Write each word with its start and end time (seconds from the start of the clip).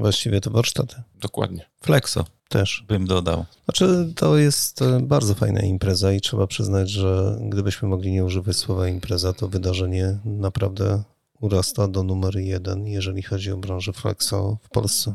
Właściwie 0.00 0.40
to 0.40 0.50
warsztaty. 0.50 1.02
Dokładnie. 1.20 1.70
Flexo 1.82 2.24
Też. 2.48 2.84
bym 2.88 3.06
dodał. 3.06 3.44
Znaczy, 3.64 4.12
to 4.16 4.38
jest 4.38 4.82
e, 4.82 5.00
bardzo 5.00 5.34
fajna 5.34 5.60
impreza 5.60 6.12
i 6.12 6.20
trzeba 6.20 6.46
przyznać, 6.46 6.90
że 6.90 7.38
gdybyśmy 7.40 7.88
mogli 7.88 8.12
nie 8.12 8.24
używać 8.24 8.56
słowa 8.56 8.88
impreza, 8.88 9.32
to 9.32 9.48
wydarzenie 9.48 10.18
naprawdę 10.24 11.02
urasta 11.40 11.88
do 11.88 12.02
numer 12.02 12.36
jeden, 12.36 12.86
jeżeli 12.86 13.22
chodzi 13.22 13.52
o 13.52 13.56
branżę 13.56 13.92
Flexo 13.92 14.58
w 14.62 14.68
Polsce. 14.68 15.14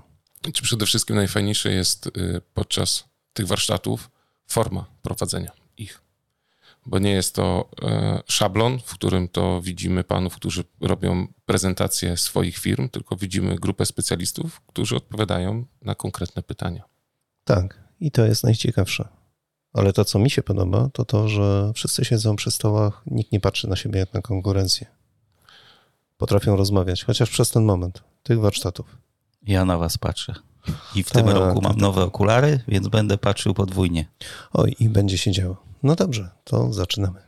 Czy 0.54 0.64
przede 0.64 0.86
wszystkim 0.86 1.16
najfajniejsze 1.16 1.72
jest 1.72 2.08
y, 2.08 2.42
podczas 2.54 3.04
tych 3.34 3.48
warsztatów 3.48 4.10
forma 4.48 4.86
prowadzenia. 5.02 5.52
Bo 6.86 7.00
nie 7.00 7.12
jest 7.12 7.36
to 7.36 7.70
e, 7.82 8.22
szablon, 8.28 8.80
w 8.86 8.94
którym 8.94 9.28
to 9.28 9.62
widzimy 9.62 10.04
panów, 10.04 10.36
którzy 10.36 10.64
robią 10.82 11.28
prezentację 11.46 12.18
swoich 12.18 12.58
firm, 12.58 12.90
tylko 12.90 13.16
widzimy 13.16 13.56
grupę 13.56 13.86
specjalistów, 13.86 14.62
którzy 14.62 14.96
odpowiadają 14.96 15.66
na 15.82 15.96
konkretne 15.96 16.44
pytania. 16.44 16.84
Tak, 17.44 17.84
i 18.00 18.12
to 18.12 18.26
jest 18.26 18.44
najciekawsze. 18.44 19.08
Ale 19.74 19.94
to, 19.94 20.06
co 20.06 20.20
mi 20.20 20.30
się 20.30 20.44
podoba, 20.44 20.90
to 20.94 21.06
to, 21.06 21.30
że 21.30 21.72
wszyscy 21.76 22.06
siedzą 22.06 22.36
przy 22.36 22.52
stołach, 22.52 23.02
nikt 23.06 23.32
nie 23.32 23.40
patrzy 23.40 23.70
na 23.70 23.76
siebie 23.76 24.00
jak 24.00 24.14
na 24.14 24.22
konkurencję. 24.22 24.88
Potrafią 26.18 26.56
rozmawiać, 26.56 27.04
chociaż 27.04 27.30
przez 27.30 27.52
ten 27.52 27.64
moment 27.64 28.04
tych 28.24 28.40
warsztatów. 28.40 28.98
Ja 29.48 29.66
na 29.66 29.78
was 29.78 29.98
patrzę. 29.98 30.34
I 30.96 31.04
w 31.04 31.12
tym 31.12 31.26
Tak, 31.26 31.36
roku 31.36 31.62
mam 31.62 31.72
tak, 31.72 31.82
nowe 31.82 32.04
okulary, 32.04 32.60
więc 32.68 32.88
będę 32.88 33.18
patrzył 33.18 33.54
podwójnie. 33.54 34.06
Oj, 34.54 34.76
i 34.80 34.90
będzie 34.90 35.18
się 35.18 35.32
działo. 35.32 35.65
No 35.86 35.96
dobrze, 35.96 36.30
to 36.44 36.74
zaczynamy. 36.74 37.20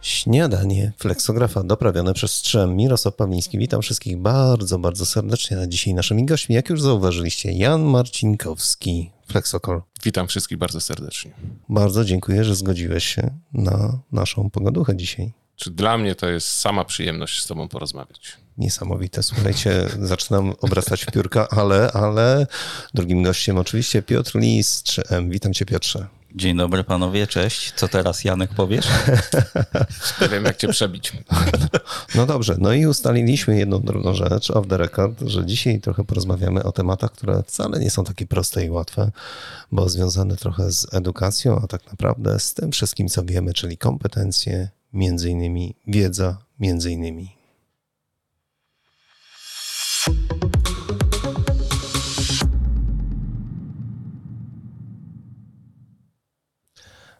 Śniadanie 0.00 0.92
fleksografa 0.98 1.62
doprawione 1.62 2.14
przez 2.14 2.34
Strzem. 2.34 2.76
Mirosław 2.76 3.16
Pawliński. 3.16 3.58
Witam 3.58 3.82
wszystkich 3.82 4.18
bardzo, 4.18 4.78
bardzo 4.78 5.06
serdecznie. 5.06 5.58
A 5.58 5.66
dzisiaj 5.66 5.94
naszymi 5.94 6.24
gośćmi, 6.24 6.54
jak 6.54 6.70
już 6.70 6.82
zauważyliście, 6.82 7.52
Jan 7.52 7.82
Marcinkowski, 7.82 9.10
Flexokol. 9.26 9.82
Witam 10.04 10.28
wszystkich 10.28 10.58
bardzo 10.58 10.80
serdecznie. 10.80 11.30
Bardzo 11.68 12.04
dziękuję, 12.04 12.44
że 12.44 12.54
zgodziłeś 12.54 13.04
się 13.04 13.30
na 13.52 13.98
naszą 14.12 14.50
pogaduchę 14.50 14.96
dzisiaj. 14.96 15.32
Czy 15.56 15.70
dla 15.70 15.98
mnie 15.98 16.14
to 16.14 16.28
jest 16.28 16.48
sama 16.48 16.84
przyjemność 16.84 17.42
z 17.42 17.46
tobą 17.46 17.68
porozmawiać? 17.68 18.41
Niesamowite. 18.58 19.22
Słuchajcie, 19.22 19.88
zaczynam 20.12 20.52
obracać 20.60 21.04
w 21.04 21.10
piórka, 21.10 21.48
ale, 21.48 21.92
ale 21.92 22.46
drugim 22.94 23.22
gościem 23.22 23.58
oczywiście 23.58 24.02
Piotr 24.02 24.38
Lis, 24.38 24.82
3M. 24.82 25.30
Witam 25.30 25.52
cię 25.52 25.66
Piotrze. 25.66 26.06
Dzień 26.34 26.56
dobry 26.56 26.84
panowie, 26.84 27.26
cześć. 27.26 27.72
Co 27.76 27.88
teraz 27.88 28.24
Janek 28.24 28.54
powiesz? 28.54 28.86
Nie 30.20 30.28
wiem, 30.32 30.44
jak 30.44 30.56
cię 30.56 30.68
przebić. 30.68 31.12
No 32.14 32.26
dobrze, 32.26 32.56
no 32.58 32.72
i 32.72 32.86
ustaliliśmy 32.86 33.58
jedną 33.58 33.80
drugą 33.80 34.14
rzecz, 34.14 34.50
off 34.50 34.66
the 34.68 34.76
record, 34.76 35.20
że 35.20 35.46
dzisiaj 35.46 35.80
trochę 35.80 36.04
porozmawiamy 36.04 36.62
o 36.62 36.72
tematach, 36.72 37.12
które 37.12 37.42
wcale 37.42 37.80
nie 37.80 37.90
są 37.90 38.04
takie 38.04 38.26
proste 38.26 38.64
i 38.64 38.70
łatwe, 38.70 39.10
bo 39.72 39.88
związane 39.88 40.36
trochę 40.36 40.72
z 40.72 40.94
edukacją, 40.94 41.60
a 41.64 41.66
tak 41.66 41.86
naprawdę 41.90 42.40
z 42.40 42.54
tym 42.54 42.72
wszystkim, 42.72 43.08
co 43.08 43.24
wiemy, 43.24 43.52
czyli 43.52 43.78
kompetencje, 43.78 44.68
między 44.92 45.30
innymi 45.30 45.74
wiedza, 45.86 46.38
między 46.60 46.90
innymi. 46.90 47.41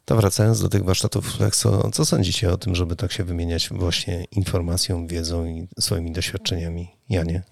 To 0.05 0.17
wracając 0.17 0.61
do 0.61 0.69
tych 0.69 0.85
warsztatów 0.85 1.37
Flexo, 1.37 1.91
co 1.91 2.05
sądzicie 2.05 2.53
o 2.53 2.57
tym, 2.57 2.75
żeby 2.75 2.97
tak 2.97 3.13
się 3.13 3.25
wymieniać 3.25 3.69
właśnie 3.69 4.25
informacją, 4.25 5.07
wiedzą 5.07 5.47
i 5.47 5.69
swoimi 5.81 6.13
doświadczeniami? 6.13 6.89
Janie? 7.09 7.43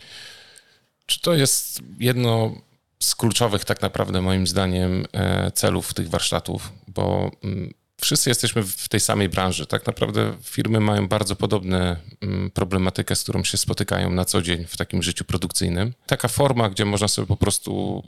Czy 1.06 1.20
to 1.20 1.34
jest 1.34 1.80
jedno 1.98 2.54
z 3.02 3.14
kluczowych, 3.14 3.64
tak 3.64 3.82
naprawdę, 3.82 4.22
moim 4.22 4.46
zdaniem, 4.46 5.04
e, 5.12 5.50
celów 5.50 5.94
tych 5.94 6.10
warsztatów? 6.10 6.72
Bo 6.88 7.30
mm, 7.44 7.70
wszyscy 8.00 8.30
jesteśmy 8.30 8.62
w 8.62 8.88
tej 8.88 9.00
samej 9.00 9.28
branży. 9.28 9.66
Tak 9.66 9.86
naprawdę 9.86 10.36
firmy 10.42 10.80
mają 10.80 11.08
bardzo 11.08 11.36
podobne 11.36 11.96
mm, 12.20 12.50
problematykę, 12.50 13.16
z 13.16 13.22
którą 13.22 13.44
się 13.44 13.56
spotykają 13.56 14.10
na 14.10 14.24
co 14.24 14.42
dzień 14.42 14.64
w 14.64 14.76
takim 14.76 15.02
życiu 15.02 15.24
produkcyjnym. 15.24 15.94
Taka 16.06 16.28
forma, 16.28 16.70
gdzie 16.70 16.84
można 16.84 17.08
sobie 17.08 17.26
po 17.26 17.36
prostu 17.36 18.02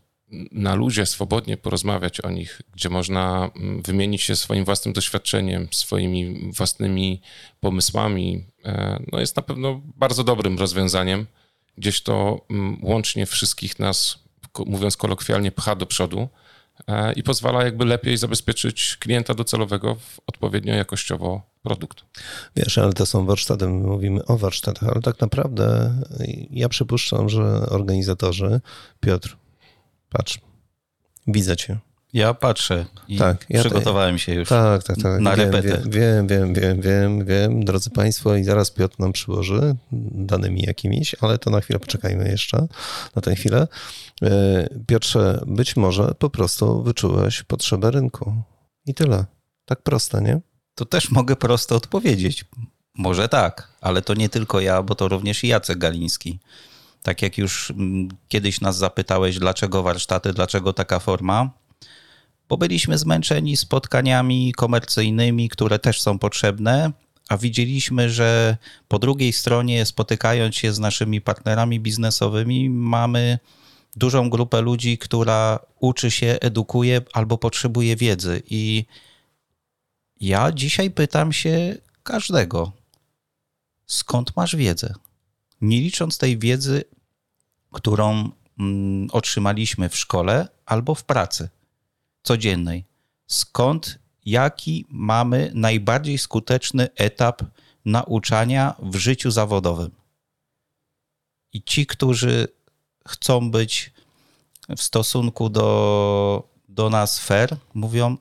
na 0.52 0.75
luzie 0.75 1.06
swobodnie 1.06 1.56
porozmawiać 1.56 2.20
o 2.20 2.31
nich, 2.31 2.62
gdzie 2.75 2.88
można 2.88 3.50
mm, 3.56 3.82
wymienić 3.82 4.22
się 4.22 4.36
swoim 4.36 4.64
własnym 4.64 4.92
doświadczeniem, 4.92 5.69
swoimi 5.70 6.50
własnymi 6.56 7.20
pomysłami, 7.60 8.44
e, 8.64 9.02
no 9.12 9.20
jest 9.20 9.36
na 9.36 9.42
pewno 9.42 9.81
bardzo 9.97 10.25
dobrym 10.25 10.58
rozwiązaniem. 10.58 11.26
Gdzieś 11.78 12.02
to 12.02 12.47
mm, 12.50 12.78
łącznie 12.82 13.26
wszystkich 13.26 13.78
nas, 13.78 14.19
mówiąc 14.66 14.97
kolokwialnie, 14.97 15.52
pcha 15.52 15.75
do 15.75 15.86
przodu 15.86 16.28
i 17.16 17.22
pozwala 17.22 17.65
jakby 17.65 17.84
lepiej 17.84 18.16
zabezpieczyć 18.16 18.97
klienta 18.97 19.34
docelowego 19.34 19.94
w 19.94 20.21
odpowiednio 20.27 20.75
jakościowo 20.75 21.43
produkt. 21.62 22.05
Wiesz, 22.56 22.78
ale 22.78 22.93
to 22.93 23.06
są 23.06 23.27
warsztaty, 23.27 23.69
my 23.69 23.87
mówimy 23.87 24.25
o 24.25 24.38
warsztatach, 24.38 24.88
ale 24.88 25.03
tak 25.03 25.21
naprawdę 25.21 25.94
ja 26.50 26.69
przypuszczam, 26.69 27.28
że 27.28 27.43
organizatorzy, 27.69 28.61
Piotr, 29.00 29.37
patrz, 30.11 30.41
widzę 31.27 31.56
cię. 31.56 31.78
Ja 32.12 32.34
patrzę 32.34 32.87
i 33.09 33.19
Tak, 33.19 33.47
ja 33.49 33.61
przygotowałem 33.61 34.19
się 34.19 34.34
już. 34.34 34.49
Tak, 34.49 34.83
tak, 34.83 34.97
tak. 34.97 35.21
Na 35.21 35.37
wiem, 35.37 35.50
repetę. 35.50 35.83
Wiem, 35.89 36.27
wiem, 36.27 36.55
wiem, 36.55 36.81
wiem, 36.81 37.25
wiem, 37.25 37.65
drodzy 37.65 37.91
Państwo, 37.91 38.37
i 38.37 38.45
zaraz 38.45 38.71
Piotr 38.71 38.99
nam 38.99 39.12
przyłoży 39.12 39.77
danymi 40.12 40.62
jakimiś, 40.62 41.15
ale 41.21 41.39
to 41.39 41.50
na 41.50 41.61
chwilę 41.61 41.78
poczekajmy 41.78 42.28
jeszcze, 42.28 42.67
na 43.17 43.23
tę 43.23 43.34
chwilę. 43.34 43.69
E, 44.23 44.69
Piotrze, 44.87 45.43
być 45.47 45.77
może 45.77 46.15
po 46.19 46.31
prostu 46.31 46.83
wyczułeś 46.83 47.43
potrzebę 47.43 47.91
rynku. 47.91 48.34
I 48.87 48.94
tyle. 48.94 49.25
Tak 49.65 49.83
proste, 49.83 50.23
nie? 50.23 50.41
To 50.75 50.84
też 50.84 51.11
mogę 51.11 51.37
prosto 51.37 51.77
odpowiedzieć. 51.77 52.44
Może 52.94 53.29
tak, 53.29 53.73
ale 53.81 54.03
to 54.03 54.15
nie 54.15 54.29
tylko 54.29 54.61
ja, 54.61 54.83
bo 54.83 54.94
to 54.94 55.09
również 55.09 55.44
i 55.44 55.49
Jacek 55.49 55.79
Galiński. 55.79 56.41
Tak 57.03 57.23
jak 57.23 57.39
już 57.39 57.71
mm, 57.71 58.09
kiedyś 58.29 58.61
nas 58.61 58.77
zapytałeś, 58.77 59.39
dlaczego 59.39 59.83
warsztaty, 59.83 60.33
dlaczego 60.33 60.73
taka 60.73 60.99
forma, 60.99 61.50
bo 62.52 62.56
byliśmy 62.56 62.98
zmęczeni 62.98 63.56
spotkaniami 63.56 64.52
komercyjnymi, 64.52 65.48
które 65.48 65.78
też 65.78 66.00
są 66.00 66.18
potrzebne, 66.18 66.92
a 67.28 67.36
widzieliśmy, 67.36 68.10
że 68.10 68.56
po 68.88 68.98
drugiej 68.98 69.32
stronie, 69.32 69.86
spotykając 69.86 70.56
się 70.56 70.72
z 70.72 70.78
naszymi 70.78 71.20
partnerami 71.20 71.80
biznesowymi, 71.80 72.70
mamy 72.70 73.38
dużą 73.96 74.30
grupę 74.30 74.60
ludzi, 74.60 74.98
która 74.98 75.58
uczy 75.80 76.10
się, 76.10 76.38
edukuje 76.40 77.00
albo 77.12 77.38
potrzebuje 77.38 77.96
wiedzy. 77.96 78.42
I 78.50 78.84
ja 80.20 80.52
dzisiaj 80.52 80.90
pytam 80.90 81.32
się 81.32 81.76
każdego, 82.02 82.72
skąd 83.86 84.36
masz 84.36 84.56
wiedzę? 84.56 84.94
Nie 85.60 85.80
licząc 85.80 86.19
tej 86.19 86.38
wiedzy, 86.38 86.84
którą 87.72 88.30
mm, 88.58 89.08
otrzymaliśmy 89.12 89.88
w 89.88 89.96
szkole 89.96 90.48
albo 90.66 90.94
w 90.94 91.04
pracy 91.04 91.48
codziennej. 92.22 92.84
Skąd, 93.27 93.99
jaki 94.25 94.87
mamy 94.88 95.50
najbardziej 95.55 96.19
skuteczny 96.19 96.88
etap 96.94 97.43
nauczania 97.84 98.75
w 98.83 98.97
życiu 98.97 99.31
zawodowym? 99.31 99.91
I 101.53 101.62
ci, 101.62 101.87
którzy 101.87 102.49
chcą 103.09 103.50
być 103.50 103.93
w 104.77 104.82
stosunku 104.82 105.49
do, 105.49 106.49
do 106.69 106.91
nas 106.91 107.19
fair, 107.19 107.56
mówią, 107.75 108.16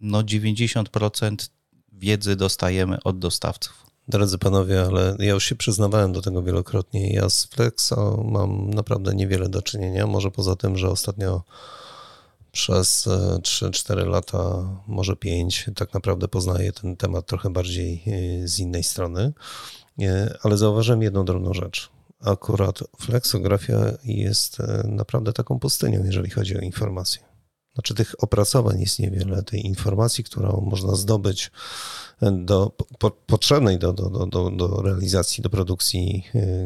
no 0.00 0.22
90% 0.22 1.48
wiedzy 1.92 2.36
dostajemy 2.36 3.02
od 3.02 3.18
dostawców. 3.18 3.86
Drodzy 4.08 4.38
panowie, 4.38 4.82
ale 4.82 5.16
ja 5.18 5.30
już 5.30 5.44
się 5.44 5.56
przyznawałem 5.56 6.12
do 6.12 6.22
tego 6.22 6.42
wielokrotnie. 6.42 7.12
Ja 7.12 7.28
z 7.28 7.44
Flexo 7.44 8.24
mam 8.24 8.70
naprawdę 8.70 9.14
niewiele 9.14 9.48
do 9.48 9.62
czynienia. 9.62 10.06
Może 10.06 10.30
poza 10.30 10.56
tym, 10.56 10.76
że 10.76 10.90
ostatnio 10.90 11.42
przez 12.52 13.06
e, 13.06 13.38
3-4 13.38 14.06
lata, 14.06 14.68
może 14.86 15.16
5, 15.16 15.70
tak 15.74 15.94
naprawdę 15.94 16.28
poznaję 16.28 16.72
ten 16.72 16.96
temat 16.96 17.26
trochę 17.26 17.50
bardziej 17.50 18.02
e, 18.06 18.48
z 18.48 18.58
innej 18.58 18.82
strony. 18.82 19.32
E, 20.00 20.38
Ale 20.42 20.56
zauważyłem 20.56 21.02
jedną 21.02 21.24
drobną 21.24 21.54
rzecz. 21.54 21.90
Akurat 22.20 22.78
flexografia 23.00 23.78
jest 24.04 24.60
e, 24.60 24.84
naprawdę 24.88 25.32
taką 25.32 25.58
pustynią, 25.58 26.04
jeżeli 26.04 26.30
chodzi 26.30 26.56
o 26.58 26.60
informacje. 26.60 27.28
Znaczy 27.74 27.94
tych 27.94 28.14
opracowań 28.24 28.80
jest 28.80 28.98
niewiele, 28.98 29.42
tej 29.42 29.66
informacji, 29.66 30.24
którą 30.24 30.60
można 30.60 30.94
zdobyć 30.94 31.50
do, 32.32 32.72
po, 32.98 33.10
potrzebnej 33.10 33.78
do, 33.78 33.92
do, 33.92 34.26
do, 34.26 34.50
do, 34.50 34.82
realizacji, 34.82 35.42
do 35.42 35.50
produkcji 35.50 36.24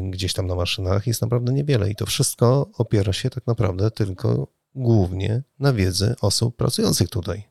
gdzieś 0.09 0.33
tam 0.33 0.47
na 0.47 0.55
maszynach 0.55 1.07
jest 1.07 1.21
naprawdę 1.21 1.53
niewiele 1.53 1.91
i 1.91 1.95
to 1.95 2.05
wszystko 2.05 2.69
opiera 2.77 3.13
się 3.13 3.29
tak 3.29 3.47
naprawdę 3.47 3.91
tylko 3.91 4.47
głównie 4.75 5.41
na 5.59 5.73
wiedzy 5.73 6.15
osób 6.21 6.55
pracujących 6.55 7.09
tutaj. 7.09 7.43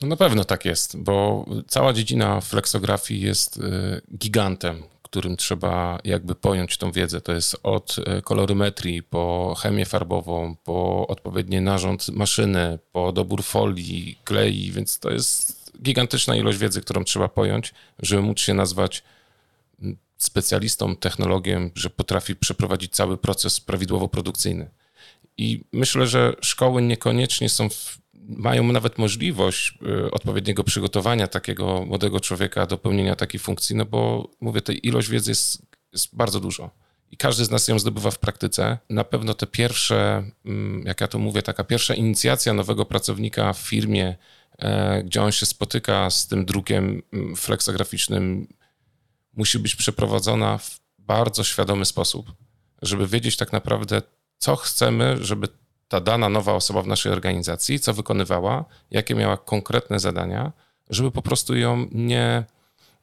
No 0.00 0.08
na 0.08 0.16
pewno 0.16 0.44
tak 0.44 0.64
jest, 0.64 0.96
bo 0.96 1.44
cała 1.68 1.92
dziedzina 1.92 2.40
flexografii 2.40 3.20
jest 3.20 3.56
y, 3.56 3.60
gigantem, 4.18 4.82
którym 5.10 5.36
trzeba 5.36 5.98
jakby 6.04 6.34
pojąć 6.34 6.78
tą 6.78 6.92
wiedzę. 6.92 7.20
To 7.20 7.32
jest 7.32 7.56
od 7.62 7.96
e, 8.06 8.22
kolorymetrii, 8.22 9.02
po 9.02 9.54
chemię 9.58 9.86
farbową, 9.86 10.56
po 10.64 11.06
odpowiedni 11.06 11.60
narząd 11.60 12.08
maszyny, 12.08 12.78
po 12.92 13.12
dobór 13.12 13.42
folii, 13.42 14.18
klei, 14.24 14.72
więc 14.72 14.98
to 14.98 15.10
jest 15.10 15.72
gigantyczna 15.82 16.36
ilość 16.36 16.58
wiedzy, 16.58 16.80
którą 16.80 17.04
trzeba 17.04 17.28
pojąć, 17.28 17.74
żeby 17.98 18.22
móc 18.22 18.40
się 18.40 18.54
nazwać 18.54 19.02
specjalistą, 20.18 20.96
technologiem, 20.96 21.70
że 21.74 21.90
potrafi 21.90 22.36
przeprowadzić 22.36 22.92
cały 22.92 23.16
proces 23.16 23.60
prawidłowo 23.60 24.08
produkcyjny. 24.08 24.70
I 25.38 25.64
myślę, 25.72 26.06
że 26.06 26.34
szkoły 26.40 26.82
niekoniecznie 26.82 27.48
są, 27.48 27.68
w, 27.68 27.98
mają 28.14 28.72
nawet 28.72 28.98
możliwość 28.98 29.78
y, 30.06 30.10
odpowiedniego 30.10 30.64
przygotowania 30.64 31.26
takiego 31.26 31.84
młodego 31.86 32.20
człowieka 32.20 32.66
do 32.66 32.78
pełnienia 32.78 33.16
takiej 33.16 33.40
funkcji, 33.40 33.76
no 33.76 33.84
bo 33.84 34.30
mówię, 34.40 34.62
tej 34.62 34.86
ilość 34.86 35.08
wiedzy 35.08 35.30
jest, 35.30 35.62
jest 35.92 36.16
bardzo 36.16 36.40
dużo. 36.40 36.70
I 37.10 37.16
każdy 37.16 37.44
z 37.44 37.50
nas 37.50 37.68
ją 37.68 37.78
zdobywa 37.78 38.10
w 38.10 38.18
praktyce. 38.18 38.78
Na 38.90 39.04
pewno 39.04 39.34
te 39.34 39.46
pierwsze, 39.46 40.24
mm, 40.44 40.82
jak 40.86 41.00
ja 41.00 41.08
to 41.08 41.18
mówię, 41.18 41.42
taka 41.42 41.64
pierwsza 41.64 41.94
inicjacja 41.94 42.54
nowego 42.54 42.84
pracownika 42.84 43.52
w 43.52 43.58
firmie, 43.58 44.16
e, 44.58 45.02
gdzie 45.02 45.22
on 45.22 45.32
się 45.32 45.46
spotyka 45.46 46.10
z 46.10 46.26
tym 46.26 46.44
drukiem 46.44 47.02
mm, 47.12 47.36
fleksograficznym, 47.36 48.48
musi 49.32 49.58
być 49.58 49.76
przeprowadzona 49.76 50.58
w 50.58 50.80
bardzo 50.98 51.44
świadomy 51.44 51.84
sposób, 51.84 52.32
żeby 52.82 53.06
wiedzieć 53.06 53.36
tak 53.36 53.52
naprawdę, 53.52 54.02
co 54.38 54.56
chcemy, 54.56 55.16
żeby 55.20 55.48
ta 55.88 56.00
dana 56.00 56.28
nowa 56.28 56.52
osoba 56.52 56.82
w 56.82 56.86
naszej 56.86 57.12
organizacji, 57.12 57.80
co 57.80 57.94
wykonywała, 57.94 58.64
jakie 58.90 59.14
miała 59.14 59.36
konkretne 59.36 60.00
zadania, 60.00 60.52
żeby 60.90 61.10
po 61.10 61.22
prostu 61.22 61.56
ją 61.56 61.86
nie. 61.92 62.44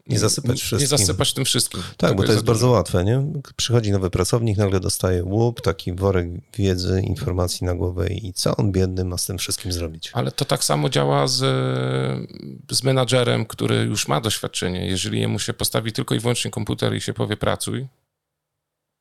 Nie 0.08 0.20
zasypać 0.20 0.58
wszystkim. 0.62 0.80
Nie 0.80 0.88
zasypać 0.88 1.34
tym 1.34 1.46
wszystkim. 1.46 1.84
Tak, 1.98 2.16
bo 2.16 2.24
to 2.24 2.32
jest 2.32 2.44
bardzo 2.44 2.70
łatwe, 2.70 3.04
nie? 3.04 3.24
Przychodzi 3.56 3.92
nowy 3.92 4.10
pracownik, 4.10 4.58
nagle 4.58 4.80
dostaje 4.80 5.24
łup, 5.24 5.62
taki 5.62 5.94
worek 5.94 6.28
wiedzy, 6.58 7.02
informacji 7.02 7.66
na 7.66 7.76
głowę 7.76 8.08
i 8.08 8.34
co 8.34 8.58
on 8.58 8.72
biedny 8.72 9.06
ma 9.06 9.18
z 9.18 9.26
tym 9.26 9.38
wszystkim 9.38 9.72
zrobić? 9.72 10.12
Ale 10.14 10.32
to 10.32 10.46
tak 10.46 10.64
samo 10.64 10.90
działa 10.90 11.28
z, 11.28 11.38
z 12.72 12.84
menadżerem, 12.84 13.46
który 13.46 13.76
już 13.76 14.08
ma 14.08 14.22
doświadczenie. 14.22 14.88
Jeżeli 14.88 15.20
jemu 15.20 15.40
się 15.40 15.54
postawi 15.54 15.92
tylko 15.92 16.16
i 16.16 16.20
wyłącznie 16.20 16.52
komputer 16.52 16.96
i 16.96 17.02
się 17.02 17.14
powie 17.14 17.38
pracuj, 17.38 17.88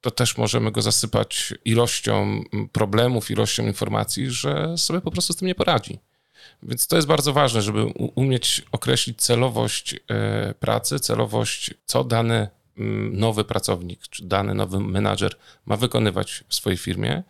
to 0.04 0.10
też 0.10 0.38
możemy 0.38 0.72
go 0.72 0.82
zasypać 0.82 1.54
ilością 1.64 2.44
problemów, 2.72 3.30
ilością 3.30 3.66
informacji, 3.66 4.30
że 4.30 4.78
sobie 4.78 5.00
po 5.00 5.10
prostu 5.10 5.32
z 5.32 5.36
tym 5.36 5.48
nie 5.48 5.54
poradzi. 5.54 5.98
Więc 6.62 6.86
to 6.86 6.96
jest 6.96 7.08
bardzo 7.08 7.32
ważne, 7.32 7.62
żeby 7.62 7.84
umieć 8.14 8.62
określić 8.72 9.20
celowość 9.20 9.94
e, 9.94 10.54
pracy, 10.54 11.00
celowość, 11.00 11.74
co 11.84 12.04
dany 12.04 12.48
nowy 13.10 13.44
pracownik 13.44 14.08
czy 14.08 14.24
dany 14.24 14.54
nowy 14.54 14.80
menadżer 14.80 15.36
ma 15.66 15.76
wykonywać 15.76 16.44
w 16.48 16.54
swojej 16.54 16.76
firmie 16.76 17.22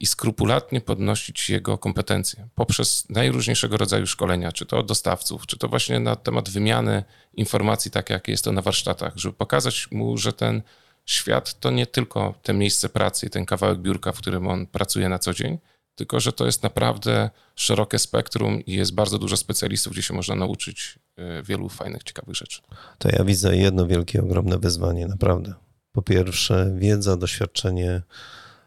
i 0.00 0.06
skrupulatnie 0.06 0.80
podnosić 0.80 1.50
jego 1.50 1.78
kompetencje 1.78 2.48
poprzez 2.54 3.08
najróżniejszego 3.08 3.76
rodzaju 3.76 4.06
szkolenia, 4.06 4.52
czy 4.52 4.66
to 4.66 4.78
od 4.78 4.86
dostawców, 4.86 5.46
czy 5.46 5.58
to 5.58 5.68
właśnie 5.68 6.00
na 6.00 6.16
temat 6.16 6.50
wymiany 6.50 7.04
informacji, 7.34 7.90
tak 7.90 8.10
jak 8.10 8.28
jest 8.28 8.44
to 8.44 8.52
na 8.52 8.62
warsztatach, 8.62 9.12
żeby 9.16 9.34
pokazać 9.34 9.88
mu, 9.90 10.18
że 10.18 10.32
ten 10.32 10.62
świat 11.10 11.60
to 11.60 11.70
nie 11.70 11.86
tylko 11.86 12.34
te 12.42 12.52
miejsce 12.52 12.88
pracy 12.88 13.26
i 13.26 13.30
ten 13.30 13.46
kawałek 13.46 13.78
biurka, 13.78 14.12
w 14.12 14.18
którym 14.18 14.48
on 14.48 14.66
pracuje 14.66 15.08
na 15.08 15.18
co 15.18 15.34
dzień, 15.34 15.58
tylko 15.94 16.20
że 16.20 16.32
to 16.32 16.46
jest 16.46 16.62
naprawdę 16.62 17.30
szerokie 17.56 17.98
spektrum 17.98 18.60
i 18.60 18.72
jest 18.72 18.94
bardzo 18.94 19.18
dużo 19.18 19.36
specjalistów, 19.36 19.92
gdzie 19.92 20.02
się 20.02 20.14
można 20.14 20.34
nauczyć 20.34 20.98
e, 21.16 21.42
wielu 21.42 21.68
fajnych, 21.68 22.02
ciekawych 22.02 22.36
rzeczy. 22.36 22.62
To 22.98 23.08
ja 23.08 23.24
widzę 23.24 23.56
jedno 23.56 23.86
wielkie, 23.86 24.22
ogromne 24.22 24.58
wyzwanie, 24.58 25.06
naprawdę. 25.06 25.54
Po 25.92 26.02
pierwsze, 26.02 26.72
wiedza, 26.76 27.16
doświadczenie, 27.16 28.02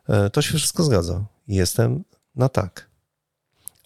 e, 0.10 0.30
to 0.30 0.42
się 0.42 0.58
wszystko 0.58 0.84
zgadza. 0.84 1.26
Jestem 1.48 2.04
na 2.36 2.50
tak, 2.50 2.90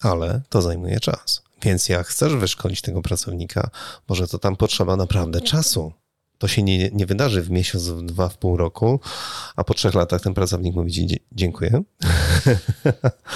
ale 0.01 0.41
to 0.49 0.61
zajmuje 0.61 0.99
czas. 0.99 1.43
Więc 1.61 1.89
jak 1.89 2.07
chcesz 2.07 2.35
wyszkolić 2.35 2.81
tego 2.81 3.01
pracownika, 3.01 3.69
może 4.09 4.27
to 4.27 4.39
tam 4.39 4.55
potrzeba 4.55 4.95
naprawdę 4.95 5.41
czasu 5.41 5.93
to 6.37 6.47
się 6.47 6.63
nie, 6.63 6.89
nie 6.89 7.05
wydarzy 7.05 7.41
w 7.41 7.49
miesiąc, 7.49 7.87
w 7.87 8.01
dwa, 8.01 8.29
w 8.29 8.37
pół 8.37 8.57
roku, 8.57 8.99
a 9.55 9.63
po 9.63 9.73
trzech 9.73 9.93
latach 9.93 10.21
ten 10.21 10.33
pracownik 10.33 10.75
mówi 10.75 11.19
dziękuję. 11.31 11.71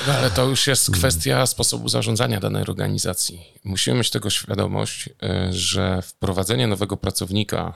No, 0.08 0.14
ale 0.14 0.32
to 0.32 0.46
już 0.46 0.68
jest 0.68 0.92
kwestia 0.92 1.46
sposobu 1.46 1.90
zarządzania 1.90 2.40
danej 2.40 2.62
organizacji. 2.62 3.42
Musimy 3.64 3.98
mieć 3.98 4.10
tego 4.10 4.30
świadomość, 4.30 5.10
e, 5.24 5.54
że 5.54 6.02
wprowadzenie 6.02 6.68
nowego 6.68 6.98
pracownika 6.98 7.74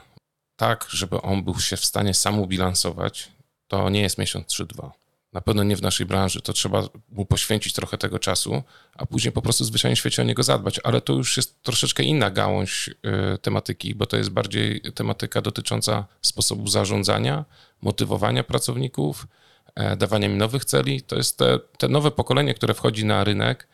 tak, 0.56 0.86
żeby 0.90 1.22
on 1.22 1.44
był 1.44 1.60
się 1.60 1.76
w 1.76 1.84
stanie 1.84 2.14
sam 2.14 2.38
ubilansować, 2.38 3.28
to 3.68 3.90
nie 3.90 4.00
jest 4.00 4.18
miesiąc 4.18 4.46
czy 4.46 4.66
dwa 4.66 5.05
na 5.36 5.40
pewno 5.40 5.64
nie 5.64 5.76
w 5.76 5.82
naszej 5.82 6.06
branży, 6.06 6.42
to 6.42 6.52
trzeba 6.52 6.82
mu 7.08 7.26
poświęcić 7.26 7.72
trochę 7.72 7.98
tego 7.98 8.18
czasu, 8.18 8.62
a 8.94 9.06
później 9.06 9.32
po 9.32 9.42
prostu 9.42 9.64
zwyczajnie 9.64 9.96
świecie 9.96 10.22
o 10.22 10.24
niego 10.24 10.42
zadbać. 10.42 10.80
Ale 10.84 11.00
to 11.00 11.12
już 11.12 11.36
jest 11.36 11.62
troszeczkę 11.62 12.02
inna 12.02 12.30
gałąź 12.30 12.88
y, 12.88 13.38
tematyki, 13.38 13.94
bo 13.94 14.06
to 14.06 14.16
jest 14.16 14.30
bardziej 14.30 14.80
tematyka 14.80 15.42
dotycząca 15.42 16.06
sposobu 16.22 16.68
zarządzania, 16.68 17.44
motywowania 17.82 18.44
pracowników, 18.44 19.26
e, 19.74 19.96
dawania 19.96 20.26
im 20.26 20.38
nowych 20.38 20.64
celi. 20.64 21.02
To 21.02 21.16
jest 21.16 21.38
te, 21.38 21.58
te 21.78 21.88
nowe 21.88 22.10
pokolenie, 22.10 22.54
które 22.54 22.74
wchodzi 22.74 23.04
na 23.04 23.24
rynek, 23.24 23.68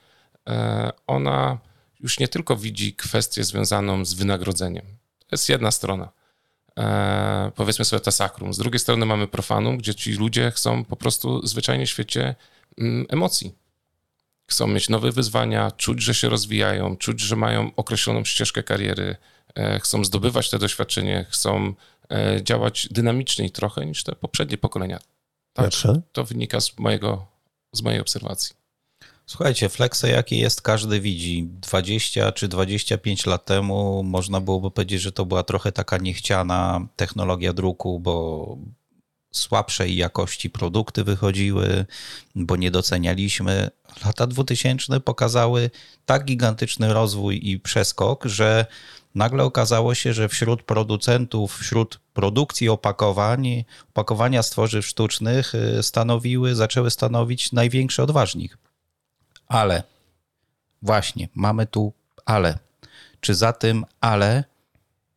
e, 0.49 0.91
ona 1.07 1.59
już 2.01 2.19
nie 2.19 2.29
tylko 2.29 2.57
widzi 2.57 2.95
kwestię 2.95 3.45
związaną 3.45 4.05
z 4.05 4.15
wynagrodzeniem. 4.15 4.85
To 5.19 5.29
jest 5.33 5.49
jedna 5.49 5.71
strona 5.71 6.22
e, 6.79 7.53
powiedzmy 7.55 7.85
sobie 7.85 8.01
tasakrum. 8.01 8.55
Z 8.55 8.59
drugiej 8.59 8.79
strony 8.79 9.07
mamy 9.07 9.29
profanum, 9.29 9.79
gdzie 9.79 9.95
ci 9.95 10.13
ludzie 10.13 10.51
chcą 10.51 10.85
po 10.85 10.97
prostu 10.97 11.47
zwyczajnie 11.47 11.87
w 11.87 11.91
świecie 11.91 12.35
mm, 12.79 13.07
emocji. 13.09 13.55
Chcą 14.47 14.67
mieć 14.67 14.89
nowe 14.89 15.13
wyzwania, 15.13 15.71
czuć, 15.71 16.03
że 16.03 16.15
się 16.15 16.29
rozwijają, 16.29 16.97
czuć, 16.97 17.21
że 17.21 17.37
mają 17.37 17.71
określoną 17.77 18.25
ścieżkę 18.25 18.63
kariery, 18.63 19.17
e, 19.55 19.81
chcą 19.81 20.05
zdobywać 20.05 20.51
te 20.51 20.59
doświadczenie, 20.59 21.27
chcą 21.31 21.75
e, 22.11 22.43
działać 22.43 22.89
dynamiczniej 22.91 23.51
trochę 23.51 23.87
niż 23.87 24.05
te 24.05 24.15
poprzednie 24.15 24.59
pokolenia. 24.59 24.99
Tak, 25.53 25.71
to 26.13 26.25
wynika 26.25 26.61
z, 26.61 26.79
mojego, 26.79 27.27
z 27.73 27.83
mojej 27.83 28.01
obserwacji. 28.01 28.62
Słuchajcie, 29.27 29.69
Flexa 29.69 30.05
jaki 30.05 30.39
jest, 30.39 30.63
każdy 30.63 31.01
widzi. 31.01 31.49
20 31.61 32.33
czy 32.33 32.49
25 32.49 33.27
lat 33.27 33.45
temu 33.45 34.03
można 34.03 34.41
byłoby 34.41 34.71
powiedzieć, 34.71 35.03
że 35.03 35.13
to 35.13 35.27
była 35.27 35.43
trochę 35.43 35.73
taka 35.73 35.99
niechciana 35.99 36.87
technologia 36.97 37.53
druku, 37.53 38.01
bo 38.01 38.57
słabszej 39.33 39.97
jakości 39.97 40.51
produkty 40.51 41.05
wychodziły, 41.05 41.87
bo 42.35 42.57
nie 42.57 42.71
docenialiśmy. 42.71 43.71
Lata 44.05 44.27
2000 44.27 45.01
pokazały 45.01 45.71
tak 46.07 46.25
gigantyczny 46.25 46.93
rozwój 46.93 47.51
i 47.51 47.61
przeskok, 47.61 48.25
że 48.25 48.67
nagle 49.15 49.45
okazało 49.45 49.95
się, 49.95 50.13
że 50.13 50.29
wśród 50.29 50.63
producentów, 50.63 51.59
wśród 51.59 52.01
produkcji 52.15 52.69
opakowań, 52.69 53.65
opakowania 53.89 54.43
z 54.43 54.51
tworzyw 54.51 54.87
sztucznych 54.87 55.55
y, 55.55 55.83
stanowiły, 55.83 56.55
zaczęły 56.55 56.91
stanowić 56.91 57.53
największy 57.53 58.03
odważnik. 58.03 58.59
Ale, 59.49 59.83
właśnie, 60.83 61.29
mamy 61.35 61.67
tu 61.67 61.93
ale. 62.25 62.59
Czy 63.21 63.35
za 63.35 63.53
tym 63.53 63.85
ale 64.01 64.45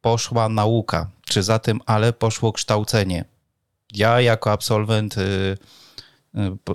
poszła 0.01 0.49
nauka? 0.49 1.09
Czy 1.25 1.43
za 1.43 1.59
tym 1.59 1.81
ale 1.85 2.13
poszło 2.13 2.53
kształcenie? 2.53 3.25
Ja 3.93 4.21
jako 4.21 4.51
absolwent 4.51 5.17
y, 5.17 5.57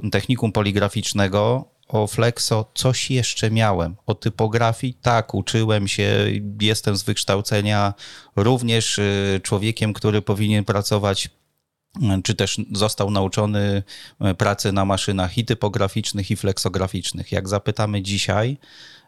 y, 0.04 0.10
technikum 0.10 0.52
poligraficznego 0.52 1.64
o 1.88 2.06
Flexo 2.06 2.70
coś 2.74 3.10
jeszcze 3.10 3.50
miałem. 3.50 3.96
O 4.06 4.14
typografii 4.14 4.94
tak, 4.94 5.34
uczyłem 5.34 5.88
się, 5.88 6.26
jestem 6.60 6.96
z 6.96 7.02
wykształcenia 7.02 7.94
również 8.36 8.98
y, 8.98 9.40
człowiekiem, 9.42 9.92
który 9.92 10.22
powinien 10.22 10.64
pracować 10.64 11.30
czy 12.24 12.34
też 12.34 12.60
został 12.72 13.10
nauczony 13.10 13.82
e, 14.20 14.34
pracy 14.34 14.72
na 14.72 14.84
maszynach 14.84 15.38
i 15.38 15.44
typograficznych, 15.44 16.30
i 16.30 16.36
fleksograficznych. 16.36 17.32
Jak 17.32 17.48
zapytamy 17.48 18.02
dzisiaj 18.02 18.58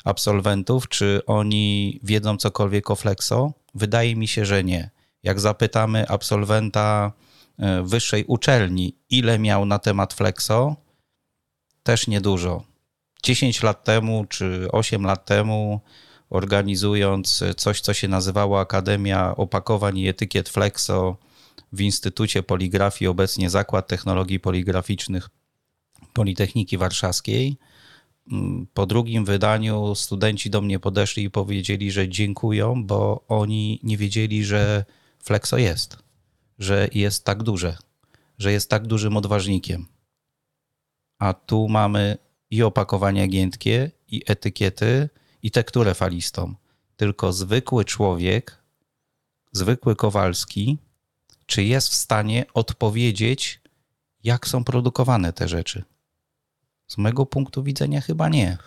absolwentów, 0.04 0.88
czy 0.88 1.20
oni 1.26 2.00
wiedzą 2.02 2.36
cokolwiek 2.36 2.90
o 2.90 2.96
flexo, 2.96 3.52
wydaje 3.74 4.16
mi 4.16 4.28
się, 4.28 4.44
że 4.44 4.64
nie. 4.64 4.90
Jak 5.22 5.40
zapytamy 5.40 6.08
absolwenta 6.08 7.12
e, 7.58 7.82
wyższej 7.82 8.24
uczelni, 8.24 8.96
ile 9.10 9.38
miał 9.38 9.64
na 9.66 9.78
temat 9.78 10.14
flexo, 10.14 10.76
też 11.82 12.06
niedużo. 12.06 12.64
10 13.22 13.62
lat 13.62 13.84
temu 13.84 14.24
czy 14.28 14.68
8 14.72 15.06
lat 15.06 15.24
temu, 15.24 15.80
organizując 16.30 17.44
coś, 17.56 17.80
co 17.80 17.94
się 17.94 18.08
nazywało 18.08 18.60
Akademia 18.60 19.36
Opakowań 19.36 19.98
i 19.98 20.08
Etykiet 20.08 20.48
Flexo, 20.48 21.16
w 21.72 21.80
Instytucie 21.80 22.42
Poligrafii, 22.42 23.08
obecnie 23.08 23.50
Zakład 23.50 23.88
Technologii 23.88 24.40
Poligraficznych 24.40 25.30
Politechniki 26.12 26.78
Warszawskiej. 26.78 27.56
Mm, 28.32 28.66
po 28.74 28.86
drugim 28.86 29.24
wydaniu 29.24 29.94
studenci 29.94 30.50
do 30.50 30.60
mnie 30.60 30.78
podeszli 30.78 31.24
i 31.24 31.30
powiedzieli, 31.30 31.92
że 31.92 32.08
dziękują, 32.08 32.86
bo 32.86 33.24
oni 33.28 33.80
nie 33.82 33.96
wiedzieli, 33.96 34.44
że 34.44 34.84
Flexo 35.18 35.58
jest. 35.58 35.98
że 36.58 36.88
jest 36.94 37.24
tak 37.24 37.42
duże, 37.42 37.76
że 38.38 38.52
jest 38.52 38.70
tak 38.70 38.86
dużym 38.86 39.16
odważnikiem. 39.16 39.86
A 41.18 41.34
tu 41.34 41.68
mamy 41.68 42.18
i 42.50 42.62
opakowania 42.62 43.26
giętkie, 43.26 43.90
i 44.08 44.22
etykiety, 44.26 45.08
i 45.42 45.50
tekturę 45.50 45.94
falistą. 45.94 46.54
Tylko 46.96 47.32
zwykły 47.32 47.84
człowiek, 47.84 48.62
zwykły 49.52 49.96
Kowalski, 49.96 50.78
czy 51.52 51.64
jest 51.64 51.88
w 51.88 51.94
stanie 51.94 52.44
odpowiedzieć, 52.54 53.60
jak 54.24 54.48
są 54.48 54.64
produkowane 54.64 55.32
te 55.32 55.48
rzeczy? 55.48 55.82
Z 56.88 56.98
mojego 56.98 57.26
punktu 57.26 57.62
widzenia 57.62 58.00
chyba 58.00 58.28
nie. 58.28 58.58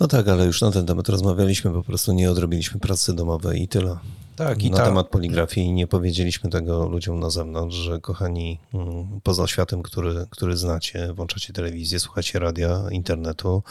No 0.00 0.08
tak, 0.08 0.28
ale 0.28 0.46
już 0.46 0.60
na 0.60 0.70
ten 0.70 0.86
temat 0.86 1.08
rozmawialiśmy, 1.08 1.70
po 1.70 1.82
prostu 1.82 2.12
nie 2.12 2.30
odrobiliśmy 2.30 2.80
pracy 2.80 3.14
domowej 3.14 3.62
i 3.62 3.68
tyle. 3.68 3.98
Tak, 4.36 4.62
i 4.62 4.70
na 4.70 4.76
tak. 4.76 4.86
temat 4.86 5.08
poligrafii 5.08 5.72
nie 5.72 5.86
powiedzieliśmy 5.86 6.50
tego 6.50 6.88
ludziom 6.88 7.20
na 7.20 7.30
zewnątrz, 7.30 7.76
że 7.76 8.00
kochani, 8.00 8.58
mm, 8.74 9.20
poza 9.22 9.46
światem, 9.46 9.82
który, 9.82 10.26
który 10.30 10.56
znacie, 10.56 11.12
włączacie 11.12 11.52
telewizję, 11.52 12.00
słuchacie 12.00 12.38
radia, 12.38 12.84
internetu, 12.90 13.62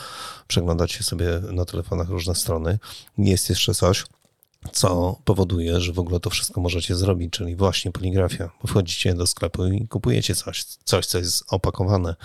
przeglądacie 0.48 1.04
sobie 1.04 1.28
na 1.52 1.66
telefonach 1.66 2.10
różne 2.10 2.36
strony, 2.36 2.80
jest 3.18 3.50
jeszcze 3.50 3.74
coś, 3.74 4.06
co 4.72 5.20
powoduje, 5.26 5.82
że 5.82 5.94
w 5.94 6.00
ogóle 6.00 6.20
to 6.20 6.30
wszystko 6.30 6.62
możecie 6.62 6.96
zrobić, 6.96 7.34
czyli 7.34 7.56
właśnie 7.56 7.92
poligrafia. 7.92 8.50
Wchodzicie 8.68 9.14
do 9.14 9.28
sklepu 9.28 9.66
i 9.66 9.88
kupujecie 9.88 10.36
coś, 10.36 10.64
coś, 10.64 11.06
co 11.06 11.18
jest 11.18 11.44
opakowane. 11.48 12.16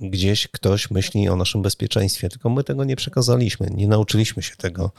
Gdzieś 0.00 0.48
ktoś 0.48 0.90
myśli 0.90 1.28
o 1.28 1.36
naszym 1.36 1.62
bezpieczeństwie, 1.62 2.28
tylko 2.28 2.50
my 2.50 2.64
tego 2.64 2.84
nie 2.84 2.96
przekazaliśmy, 2.96 3.70
nie 3.70 3.88
nauczyliśmy 3.88 4.42
się 4.42 4.56
tego. 4.56 4.90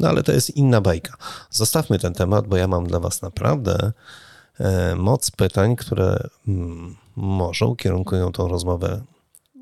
No 0.00 0.08
ale 0.08 0.22
to 0.22 0.32
jest 0.32 0.56
inna 0.56 0.80
bajka. 0.80 1.16
Zostawmy 1.50 1.98
ten 1.98 2.14
temat, 2.14 2.46
bo 2.46 2.56
ja 2.56 2.68
mam 2.68 2.86
dla 2.86 3.00
Was 3.00 3.22
naprawdę 3.22 3.92
e, 4.60 4.94
moc 4.96 5.30
pytań, 5.30 5.76
które 5.76 6.28
mm, 6.48 6.96
może 7.16 7.66
ukierunkują 7.66 8.32
tą 8.32 8.48
rozmowę 8.48 9.02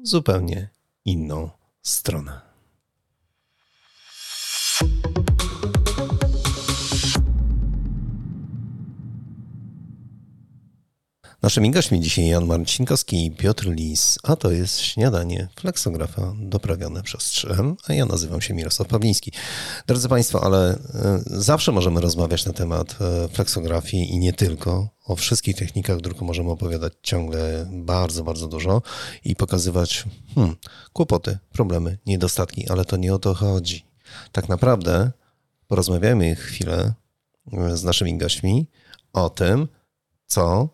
w 0.05 0.09
zupełnie 0.09 0.69
inną 1.05 1.51
stronę. 1.83 2.53
Naszymi 11.43 11.71
gośćmi 11.71 12.01
dzisiaj 12.01 12.27
Jan 12.27 12.47
Marcinkowski 12.47 13.27
i 13.27 13.31
Piotr 13.31 13.69
Lis, 13.69 14.19
a 14.23 14.37
to 14.37 14.51
jest 14.51 14.81
śniadanie 14.81 15.49
fleksografa 15.57 16.35
doprawione 16.39 17.03
przez 17.03 17.21
3M, 17.21 17.75
a 17.89 17.93
ja 17.93 18.07
nazywam 18.07 18.41
się 18.41 18.55
Mirosław 18.55 18.89
Pawliński. 18.89 19.33
Drodzy 19.87 20.09
Państwo, 20.09 20.45
ale 20.45 20.71
e, 20.71 20.79
zawsze 21.27 21.73
możemy 21.73 22.01
rozmawiać 22.01 22.47
na 22.47 22.53
temat 22.53 22.97
e, 23.01 23.29
fleksografii 23.29 24.11
i 24.11 24.19
nie 24.19 24.33
tylko. 24.33 24.89
O 25.07 25.17
wszystkich 25.17 25.57
technikach 25.57 26.01
druku 26.01 26.25
możemy 26.25 26.51
opowiadać 26.51 26.93
ciągle 27.03 27.67
bardzo, 27.73 28.25
bardzo 28.25 28.49
dużo 28.49 28.83
i 29.25 29.37
pokazywać 29.37 30.05
hmm, 30.35 30.57
kłopoty, 30.93 31.39
problemy, 31.53 31.99
niedostatki, 32.07 32.69
ale 32.69 32.85
to 32.85 32.97
nie 32.97 33.15
o 33.15 33.19
to 33.19 33.35
chodzi. 33.35 33.85
Tak 34.33 34.49
naprawdę 34.49 35.11
porozmawiamy 35.69 36.37
chwilę 36.37 36.95
e, 37.53 37.77
z 37.77 37.85
naszymi 37.85 38.19
gośćmi 38.19 38.67
o 39.13 39.31
tym, 39.31 39.69
co 40.27 40.69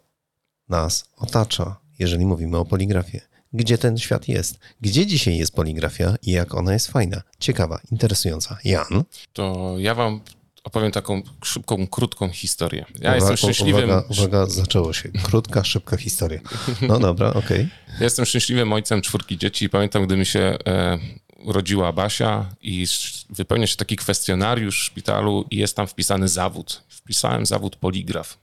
nas 0.69 1.05
otacza, 1.17 1.77
jeżeli 1.99 2.27
mówimy 2.27 2.57
o 2.57 2.65
poligrafii. 2.65 3.21
Gdzie 3.53 3.79
ten 3.79 3.99
świat 3.99 4.29
jest? 4.29 4.59
Gdzie 4.81 5.07
dzisiaj 5.07 5.37
jest 5.37 5.55
poligrafia 5.55 6.17
i 6.23 6.31
jak 6.31 6.55
ona 6.55 6.73
jest 6.73 6.89
fajna, 6.89 7.23
ciekawa, 7.41 7.81
interesująca? 7.93 8.59
Jan? 8.65 9.05
To 9.33 9.75
ja 9.79 9.95
wam 9.95 10.21
opowiem 10.65 10.93
taką 10.93 11.23
szybką, 11.45 11.87
krótką 11.87 12.29
historię. 12.29 12.85
Ja 12.89 12.95
uwaga, 12.95 13.15
jestem 13.15 13.37
szczęśliwym... 13.37 13.85
Uwaga, 13.85 14.07
uwaga, 14.09 14.47
zaczęło 14.47 14.93
się. 14.93 15.09
Krótka, 15.09 15.65
szybka 15.65 15.97
historia. 15.97 16.41
No 16.89 16.99
dobra, 16.99 17.29
okej. 17.29 17.41
Okay. 17.41 17.69
Ja 17.99 18.05
jestem 18.05 18.25
szczęśliwym 18.25 18.73
ojcem 18.73 19.03
czwórki 19.03 19.39
dzieci 19.39 19.65
i 19.65 19.69
pamiętam, 19.69 20.07
gdy 20.07 20.17
mi 20.17 20.27
się 20.27 20.41
e, 20.67 20.99
urodziła 21.45 21.93
Basia 21.93 22.47
i 22.61 22.87
wypełnia 23.31 23.67
się 23.67 23.77
taki 23.77 23.97
kwestionariusz 23.97 24.81
w 24.81 24.85
szpitalu 24.85 25.45
i 25.51 25.57
jest 25.57 25.77
tam 25.77 25.87
wpisany 25.87 26.29
zawód. 26.29 26.83
Wpisałem 26.89 27.47
zawód 27.47 27.77
poligraf. 27.77 28.39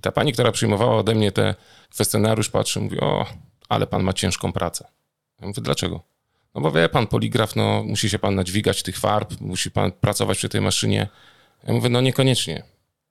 I 0.00 0.02
ta 0.02 0.12
pani, 0.12 0.32
która 0.32 0.52
przyjmowała 0.52 0.96
ode 0.96 1.14
mnie 1.14 1.32
te 1.32 1.54
kwestionariusz, 1.90 2.48
patrzy, 2.48 2.80
mówi, 2.80 3.00
o, 3.00 3.26
ale 3.68 3.86
pan 3.86 4.02
ma 4.02 4.12
ciężką 4.12 4.52
pracę. 4.52 4.88
Ja 5.40 5.46
mówię, 5.46 5.62
dlaczego? 5.62 6.00
No 6.54 6.60
bo 6.60 6.70
wie 6.70 6.88
pan, 6.88 7.06
poligraf, 7.06 7.56
no 7.56 7.82
musi 7.84 8.10
się 8.10 8.18
pan 8.18 8.34
nadźwigać 8.34 8.82
tych 8.82 8.98
farb, 8.98 9.40
musi 9.40 9.70
pan 9.70 9.92
pracować 9.92 10.38
przy 10.38 10.48
tej 10.48 10.60
maszynie. 10.60 11.08
Ja 11.64 11.74
mówię, 11.74 11.88
no 11.88 12.00
niekoniecznie. 12.00 12.62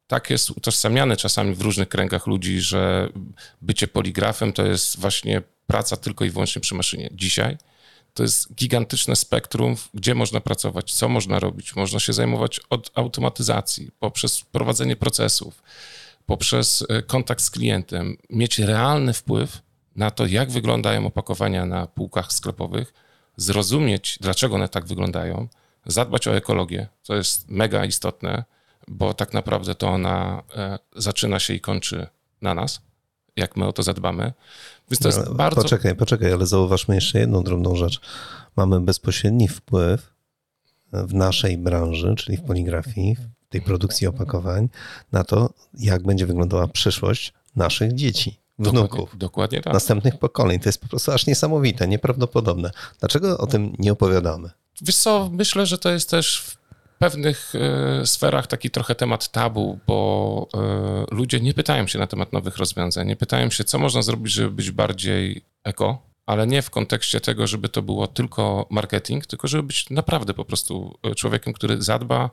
Tak 0.07 0.29
jest 0.29 0.51
utożsamiane 0.51 1.17
czasami 1.17 1.55
w 1.55 1.61
różnych 1.61 1.89
kręgach 1.89 2.27
ludzi, 2.27 2.61
że 2.61 3.09
bycie 3.61 3.87
poligrafem 3.87 4.53
to 4.53 4.65
jest 4.65 4.99
właśnie 4.99 5.41
praca 5.67 5.97
tylko 5.97 6.25
i 6.25 6.29
wyłącznie 6.29 6.61
przy 6.61 6.75
maszynie. 6.75 7.09
Dzisiaj 7.11 7.57
to 8.13 8.23
jest 8.23 8.53
gigantyczne 8.55 9.15
spektrum, 9.15 9.75
gdzie 9.93 10.15
można 10.15 10.41
pracować, 10.41 10.93
co 10.93 11.09
można 11.09 11.39
robić. 11.39 11.75
Można 11.75 11.99
się 11.99 12.13
zajmować 12.13 12.59
od 12.69 12.91
automatyzacji, 12.95 13.91
poprzez 13.99 14.41
prowadzenie 14.41 14.95
procesów, 14.95 15.63
poprzez 16.29 16.85
kontakt 17.07 17.41
z 17.41 17.49
klientem, 17.49 18.17
mieć 18.29 18.59
realny 18.59 19.13
wpływ 19.13 19.61
na 19.95 20.11
to, 20.11 20.25
jak 20.25 20.51
wyglądają 20.51 21.07
opakowania 21.07 21.65
na 21.65 21.87
półkach 21.87 22.33
sklepowych, 22.33 22.93
zrozumieć, 23.37 24.17
dlaczego 24.21 24.55
one 24.55 24.69
tak 24.69 24.85
wyglądają, 24.85 25.47
zadbać 25.85 26.27
o 26.27 26.35
ekologię, 26.35 26.87
co 27.01 27.15
jest 27.15 27.49
mega 27.49 27.85
istotne, 27.85 28.43
bo 28.87 29.13
tak 29.13 29.33
naprawdę 29.33 29.75
to 29.75 29.87
ona 29.87 30.43
zaczyna 30.95 31.39
się 31.39 31.53
i 31.53 31.59
kończy 31.59 32.07
na 32.41 32.53
nas, 32.53 32.81
jak 33.35 33.57
my 33.57 33.67
o 33.67 33.73
to 33.73 33.83
zadbamy. 33.83 34.33
Więc 34.91 34.99
to 34.99 35.07
jest 35.07 35.19
ale 35.19 35.35
bardzo. 35.35 35.61
Poczekaj, 35.61 35.95
poczekaj, 35.95 36.33
ale 36.33 36.45
zauważmy 36.45 36.95
jeszcze 36.95 37.19
jedną 37.19 37.43
drobną 37.43 37.75
rzecz. 37.75 38.01
Mamy 38.55 38.79
bezpośredni 38.79 39.47
wpływ 39.47 40.13
w 40.93 41.13
naszej 41.13 41.57
branży, 41.57 42.15
czyli 42.17 42.37
w 42.37 42.41
poligrafii, 42.41 43.17
tej 43.49 43.61
produkcji 43.61 44.07
opakowań, 44.07 44.69
na 45.11 45.23
to, 45.23 45.49
jak 45.73 46.03
będzie 46.03 46.25
wyglądała 46.25 46.67
przyszłość 46.67 47.33
naszych 47.55 47.95
dzieci, 47.95 48.39
wnuków. 48.59 48.99
Dokładnie, 48.99 49.19
dokładnie 49.19 49.61
tak. 49.61 49.73
Następnych 49.73 50.17
pokoleń. 50.17 50.59
To 50.59 50.69
jest 50.69 50.81
po 50.81 50.87
prostu 50.87 51.11
aż 51.11 51.27
niesamowite, 51.27 51.87
nieprawdopodobne. 51.87 52.71
Dlaczego 52.99 53.37
o 53.37 53.47
tym 53.47 53.75
nie 53.79 53.91
opowiadamy? 53.91 54.49
Wiesz 54.81 54.97
co, 54.97 55.29
myślę, 55.33 55.65
że 55.65 55.77
to 55.77 55.89
jest 55.89 56.09
też 56.09 56.41
w 56.41 56.57
pewnych 56.99 57.53
y, 58.01 58.05
sferach 58.05 58.47
taki 58.47 58.69
trochę 58.69 58.95
temat 58.95 59.31
tabu, 59.31 59.79
bo 59.87 60.47
y, 61.11 61.15
ludzie 61.15 61.39
nie 61.39 61.53
pytają 61.53 61.87
się 61.87 61.99
na 61.99 62.07
temat 62.07 62.33
nowych 62.33 62.57
rozwiązań, 62.57 63.07
nie 63.07 63.15
pytają 63.15 63.49
się, 63.49 63.63
co 63.63 63.79
można 63.79 64.01
zrobić, 64.01 64.33
żeby 64.33 64.51
być 64.51 64.71
bardziej 64.71 65.41
eko, 65.63 66.01
ale 66.25 66.47
nie 66.47 66.61
w 66.61 66.69
kontekście 66.69 67.21
tego, 67.21 67.47
żeby 67.47 67.69
to 67.69 67.81
było 67.81 68.07
tylko 68.07 68.67
marketing, 68.69 69.25
tylko 69.25 69.47
żeby 69.47 69.63
być 69.63 69.89
naprawdę 69.89 70.33
po 70.33 70.45
prostu 70.45 70.97
człowiekiem, 71.15 71.53
który 71.53 71.81
zadba 71.81 72.29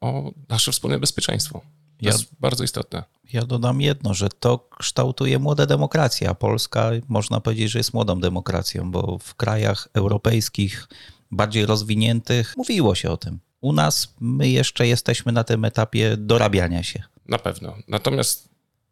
o 0.00 0.30
nasze 0.48 0.72
wspólne 0.72 0.98
bezpieczeństwo. 0.98 1.60
To 1.60 2.06
Ja- 2.06 2.12
jest 2.12 2.24
bardzo 2.40 2.64
istotne. 2.64 3.04
Ja 3.32 3.44
dodam 3.46 3.80
jedno, 3.80 4.14
że 4.14 4.28
to 4.28 4.58
kształtuje 4.78 5.38
młoda 5.38 5.66
demokracja. 5.66 6.34
Polska 6.34 6.90
można 7.08 7.40
powiedzieć, 7.40 7.70
że 7.70 7.78
jest 7.78 7.94
młodą 7.94 8.20
demokracją, 8.20 8.90
bo 8.90 9.18
w 9.18 9.34
krajach 9.34 9.88
europejskich, 9.94 10.88
bardziej 11.30 11.66
rozwiniętych, 11.66 12.54
mówiło 12.56 12.94
się 12.94 13.10
o 13.10 13.16
tym. 13.16 13.38
U 13.60 13.72
nas 13.72 14.14
my 14.20 14.48
jeszcze 14.48 14.86
jesteśmy 14.86 15.32
na 15.32 15.44
tym 15.44 15.64
etapie 15.64 16.16
dorabiania 16.16 16.82
się. 16.82 17.02
Na 17.28 17.38
pewno. 17.38 17.74
Natomiast 17.88 18.48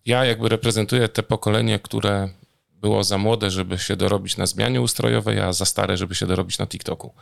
ja 0.07 0.25
jakby 0.25 0.49
reprezentuję 0.49 1.09
te 1.09 1.23
pokolenie, 1.23 1.79
które 1.79 2.29
było 2.81 3.05
za 3.05 3.19
młode, 3.19 3.51
żeby 3.51 3.79
się 3.79 3.97
dorobić 3.97 4.37
na 4.37 4.47
zmianie 4.47 4.81
ustrojowej, 4.81 5.41
a 5.41 5.53
za 5.53 5.65
stare, 5.65 5.97
żeby 5.97 6.15
się 6.15 6.27
dorobić 6.27 6.59
na 6.59 6.67
TikToku. 6.67 7.15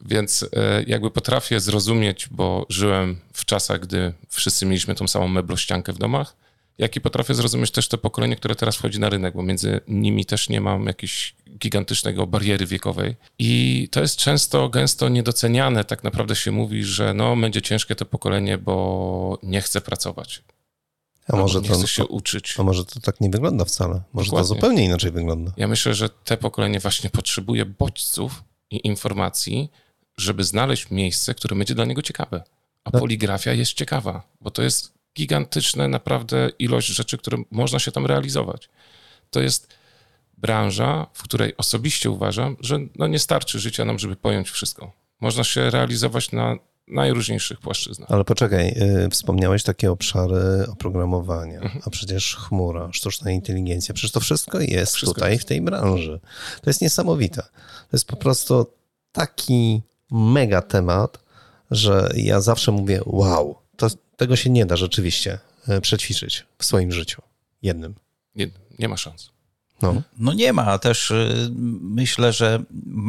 Więc 0.00 0.42
e, 0.42 0.82
jakby 0.86 1.10
potrafię 1.10 1.60
zrozumieć, 1.60 2.28
bo 2.30 2.66
żyłem 2.68 3.20
w 3.32 3.44
czasach, 3.44 3.80
gdy 3.80 4.12
wszyscy 4.28 4.66
mieliśmy 4.66 4.94
tą 4.94 5.08
samą 5.08 5.28
meblościankę 5.28 5.92
w 5.92 5.98
domach, 5.98 6.36
jak 6.78 6.96
i 6.96 7.00
potrafię 7.00 7.34
zrozumieć 7.34 7.70
też 7.70 7.88
to 7.88 7.98
pokolenie, 7.98 8.36
które 8.36 8.54
teraz 8.54 8.76
wchodzi 8.76 9.00
na 9.00 9.08
rynek, 9.08 9.34
bo 9.34 9.42
między 9.42 9.80
nimi 9.88 10.24
też 10.24 10.48
nie 10.48 10.60
mam 10.60 10.86
jakiejś 10.86 11.34
gigantycznego 11.58 12.26
bariery 12.26 12.66
wiekowej. 12.66 13.16
I 13.38 13.88
to 13.90 14.00
jest 14.00 14.16
często, 14.16 14.68
gęsto 14.68 15.08
niedoceniane. 15.08 15.84
Tak 15.84 16.04
naprawdę 16.04 16.36
się 16.36 16.50
mówi, 16.50 16.84
że 16.84 17.14
no, 17.14 17.36
będzie 17.36 17.62
ciężkie 17.62 17.94
to 17.94 18.04
pokolenie, 18.04 18.58
bo 18.58 19.38
nie 19.42 19.60
chce 19.60 19.80
pracować. 19.80 20.42
A 21.28 21.36
może, 21.36 21.60
nie 21.60 21.68
to, 21.68 21.74
chce 21.74 21.86
się 21.88 22.06
uczyć. 22.06 22.54
a 22.58 22.62
może 22.62 22.84
to 22.84 23.00
tak 23.00 23.20
nie 23.20 23.30
wygląda 23.30 23.64
wcale? 23.64 24.02
Może 24.12 24.26
Dokładnie. 24.26 24.48
to 24.48 24.54
zupełnie 24.54 24.84
inaczej 24.84 25.10
wygląda? 25.10 25.52
Ja 25.56 25.68
myślę, 25.68 25.94
że 25.94 26.08
te 26.08 26.36
pokolenie 26.36 26.80
właśnie 26.80 27.10
potrzebuje 27.10 27.64
bodźców 27.66 28.44
i 28.70 28.86
informacji, 28.86 29.70
żeby 30.16 30.44
znaleźć 30.44 30.90
miejsce, 30.90 31.34
które 31.34 31.56
będzie 31.56 31.74
dla 31.74 31.84
niego 31.84 32.02
ciekawe. 32.02 32.42
A 32.84 32.90
Tak. 32.90 33.00
poligrafia 33.00 33.52
jest 33.52 33.72
ciekawa, 33.72 34.22
bo 34.40 34.50
to 34.50 34.62
jest 34.62 34.92
gigantyczna 35.16 35.88
naprawdę 35.88 36.50
ilość 36.58 36.88
rzeczy, 36.88 37.18
które 37.18 37.38
można 37.50 37.78
się 37.78 37.92
tam 37.92 38.06
realizować. 38.06 38.68
To 39.30 39.40
jest 39.40 39.68
branża, 40.38 41.06
w 41.14 41.22
której 41.22 41.56
osobiście 41.56 42.10
uważam, 42.10 42.56
że 42.60 42.78
no 42.96 43.06
nie 43.06 43.18
starczy 43.18 43.60
życia 43.60 43.84
nam, 43.84 43.98
żeby 43.98 44.16
pojąć 44.16 44.50
wszystko. 44.50 44.92
Można 45.20 45.44
się 45.44 45.70
realizować 45.70 46.32
na 46.32 46.56
najróżniejszych 46.88 47.60
płaszczyznach. 47.60 48.10
Ale 48.10 48.24
poczekaj, 48.24 48.68
y, 49.06 49.10
wspomniałeś 49.10 49.62
takie 49.62 49.90
obszary 49.90 50.66
oprogramowania, 50.72 51.60
a 51.84 51.90
przecież 51.90 52.36
chmura, 52.36 52.92
sztuczna 52.92 53.30
inteligencja, 53.30 53.94
przecież 53.94 54.12
to 54.12 54.20
wszystko 54.20 54.60
jest 54.60 54.94
Wszystko 54.94 55.14
tutaj 55.14 55.38
w 55.38 55.44
tej 55.44 55.60
branży. 55.60 56.20
To 56.62 56.70
jest 56.70 56.82
niesamowite. 56.82 57.42
To 57.42 57.88
jest 57.92 58.06
po 58.06 58.16
prostu 58.16 58.66
taki 59.12 59.82
mega 60.10 60.62
temat, 60.62 61.18
że 61.70 62.08
ja 62.16 62.40
zawsze 62.40 62.72
mówię, 62.72 63.00
wow, 63.06 63.58
to, 63.76 63.88
tego 64.16 64.36
się 64.36 64.50
nie 64.50 64.66
da 64.66 64.76
rzeczywiście 64.76 65.38
y, 65.68 65.80
przećwiczyć 65.80 66.46
w 66.58 66.64
swoim 66.64 66.92
życiu. 66.92 67.22
Jednym. 67.62 67.94
Nie, 68.34 68.50
nie 68.78 68.88
ma 68.88 68.96
szans. 68.96 69.31
No. 69.82 70.02
No 70.18 70.32
nie 70.32 70.52
ma. 70.52 70.78
Też 70.78 71.10
y, 71.10 71.50
myślę, 71.80 72.32
że 72.32 72.62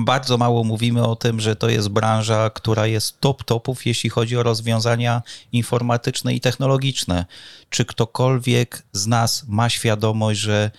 bardzo 0.05 0.37
mało 0.37 0.63
mówimy 0.63 1.07
o 1.07 1.15
tym, 1.15 1.39
że 1.39 1.55
to 1.55 1.69
jest 1.69 1.89
branża, 1.89 2.49
która 2.49 2.87
jest 2.87 3.19
top 3.19 3.43
topów, 3.43 3.85
jeśli 3.85 4.09
chodzi 4.09 4.37
o 4.37 4.43
rozwiązania 4.43 5.21
informatyczne 5.51 6.33
i 6.33 6.41
technologiczne. 6.41 7.25
Czy 7.69 7.85
ktokolwiek 7.85 8.83
z 8.91 9.07
nas 9.07 9.45
ma 9.47 9.69
świadomość, 9.69 10.39
że 10.39 10.71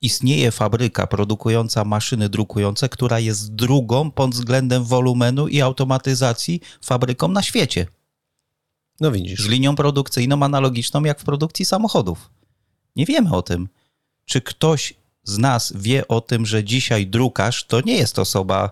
istnieje 0.00 0.50
fabryka 0.50 1.06
produkująca 1.06 1.84
maszyny 1.84 2.28
drukujące, 2.28 2.88
która 2.88 3.18
jest 3.18 3.54
drugą 3.54 4.10
pod 4.10 4.30
względem 4.30 4.84
wolumenu 4.84 5.48
i 5.48 5.60
automatyzacji 5.60 6.60
fabryką 6.82 7.28
na 7.28 7.42
świecie. 7.42 7.86
no 9.00 9.10
Z 9.10 9.12
widzisz. 9.14 9.48
linią 9.48 9.76
produkcyjną 9.76 10.42
analogiczną 10.42 11.04
jak 11.04 11.20
w 11.20 11.24
produkcji 11.24 11.64
samochodów. 11.64 12.30
Nie 12.96 13.06
wiemy 13.06 13.32
o 13.32 13.42
tym. 13.42 13.68
Czy 14.24 14.40
ktoś 14.40 14.94
z 15.24 15.38
nas 15.38 15.72
wie 15.76 16.08
o 16.08 16.20
tym, 16.20 16.46
że 16.46 16.64
dzisiaj 16.64 17.06
drukarz 17.06 17.66
to 17.66 17.80
nie 17.80 17.96
jest 17.96 18.18
osoba, 18.18 18.70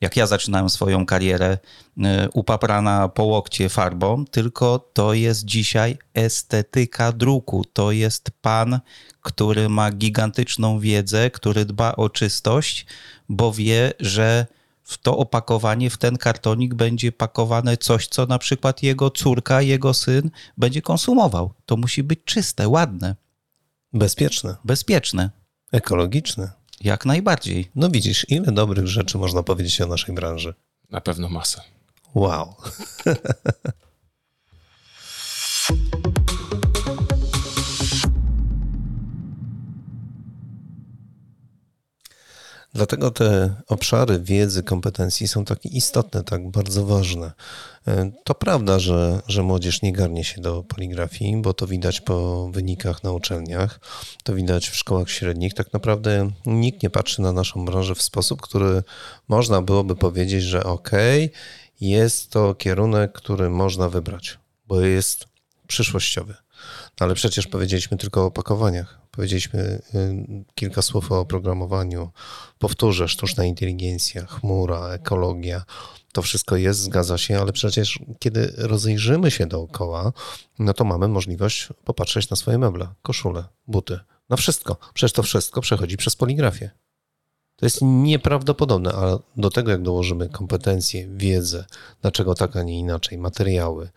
jak 0.00 0.16
ja 0.16 0.26
zaczynałem 0.26 0.70
swoją 0.70 1.06
karierę, 1.06 1.58
y, 1.98 2.02
upaprana 2.34 3.08
po 3.08 3.24
łokcie 3.24 3.68
farbą, 3.68 4.24
tylko 4.26 4.78
to 4.92 5.14
jest 5.14 5.44
dzisiaj 5.44 5.98
estetyka 6.14 7.12
druku. 7.12 7.64
To 7.72 7.92
jest 7.92 8.30
pan, 8.40 8.80
który 9.20 9.68
ma 9.68 9.90
gigantyczną 9.90 10.80
wiedzę, 10.80 11.30
który 11.30 11.64
dba 11.64 11.96
o 11.96 12.08
czystość, 12.08 12.86
bo 13.28 13.52
wie, 13.52 13.92
że 14.00 14.46
w 14.84 14.98
to 14.98 15.16
opakowanie, 15.16 15.90
w 15.90 15.98
ten 15.98 16.18
kartonik 16.18 16.74
będzie 16.74 17.12
pakowane 17.12 17.76
coś, 17.76 18.06
co 18.06 18.26
na 18.26 18.38
przykład 18.38 18.82
jego 18.82 19.10
córka, 19.10 19.62
jego 19.62 19.94
syn 19.94 20.30
będzie 20.56 20.82
konsumował. 20.82 21.54
To 21.66 21.76
musi 21.76 22.02
być 22.02 22.20
czyste, 22.24 22.68
ładne, 22.68 23.16
Bezpieczne, 23.92 24.56
bezpieczne. 24.64 25.30
Ekologiczne. 25.72 26.50
Jak 26.80 27.06
najbardziej. 27.06 27.70
No 27.74 27.90
widzisz, 27.90 28.26
ile 28.28 28.52
dobrych 28.52 28.86
rzeczy 28.86 29.18
można 29.18 29.42
powiedzieć 29.42 29.80
o 29.80 29.86
naszej 29.86 30.14
branży. 30.14 30.54
Na 30.90 31.00
pewno 31.00 31.28
masę. 31.28 31.60
Wow. 32.14 32.54
Dlatego 42.74 43.10
te 43.10 43.54
obszary 43.68 44.20
wiedzy, 44.20 44.62
kompetencji 44.62 45.28
są 45.28 45.44
takie 45.44 45.68
istotne, 45.68 46.24
tak 46.24 46.50
bardzo 46.50 46.86
ważne. 46.86 47.32
E, 47.86 48.10
To 48.24 48.34
prawda, 48.34 48.78
że, 48.78 49.22
że 49.28 49.42
młodzież 49.42 49.82
nie 49.82 49.92
garnie 49.92 50.24
się 50.24 50.40
do 50.40 50.62
poligrafii, 50.62 51.36
bo 51.36 51.54
to 51.54 51.66
widać 51.66 52.00
po 52.00 52.48
wynikach 52.48 53.04
na 53.04 53.12
uczelniach, 53.12 53.80
to 54.24 54.34
widać 54.34 54.68
w 54.68 54.76
szkołach 54.76 55.10
średnich. 55.10 55.54
Tak 55.54 55.72
naprawdę 55.72 56.30
nikt 56.46 56.82
nie 56.82 56.90
patrzy 56.90 57.22
na 57.22 57.32
naszą 57.32 57.64
branżę 57.64 57.94
w 57.94 58.02
sposób, 58.02 58.40
który 58.42 58.82
można 59.28 59.62
byłoby 59.62 59.96
powiedzieć, 59.96 60.42
że 60.42 60.64
okej, 60.64 61.32
jest 61.80 62.30
to 62.30 62.54
kierunek, 62.54 63.12
który 63.12 63.50
można 63.50 63.88
wybrać, 63.88 64.38
bo 64.66 64.80
jest 64.80 65.24
przyszłościowy. 65.66 66.34
No 67.00 67.06
ale 67.06 67.14
przecież 67.14 67.46
powiedzieliśmy 67.46 67.96
tylko 67.96 68.22
o 68.22 68.26
opakowaniach. 68.26 69.01
Powiedzieliśmy 69.16 69.82
y, 69.94 70.44
kilka 70.54 70.82
słów 70.82 71.12
o 71.12 71.20
oprogramowaniu. 71.20 72.10
Powtórzę, 72.58 73.08
sztuczna 73.08 73.44
inteligencja, 73.44 74.26
chmura, 74.26 74.88
ekologia. 74.88 75.64
To 76.12 76.22
wszystko 76.22 76.56
jest, 76.56 76.80
zgadza 76.80 77.18
się, 77.18 77.40
ale 77.40 77.52
przecież 77.52 77.98
kiedy 78.18 78.52
rozejrzymy 78.56 79.30
się 79.30 79.46
dookoła, 79.46 80.12
no 80.58 80.74
to 80.74 80.84
mamy 80.84 81.08
możliwość 81.08 81.68
popatrzeć 81.84 82.30
na 82.30 82.36
swoje 82.36 82.58
meble, 82.58 82.88
koszule, 83.02 83.44
buty, 83.66 83.98
na 84.28 84.36
wszystko. 84.36 84.76
Przecież 84.94 85.12
to 85.12 85.22
wszystko 85.22 85.60
przechodzi 85.60 85.96
przez 85.96 86.16
poligrafię. 86.16 86.70
To 87.62 87.66
jest 87.66 87.78
nieprawdopodobne, 87.82 88.92
a 88.92 89.18
do 89.36 89.50
tego 89.50 89.70
jak 89.70 89.82
dołożymy 89.82 90.28
kompetencje, 90.28 91.08
wiedzę, 91.08 91.64
dlaczego 92.00 92.34
tak, 92.34 92.56
a 92.56 92.62
nie 92.62 92.78
inaczej, 92.78 93.18
materiały, 93.18 93.88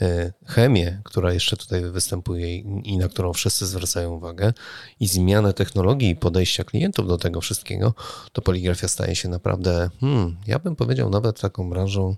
e, 0.00 0.32
chemię, 0.46 1.00
która 1.04 1.32
jeszcze 1.32 1.56
tutaj 1.56 1.90
występuje 1.90 2.56
i 2.58 2.98
na 2.98 3.08
którą 3.08 3.32
wszyscy 3.32 3.66
zwracają 3.66 4.12
uwagę, 4.12 4.52
i 5.00 5.06
zmianę 5.06 5.52
technologii 5.52 6.10
i 6.10 6.16
podejścia 6.16 6.64
klientów 6.64 7.08
do 7.08 7.18
tego 7.18 7.40
wszystkiego, 7.40 7.94
to 8.32 8.42
poligrafia 8.42 8.88
staje 8.88 9.16
się 9.16 9.28
naprawdę, 9.28 9.90
hmm, 10.00 10.36
ja 10.46 10.58
bym 10.58 10.76
powiedział, 10.76 11.10
nawet 11.10 11.40
taką 11.40 11.70
branżą 11.70 12.16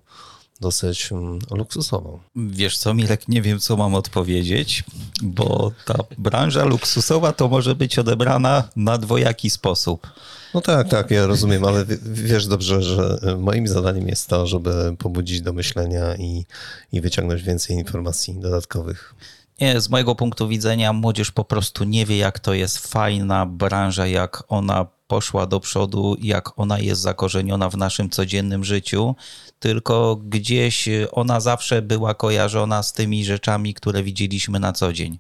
dosyć 0.62 1.09
hmm, 1.09 1.38
luksusową. 1.51 2.18
Wiesz 2.37 2.79
co, 2.79 2.94
Mirek, 2.94 3.29
nie 3.29 3.42
wiem, 3.42 3.59
co 3.61 3.77
mam 3.77 3.94
odpowiedzieć, 3.94 4.85
bo 5.22 5.72
ta 5.85 5.94
branża 6.18 6.64
luksusowa 6.64 7.33
to 7.33 7.48
może 7.48 7.75
być 7.75 7.98
odebrana 7.98 8.68
na 8.77 8.98
dwojaki 8.98 9.51
sposób. 9.51 10.07
No 10.55 10.61
tak, 10.61 10.88
tak, 10.88 11.11
ja 11.11 11.27
rozumiem, 11.27 11.64
ale 11.64 11.85
wiesz 12.03 12.46
dobrze, 12.46 12.83
że 12.83 13.18
moim 13.38 13.68
zadaniem 13.68 14.09
jest 14.09 14.29
to, 14.29 14.46
żeby 14.46 14.96
pobudzić 14.98 15.40
do 15.40 15.53
myślenia 15.53 16.16
i, 16.16 16.44
i 16.92 17.01
wyciągnąć 17.01 17.42
więcej 17.42 17.77
informacji 17.77 18.35
dodatkowych. 18.40 19.14
Nie, 19.60 19.80
z 19.80 19.88
mojego 19.88 20.14
punktu 20.14 20.48
widzenia 20.48 20.92
młodzież 20.92 21.30
po 21.30 21.44
prostu 21.44 21.84
nie 21.84 22.06
wie, 22.06 22.16
jak 22.16 22.38
to 22.38 22.54
jest 22.54 22.78
fajna 22.78 23.46
branża, 23.46 24.06
jak 24.06 24.44
ona 24.48 24.86
poszła 25.06 25.46
do 25.46 25.60
przodu, 25.60 26.16
jak 26.20 26.58
ona 26.58 26.78
jest 26.78 27.00
zakorzeniona 27.00 27.68
w 27.68 27.76
naszym 27.76 28.10
codziennym 28.10 28.64
życiu, 28.64 29.16
tylko 29.58 30.16
gdzieś 30.16 30.88
ona 31.12 31.40
zawsze 31.40 31.82
była 31.82 32.14
kojarzona 32.14 32.82
z 32.82 32.92
tymi 32.92 33.24
rzeczami, 33.24 33.74
które 33.74 34.02
widzieliśmy 34.02 34.60
na 34.60 34.72
co 34.72 34.92
dzień. 34.92 35.18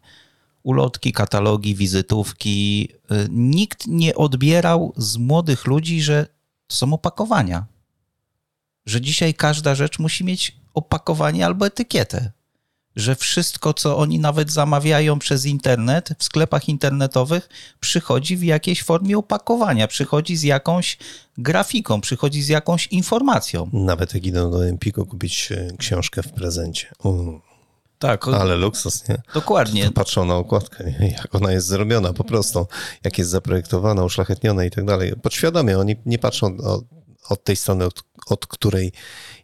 Ulotki, 0.62 1.12
katalogi, 1.12 1.74
wizytówki. 1.74 2.88
Nikt 3.30 3.86
nie 3.86 4.14
odbierał 4.14 4.92
z 4.96 5.16
młodych 5.16 5.66
ludzi, 5.66 6.02
że 6.02 6.26
to 6.66 6.76
są 6.76 6.92
opakowania. 6.92 7.66
Że 8.86 9.00
dzisiaj 9.00 9.34
każda 9.34 9.74
rzecz 9.74 9.98
musi 9.98 10.24
mieć 10.24 10.56
opakowanie 10.74 11.46
albo 11.46 11.66
etykietę 11.66 12.32
że 12.96 13.16
wszystko, 13.16 13.74
co 13.74 13.96
oni 13.98 14.18
nawet 14.18 14.52
zamawiają 14.52 15.18
przez 15.18 15.46
internet, 15.46 16.08
w 16.18 16.24
sklepach 16.24 16.68
internetowych, 16.68 17.48
przychodzi 17.80 18.36
w 18.36 18.42
jakiejś 18.42 18.82
formie 18.82 19.18
opakowania, 19.18 19.88
przychodzi 19.88 20.36
z 20.36 20.42
jakąś 20.42 20.98
grafiką, 21.38 22.00
przychodzi 22.00 22.42
z 22.42 22.48
jakąś 22.48 22.86
informacją. 22.86 23.70
Nawet 23.72 24.14
jak 24.14 24.26
idą 24.26 24.50
do 24.50 24.68
Empiku 24.68 25.06
kupić 25.06 25.52
e, 25.52 25.72
książkę 25.78 26.22
w 26.22 26.32
prezencie. 26.32 26.86
U, 27.04 27.40
Tak, 27.98 28.28
ale 28.28 28.56
luksus, 28.56 29.08
nie? 29.08 29.22
dokładnie. 29.34 29.90
Patrzą 29.90 30.24
na 30.24 30.36
okładkę, 30.36 30.84
nie? 30.84 31.08
jak 31.18 31.34
ona 31.34 31.52
jest 31.52 31.66
zrobiona 31.66 32.12
po 32.12 32.24
prostu, 32.24 32.66
jak 33.04 33.18
jest 33.18 33.30
zaprojektowana, 33.30 34.04
uszlachetniona 34.04 34.64
i 34.64 34.70
tak 34.70 34.84
dalej. 34.84 35.12
Podświadomie, 35.22 35.78
oni 35.78 35.96
nie 36.06 36.18
patrzą 36.18 36.56
od, 36.56 36.84
od 37.28 37.44
tej 37.44 37.56
strony, 37.56 37.84
od, 37.84 38.02
od 38.26 38.46
której 38.46 38.92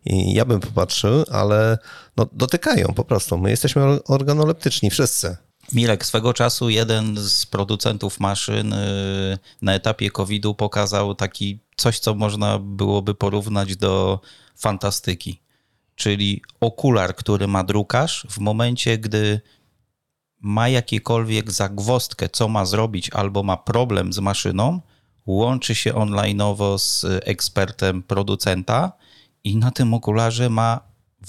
ja 0.08 0.44
bym 0.44 0.60
popatrzył, 0.60 1.24
ale 1.32 1.78
no, 2.16 2.26
dotykają 2.32 2.94
po 2.94 3.04
prostu. 3.04 3.38
My 3.38 3.50
jesteśmy 3.50 4.04
organoleptyczni, 4.04 4.90
wszyscy. 4.90 5.36
Mirek, 5.72 6.06
swego 6.06 6.34
czasu 6.34 6.70
jeden 6.70 7.16
z 7.16 7.46
producentów 7.46 8.20
maszyn 8.20 8.72
y, 8.72 9.38
na 9.62 9.74
etapie 9.74 10.10
COVID-u 10.10 10.54
pokazał 10.54 11.14
taki 11.14 11.58
coś, 11.76 11.98
co 11.98 12.14
można 12.14 12.58
byłoby 12.58 13.14
porównać 13.14 13.76
do 13.76 14.20
fantastyki. 14.56 15.40
Czyli 15.94 16.42
okular, 16.60 17.16
który 17.16 17.48
ma 17.48 17.64
drukarz, 17.64 18.26
w 18.30 18.38
momencie, 18.38 18.98
gdy 18.98 19.40
ma 20.40 20.68
jakiekolwiek 20.68 21.50
zagwostkę, 21.50 22.28
co 22.28 22.48
ma 22.48 22.64
zrobić, 22.64 23.10
albo 23.10 23.42
ma 23.42 23.56
problem 23.56 24.12
z 24.12 24.18
maszyną, 24.18 24.80
łączy 25.26 25.74
się 25.74 25.94
onlineowo 25.94 26.78
z 26.78 27.06
ekspertem 27.24 28.02
producenta 28.02 28.92
i 29.48 29.56
na 29.56 29.70
tym 29.70 29.94
okularze 29.94 30.50
ma 30.50 30.80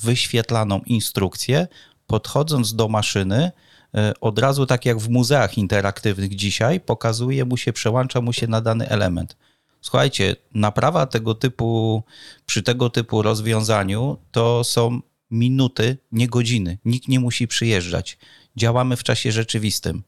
wyświetlaną 0.03 0.81
instrukcję, 0.85 1.67
podchodząc 2.07 2.75
do 2.75 2.87
maszyny, 2.87 3.51
e, 3.95 4.13
od 4.21 4.39
razu 4.39 4.65
tak 4.65 4.85
jak 4.85 4.97
w 4.99 5.09
muzeach 5.09 5.57
interaktywnych 5.57 6.35
dzisiaj, 6.35 6.79
pokazuje 6.79 7.45
mu 7.45 7.57
się, 7.57 7.73
przełącza 7.73 8.21
mu 8.21 8.33
się 8.33 8.47
na 8.47 8.61
dany 8.61 8.89
element. 8.89 9.37
Słuchajcie, 9.81 10.35
naprawa 10.53 11.05
tego 11.05 11.35
typu, 11.35 12.03
przy 12.45 12.63
tego 12.63 12.89
typu 12.89 13.21
rozwiązaniu 13.21 14.17
to 14.31 14.63
są 14.63 15.01
minuty, 15.31 15.97
nie 16.11 16.27
godziny. 16.27 16.77
Nikt 16.85 17.07
nie 17.07 17.19
musi 17.19 17.47
przyjeżdżać. 17.47 18.17
Działamy 18.55 18.95
w 18.95 19.03
czasie 19.03 19.31
rzeczywistym. 19.31 20.03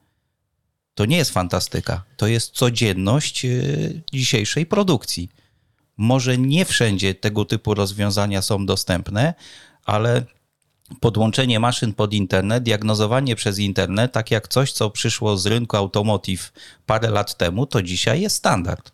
To 0.96 1.06
nie 1.06 1.18
jest 1.18 1.32
fantastyka. 1.32 2.04
To 2.18 2.28
jest 2.28 2.52
codzienność 2.52 3.46
e, 3.46 3.50
dzisiejszej 4.14 4.66
produkcji. 4.66 5.30
Może 6.02 6.38
nie 6.38 6.66
wszędzie 6.66 7.16
tego 7.16 7.46
typu 7.46 7.74
rozwiązania 7.74 8.42
są 8.42 8.66
dostępne, 8.66 9.34
ale 9.86 10.26
podłączenie 11.00 11.60
maszyn 11.60 11.94
pod 11.94 12.14
internet, 12.14 12.64
diagnozowanie 12.64 13.36
przez 13.36 13.60
internet, 13.60 14.12
tak 14.12 14.32
jak 14.32 14.48
coś, 14.48 14.72
co 14.72 14.90
przyszło 14.90 15.38
z 15.38 15.46
rynku 15.46 15.78
automotive 15.78 16.54
parę 16.86 17.10
lat 17.10 17.38
temu, 17.38 17.66
to 17.66 17.82
dzisiaj 17.82 18.22
jest 18.22 18.36
standard. 18.36 18.92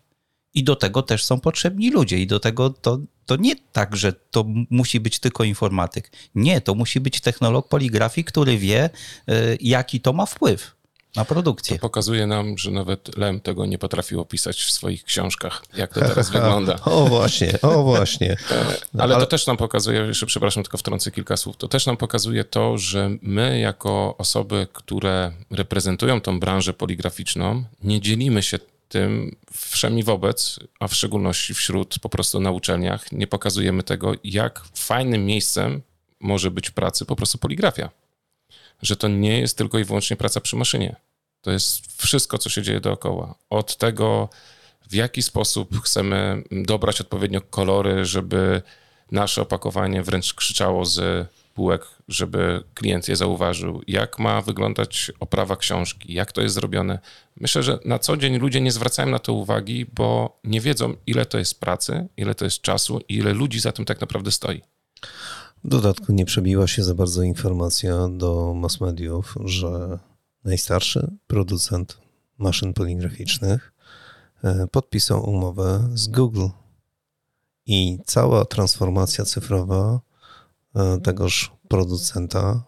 I 0.53 0.63
do 0.63 0.75
tego 0.75 1.01
też 1.01 1.25
są 1.25 1.39
potrzebni 1.39 1.91
ludzie, 1.91 2.19
i 2.19 2.27
do 2.27 2.39
tego 2.39 2.69
to, 2.69 2.99
to 3.25 3.35
nie 3.35 3.55
tak, 3.55 3.95
że 3.95 4.13
to 4.13 4.45
musi 4.69 4.99
być 4.99 5.19
tylko 5.19 5.43
informatyk. 5.43 6.11
Nie, 6.35 6.61
to 6.61 6.75
musi 6.75 6.99
być 6.99 7.21
technolog 7.21 7.69
poligrafii, 7.69 8.25
który 8.25 8.57
wie, 8.57 8.89
y, 9.29 9.57
jaki 9.61 10.01
to 10.01 10.13
ma 10.13 10.25
wpływ 10.25 10.76
na 11.17 11.25
produkcję. 11.25 11.75
To 11.75 11.81
pokazuje 11.81 12.27
nam, 12.27 12.57
że 12.57 12.71
nawet 12.71 13.17
Lem 13.17 13.39
tego 13.39 13.65
nie 13.65 13.77
potrafił 13.77 14.21
opisać 14.21 14.57
w 14.57 14.71
swoich 14.71 15.03
książkach, 15.03 15.63
jak 15.77 15.93
to 15.93 15.99
teraz 15.99 16.29
wygląda. 16.29 16.79
O 16.85 17.05
właśnie, 17.05 17.61
o 17.61 17.83
właśnie. 17.83 18.37
No, 18.93 19.03
ale, 19.03 19.15
ale, 19.15 19.23
to 19.23 19.29
też 19.29 19.47
nam 19.47 19.57
pokazuje, 19.57 19.99
jeszcze 19.99 20.25
przepraszam, 20.25 20.63
tylko 20.63 20.77
wtrącę 20.77 21.11
kilka 21.11 21.37
słów, 21.37 21.57
to 21.57 21.67
też 21.67 21.85
nam 21.85 21.97
pokazuje 21.97 22.43
to, 22.43 22.77
że 22.77 23.09
my 23.21 23.59
jako 23.59 24.15
osoby, 24.17 24.67
które 24.73 25.31
reprezentują 25.51 26.21
tą 26.21 26.39
branżę 26.39 26.73
poligraficzną, 26.73 27.63
nie 27.83 28.01
dzielimy 28.01 28.43
się 28.43 28.59
tym 28.89 29.35
wszemi 29.53 30.03
wobec, 30.03 30.59
a 30.79 30.87
w 30.87 30.95
szczególności 30.95 31.53
wśród 31.53 31.99
po 31.99 32.09
prostu 32.09 32.39
na 32.39 32.51
uczelniach, 32.51 33.11
nie 33.11 33.27
pokazujemy 33.27 33.83
tego, 33.83 34.13
jak 34.23 34.63
fajnym 34.75 35.25
miejscem 35.25 35.81
może 36.19 36.51
być 36.51 36.71
pracy 36.71 37.05
po 37.05 37.15
prostu 37.15 37.37
poligrafia. 37.37 37.89
Że 38.81 38.95
to 38.95 39.07
nie 39.07 39.39
jest 39.39 39.57
tylko 39.57 39.79
i 39.79 39.83
wyłącznie 39.83 40.17
praca 40.17 40.41
przy 40.41 40.55
maszynie. 40.55 40.95
To 41.47 41.51
jest 41.51 42.01
wszystko, 42.01 42.37
co 42.37 42.49
się 42.49 42.61
dzieje 42.61 42.79
dookoła. 42.79 43.35
Od 43.49 43.77
tego, 43.77 44.29
w 44.89 44.93
jaki 44.93 45.21
sposób 45.21 45.81
chcemy 45.81 46.43
dobrać 46.51 47.01
odpowiednio 47.01 47.41
kolory, 47.41 48.05
żeby 48.05 48.61
nasze 49.11 49.41
opakowanie 49.41 50.03
wręcz 50.03 50.33
krzyczało 50.33 50.85
z 50.85 51.27
półek, 51.53 51.85
żeby 52.07 52.63
klient 52.73 53.07
je 53.07 53.15
zauważył, 53.15 53.81
jak 53.87 54.19
ma 54.19 54.41
wyglądać 54.41 55.11
oprawa 55.19 55.55
książki, 55.55 56.13
jak 56.13 56.31
to 56.31 56.41
jest 56.41 56.55
zrobione. 56.55 56.99
Myślę, 57.39 57.63
że 57.63 57.79
na 57.85 57.99
co 57.99 58.17
dzień 58.17 58.37
ludzie 58.37 58.61
nie 58.61 58.71
zwracają 58.71 59.09
na 59.09 59.19
to 59.19 59.33
uwagi, 59.33 59.85
bo 59.95 60.39
nie 60.43 60.61
wiedzą, 60.61 60.93
ile 61.05 61.25
to 61.25 61.37
jest 61.37 61.59
pracy, 61.59 62.07
ile 62.17 62.35
to 62.35 62.45
jest 62.45 62.61
czasu 62.61 62.99
i 63.09 63.15
ile 63.15 63.33
ludzi 63.33 63.59
za 63.59 63.71
tym 63.71 63.85
tak 63.85 64.01
naprawdę 64.01 64.31
stoi. 64.31 64.61
W 65.63 65.67
dodatku 65.67 66.13
nie 66.13 66.25
przebiła 66.25 66.67
się 66.67 66.83
za 66.83 66.93
bardzo 66.93 67.23
informacja 67.23 68.07
do 68.07 68.53
mass 68.53 68.81
mediów, 68.81 69.35
że 69.45 69.99
najstarszy 70.47 71.11
producent 71.27 71.97
maszyn 72.37 72.73
poligraficznych 72.73 73.73
e, 74.43 74.67
podpisał 74.67 75.29
umowę 75.29 75.89
z 75.93 76.07
Google. 76.07 76.47
I 77.65 77.99
cała 78.05 78.45
transformacja 78.45 79.25
cyfrowa 79.25 79.99
e, 80.75 80.99
tegoż 81.03 81.51
producenta 81.67 82.63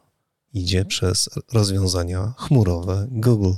idzie 0.53 0.85
przez 0.85 1.29
rozwiązania 1.53 2.33
chmurowe 2.37 3.07
Google. 3.11 3.53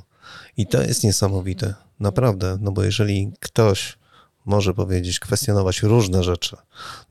I 0.57 0.67
to 0.67 0.81
jest 0.81 1.03
niesamowite, 1.03 1.73
naprawdę, 1.99 2.57
no 2.61 2.71
bo 2.71 2.83
jeżeli 2.83 3.33
ktoś 3.39 3.97
może 4.45 4.73
powiedzieć, 4.73 5.19
kwestionować 5.19 5.83
różne 5.83 6.23
rzeczy, 6.23 6.57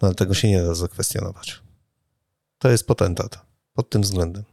no 0.03 0.09
ale 0.09 0.15
tego 0.15 0.35
się 0.35 0.49
nie 0.49 0.63
da 0.63 0.75
zakwestionować. 0.75 1.63
To 2.59 2.71
jest 2.71 2.87
potentat 2.87 3.39
pod 3.75 3.91
tym 3.91 4.03
względem. 4.03 4.45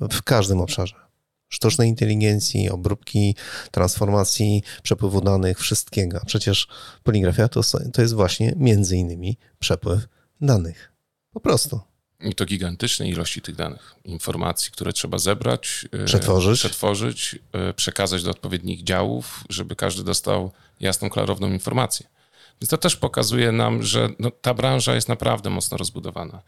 W 0.00 0.22
każdym 0.22 0.60
obszarze. 0.60 1.07
Sztucznej 1.48 1.88
inteligencji, 1.88 2.70
obróbki, 2.70 3.34
transformacji, 3.70 4.62
przepływu 4.82 5.20
danych, 5.20 5.58
wszystkiego. 5.58 6.20
Przecież 6.26 6.68
poligrafia 7.02 7.48
to, 7.48 7.60
to 7.92 8.02
jest 8.02 8.14
właśnie 8.14 8.52
między 8.56 8.96
innymi 8.96 9.36
przepływ 9.58 10.00
danych. 10.40 10.92
Po 11.32 11.40
prostu. 11.40 11.80
I 12.20 12.34
to 12.34 12.44
gigantyczne 12.44 13.08
ilości 13.08 13.42
tych 13.42 13.56
danych, 13.56 13.94
informacji, 14.04 14.72
które 14.72 14.92
trzeba 14.92 15.18
zebrać, 15.18 15.88
e, 15.92 16.04
przetworzyć, 16.04 16.58
przetworzyć 16.58 17.38
e, 17.52 17.74
przekazać 17.74 18.22
do 18.22 18.30
odpowiednich 18.30 18.84
działów, 18.84 19.44
żeby 19.48 19.76
każdy 19.76 20.04
dostał 20.04 20.52
jasną, 20.80 21.10
klarowną 21.10 21.52
informację. 21.52 22.06
Więc 22.60 22.70
to 22.70 22.78
też 22.78 22.96
pokazuje 22.96 23.52
nam, 23.52 23.82
że 23.82 24.08
no, 24.18 24.30
ta 24.30 24.54
branża 24.54 24.94
jest 24.94 25.08
naprawdę 25.08 25.50
mocno 25.50 25.76
rozbudowana. 25.76 26.42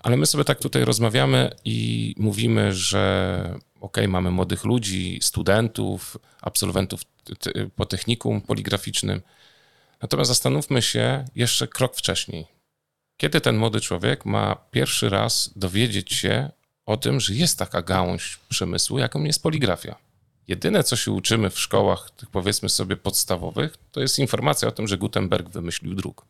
Ale 0.00 0.16
my 0.16 0.26
sobie 0.26 0.44
tak 0.44 0.58
tutaj 0.58 0.84
rozmawiamy 0.84 1.50
i 1.64 2.14
mówimy, 2.18 2.74
że 2.74 3.58
ok, 3.84 3.96
mamy 4.08 4.30
młodych 4.30 4.64
ludzi, 4.64 5.18
studentów, 5.22 6.16
absolwentów 6.40 7.02
po 7.76 7.86
technikum 7.86 8.40
poligraficznym. 8.40 9.22
Natomiast 10.02 10.28
zastanówmy 10.28 10.82
się 10.82 11.24
jeszcze 11.34 11.68
krok 11.68 11.96
wcześniej. 11.96 12.46
Kiedy 13.16 13.40
ten 13.40 13.56
młody 13.56 13.80
człowiek 13.80 14.26
ma 14.26 14.56
pierwszy 14.70 15.08
raz 15.08 15.50
dowiedzieć 15.56 16.12
się 16.12 16.50
o 16.86 16.96
tym, 16.96 17.20
że 17.20 17.34
jest 17.34 17.58
taka 17.58 17.82
gałąź 17.82 18.38
przemysłu, 18.48 18.98
jaką 18.98 19.24
jest 19.24 19.42
poligrafia? 19.42 19.96
Jedyne, 20.48 20.84
co 20.84 20.96
się 20.96 21.10
uczymy 21.12 21.50
w 21.50 21.60
szkołach, 21.60 22.10
tych 22.10 22.30
powiedzmy 22.30 22.68
sobie 22.68 22.96
podstawowych, 22.96 23.76
to 23.92 24.00
jest 24.00 24.18
informacja 24.18 24.68
o 24.68 24.72
tym, 24.72 24.88
że 24.88 24.98
Gutenberg 24.98 25.48
wymyślił 25.48 25.94
druk. 25.94 26.26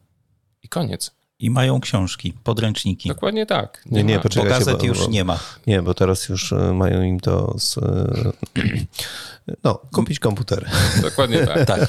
I 0.62 0.68
koniec. 0.68 1.10
I 1.38 1.50
mają 1.50 1.80
książki, 1.80 2.32
podręczniki. 2.44 3.08
Dokładnie 3.08 3.46
tak. 3.46 3.82
Nie, 3.86 4.04
nie, 4.04 4.14
nie 4.14 4.20
poczekajcie, 4.20 4.54
bo 4.54 4.58
gazet 4.58 4.78
bo, 4.78 4.86
już 4.86 4.98
bo, 4.98 5.10
nie 5.10 5.24
ma. 5.24 5.38
Nie, 5.66 5.82
bo 5.82 5.94
teraz 5.94 6.28
już 6.28 6.52
e, 6.52 6.72
mają 6.72 7.02
im 7.02 7.20
to 7.20 7.54
z, 7.58 7.78
e, 7.78 7.82
no, 9.64 9.80
kupić 9.92 10.18
komputery. 10.18 10.66
Dokładnie 11.02 11.46
tak. 11.46 11.66
tak. 11.76 11.88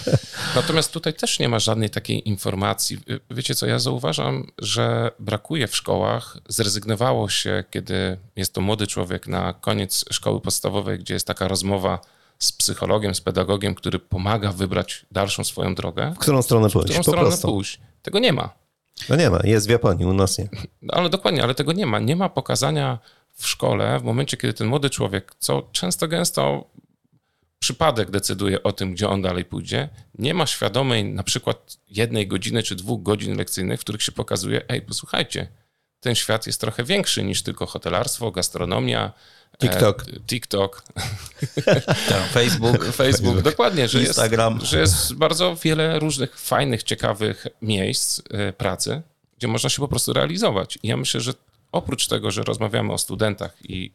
Natomiast 0.55 0.91
tutaj 0.91 1.13
też 1.13 1.39
nie 1.39 1.49
ma 1.49 1.59
żadnej 1.59 1.89
takiej 1.89 2.29
informacji. 2.29 2.97
Wiecie 3.31 3.55
co, 3.55 3.65
ja 3.65 3.79
zauważam, 3.79 4.51
że 4.57 5.11
brakuje 5.19 5.67
w 5.67 5.75
szkołach, 5.75 6.37
zrezygnowało 6.47 7.29
się, 7.29 7.63
kiedy 7.71 8.17
jest 8.35 8.53
to 8.53 8.61
młody 8.61 8.87
człowiek 8.87 9.27
na 9.27 9.53
koniec 9.53 10.05
szkoły 10.11 10.41
podstawowej, 10.41 10.99
gdzie 10.99 11.13
jest 11.13 11.27
taka 11.27 11.47
rozmowa 11.47 11.99
z 12.39 12.51
psychologiem, 12.51 13.15
z 13.15 13.21
pedagogiem, 13.21 13.75
który 13.75 13.99
pomaga 13.99 14.51
wybrać 14.51 15.05
dalszą 15.11 15.43
swoją 15.43 15.75
drogę. 15.75 16.13
W 16.15 16.19
którą 16.19 16.41
stronę 16.41 16.69
pójść? 16.69 16.87
W 16.87 16.91
którą 16.91 17.03
stronę 17.03 17.27
prostu. 17.27 17.47
pójść. 17.47 17.79
Tego 18.01 18.19
nie 18.19 18.33
ma. 18.33 18.64
No 19.09 19.15
nie 19.15 19.29
ma, 19.29 19.39
jest 19.43 19.67
w 19.67 19.69
Japonii, 19.69 20.05
u 20.05 20.13
nas 20.13 20.37
nie. 20.37 20.49
Ale 20.89 21.09
dokładnie, 21.09 21.43
ale 21.43 21.55
tego 21.55 21.73
nie 21.73 21.85
ma. 21.85 21.99
Nie 21.99 22.15
ma 22.15 22.29
pokazania 22.29 22.99
w 23.33 23.47
szkole 23.47 23.99
w 23.99 24.03
momencie, 24.03 24.37
kiedy 24.37 24.53
ten 24.53 24.67
młody 24.67 24.89
człowiek, 24.89 25.35
co 25.39 25.69
często 25.71 26.07
gęsto 26.07 26.69
przypadek 27.59 28.11
decyduje 28.11 28.63
o 28.63 28.71
tym, 28.71 28.93
gdzie 28.93 29.09
on 29.09 29.21
dalej 29.21 29.45
pójdzie, 29.45 29.89
nie 30.19 30.33
ma 30.33 30.45
świadomej 30.45 31.05
na 31.05 31.23
przykład 31.23 31.77
jednej 31.89 32.27
godziny 32.27 32.63
czy 32.63 32.75
dwóch 32.75 33.03
godzin 33.03 33.37
lekcyjnych, 33.37 33.79
w 33.79 33.83
których 33.83 34.03
się 34.03 34.11
pokazuje, 34.11 34.69
ej, 34.69 34.81
posłuchajcie, 34.81 35.47
ten 35.99 36.15
świat 36.15 36.47
jest 36.47 36.61
trochę 36.61 36.83
większy 36.83 37.23
niż 37.23 37.43
tylko 37.43 37.65
hotelarstwo, 37.65 38.31
gastronomia, 38.31 39.11
TikTok. 39.57 40.01
E, 40.01 40.19
TikTok. 40.19 40.83
Tak, 42.09 42.29
Facebook. 42.31 42.85
Facebook. 43.03 43.41
Dokładnie, 43.41 43.87
że 43.87 44.03
Instagram. 44.03 44.53
Jest, 44.55 44.65
że 44.65 44.79
jest 44.79 45.13
bardzo 45.13 45.55
wiele 45.63 45.99
różnych 45.99 46.39
fajnych, 46.39 46.83
ciekawych 46.83 47.47
miejsc 47.61 48.21
e, 48.31 48.53
pracy, 48.53 49.01
gdzie 49.37 49.47
można 49.47 49.69
się 49.69 49.79
po 49.79 49.87
prostu 49.87 50.13
realizować. 50.13 50.79
I 50.83 50.87
ja 50.87 50.97
myślę, 50.97 51.21
że 51.21 51.33
oprócz 51.71 52.07
tego, 52.07 52.31
że 52.31 52.43
rozmawiamy 52.43 52.93
o 52.93 52.97
studentach 52.97 53.57
i 53.63 53.91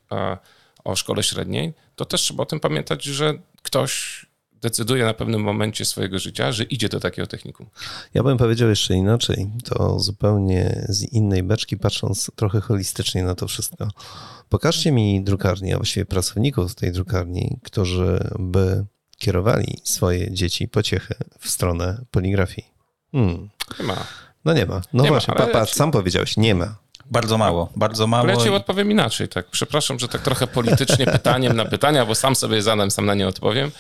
o 0.85 0.97
szkole 0.97 1.23
średniej, 1.23 1.73
to 1.97 2.05
też 2.05 2.21
trzeba 2.21 2.43
o 2.43 2.47
tym 2.47 2.61
pamiętać, 2.61 3.05
że 3.05 3.35
ktoś 3.63 4.27
decyduje 4.63 5.05
na 5.05 5.15
pewnym 5.15 5.43
momencie 5.43 5.85
swojego 5.85 6.19
życia, 6.19 6.53
że 6.53 6.65
idzie 6.65 6.89
do 6.89 7.01
takiego 7.01 7.27
technikum. 7.27 7.67
Ja 8.15 8.23
bym 8.23 8.39
powiedział 8.39 8.69
jeszcze 8.69 8.95
inaczej, 8.95 9.51
to 9.65 9.99
zupełnie 9.99 10.87
z 10.89 11.03
innej 11.03 11.43
beczki, 11.43 11.77
patrząc 11.77 12.31
trochę 12.37 12.61
holistycznie 12.61 13.25
na 13.25 13.35
to 13.35 13.49
wszystko. 13.49 13.89
Pokażcie 14.49 14.93
mi 14.93 15.25
drukarnię, 15.25 15.75
a 15.75 15.77
właściwie 15.77 16.07
pracowników 16.07 16.75
tej 16.75 16.93
drukarni, 16.93 17.59
którzy 17.63 18.31
by 18.39 18.85
kierowali 19.19 19.79
swoje 19.85 20.35
dzieci 20.35 20.69
pociechy 20.69 21.15
w 21.39 21.51
stronę 21.51 22.05
poligrafii. 22.11 22.67
Hmm. 23.13 23.49
Nie 23.79 23.87
ma. 23.87 24.07
No 24.45 24.53
nie 24.53 24.67
ma. 24.67 24.81
No 24.93 25.03
nie 25.03 25.09
właśnie, 25.09 25.35
ma, 25.39 25.47
patrz, 25.47 25.73
sam 25.73 25.91
powiedziałeś, 25.91 26.37
nie 26.37 26.55
ma. 26.55 26.77
Bardzo 27.11 27.39
mało, 27.39 27.71
bardzo 27.77 28.07
mało. 28.07 28.23
Ale 28.23 28.33
ja 28.35 28.41
ci 28.41 28.49
odpowiem 28.49 28.91
inaczej, 28.91 29.29
tak. 29.29 29.47
Przepraszam, 29.47 29.99
że 29.99 30.09
tak 30.09 30.23
trochę 30.23 30.47
politycznie 30.47 31.07
pytaniem 31.17 31.57
na 31.57 31.65
pytania, 31.65 32.07
bo 32.07 32.15
sam 32.15 32.37
sobie 32.37 32.63
zadam, 32.63 32.91
sam 32.91 33.07
na 33.07 33.15
nie 33.15 33.29
odpowiem. 33.29 33.71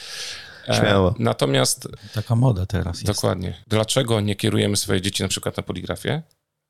E, 0.68 0.74
Śmiało. 0.74 1.14
Natomiast... 1.18 1.88
Taka 2.14 2.36
moda 2.36 2.66
teraz 2.66 3.02
jest. 3.02 3.06
Dokładnie. 3.06 3.54
Dlaczego 3.66 4.20
nie 4.20 4.36
kierujemy 4.36 4.76
swoje 4.76 5.00
dzieci 5.00 5.22
na 5.22 5.28
przykład 5.28 5.56
na 5.56 5.62
poligrafię? 5.62 6.22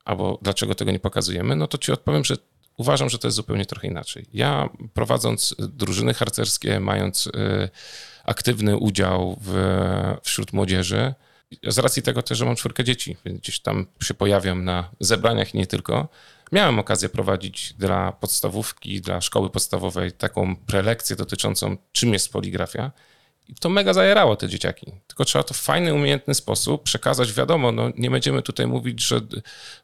Albo 0.04 0.38
dlaczego 0.42 0.74
tego 0.74 0.92
nie 0.92 1.00
pokazujemy? 1.00 1.56
No 1.56 1.66
to 1.66 1.78
ci 1.78 1.92
odpowiem, 1.92 2.24
że 2.24 2.36
uważam, 2.76 3.10
że 3.10 3.18
to 3.18 3.26
jest 3.26 3.36
zupełnie 3.36 3.66
trochę 3.66 3.88
inaczej. 3.88 4.26
Ja 4.32 4.68
prowadząc 4.94 5.54
drużyny 5.58 6.14
harcerskie, 6.14 6.80
mając 6.80 7.26
y, 7.26 7.30
aktywny 8.24 8.76
udział 8.76 9.38
w, 9.40 9.54
wśród 10.22 10.52
młodzieży, 10.52 11.14
z 11.68 11.78
racji 11.78 12.02
tego 12.02 12.22
też, 12.22 12.38
że 12.38 12.44
mam 12.44 12.56
czwórkę 12.56 12.84
dzieci, 12.84 13.16
więc 13.24 13.40
gdzieś 13.40 13.60
tam 13.60 13.86
się 14.02 14.14
pojawiam 14.14 14.64
na 14.64 14.90
zebraniach 15.00 15.54
i 15.54 15.58
nie 15.58 15.66
tylko, 15.66 16.08
miałem 16.52 16.78
okazję 16.78 17.08
prowadzić 17.08 17.72
dla 17.72 18.12
podstawówki, 18.12 19.00
dla 19.00 19.20
szkoły 19.20 19.50
podstawowej 19.50 20.12
taką 20.12 20.56
prelekcję 20.56 21.16
dotyczącą 21.16 21.76
czym 21.92 22.12
jest 22.12 22.32
poligrafia 22.32 22.92
I 23.48 23.54
to 23.54 23.68
mega 23.68 23.92
zajerało 23.92 24.36
te 24.36 24.48
dzieciaki. 24.48 24.92
Tylko 25.06 25.24
trzeba 25.24 25.42
to 25.42 25.54
w 25.54 25.56
fajny, 25.56 25.94
umiejętny 25.94 26.34
sposób 26.34 26.82
przekazać. 26.82 27.32
Wiadomo, 27.32 27.72
no 27.72 27.90
nie 27.98 28.10
będziemy 28.10 28.42
tutaj 28.42 28.66
mówić, 28.66 29.02
że 29.02 29.20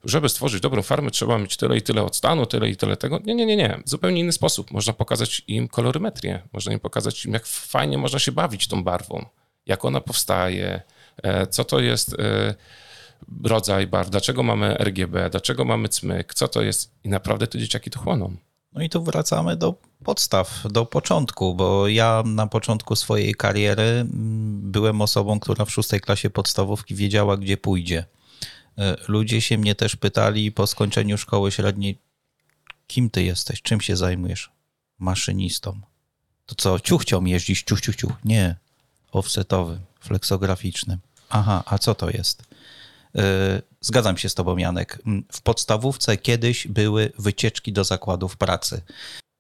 żeby 0.05 0.29
stworzyć 0.29 0.61
dobrą 0.61 0.83
farmę, 0.83 1.11
trzeba 1.11 1.39
mieć 1.39 1.57
tyle 1.57 1.77
i 1.77 1.83
tyle 1.83 2.03
odstanu, 2.03 2.47
tyle 2.47 2.69
i 2.69 2.77
tyle 2.77 2.97
tego. 2.97 3.21
Nie, 3.25 3.35
nie, 3.35 3.47
nie, 3.47 3.57
nie. 3.57 3.81
Zupełnie 3.85 4.21
inny 4.21 4.33
sposób. 4.33 4.71
Można 4.71 4.93
pokazać 4.93 5.43
im 5.49 5.69
kolorymetrię. 5.69 6.43
Można 6.53 6.73
im 6.73 6.81
pokazać 6.81 7.25
im, 7.25 7.33
jak 7.33 7.47
fajnie 7.47 7.99
można 7.99 8.19
się 8.19 8.33
bawić 8.33 8.69
tą 8.69 8.85
barwą. 8.85 9.27
Jak 9.67 9.85
ona 9.85 10.01
powstaje, 10.01 10.83
e, 11.23 11.47
co 11.47 11.65
to 11.65 11.81
jest 11.81 12.21
e, 12.21 12.55
rodzaj 13.45 13.87
barw, 13.87 14.11
dlaczego 14.11 14.43
mamy 14.43 14.77
RGB, 14.79 15.31
dlaczego 15.31 15.65
mamy 15.65 15.89
cmyk, 15.89 16.35
co 16.35 16.49
to 16.49 16.63
jest. 16.63 16.95
I 17.05 17.09
naprawdę 17.09 17.47
te 17.47 17.59
dzieciaki 17.59 17.91
to 17.91 18.01
chłoną. 18.01 18.37
No 18.73 18.83
i 18.83 18.89
tu 18.89 19.03
wracamy 19.03 19.57
do 19.57 19.75
podstaw, 20.07 20.63
do 20.71 20.87
początku, 20.87 21.55
bo 21.55 21.89
ja 21.89 22.23
na 22.27 22.47
początku 22.47 22.97
swojej 22.97 23.35
kariery 23.35 23.83
mm, 23.83 24.71
byłem 24.71 25.01
osobą, 25.01 25.41
która 25.41 25.65
w 25.65 25.71
szóstej 25.71 26.01
klasie 26.01 26.31
podstawówki 26.31 26.95
wiedziała, 26.95 27.37
gdzie 27.37 27.57
pójdzie. 27.57 28.05
E, 28.79 28.97
ludzie 29.09 29.41
się 29.41 29.59
mnie 29.59 29.75
też 29.75 29.97
pytali 29.97 30.53
po 30.53 30.67
skończeniu 30.67 31.19
szkoły 31.19 31.53
średniej, 31.53 31.99
kim 32.87 33.11
ty 33.11 33.23
jesteś, 33.23 33.63
czym 33.63 33.81
się 33.81 33.97
zajmujesz? 33.97 34.51
Maszynistą. 34.99 35.81
To 36.47 36.55
co, 36.55 36.81
ciuchcią 36.81 37.25
jeździć, 37.25 37.63
ciuch, 37.63 37.81
ciuch, 37.81 37.97
ciuch? 37.97 38.13
Nie, 38.25 38.57
offsetowym, 39.13 39.81
fleksograficznym. 40.01 40.99
Aha, 41.31 41.63
a 41.67 41.79
co 41.79 41.95
to 41.95 42.11
jest? 42.11 42.43
E, 43.17 43.63
zgadzam 43.81 44.19
się 44.19 44.29
z 44.29 44.35
Tobą, 44.35 44.57
Janek. 44.57 45.03
W 45.33 45.43
podstawówce 45.43 46.17
kiedyś 46.17 46.67
były 46.67 47.13
wycieczki 47.19 47.73
do 47.73 47.85
zakładów 47.85 48.37
pracy. 48.37 48.83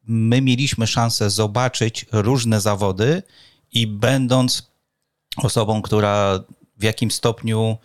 My 0.06 0.42
mieliśmy 0.42 0.86
szansę 0.86 1.30
zobaczyć 1.30 2.06
różne 2.12 2.60
zawody 2.60 3.22
i 3.72 3.86
będąc 3.86 4.70
osobą, 5.36 5.82
która 5.82 6.44
w 6.76 6.82
jakim 6.82 7.10
stopniu, 7.10 7.76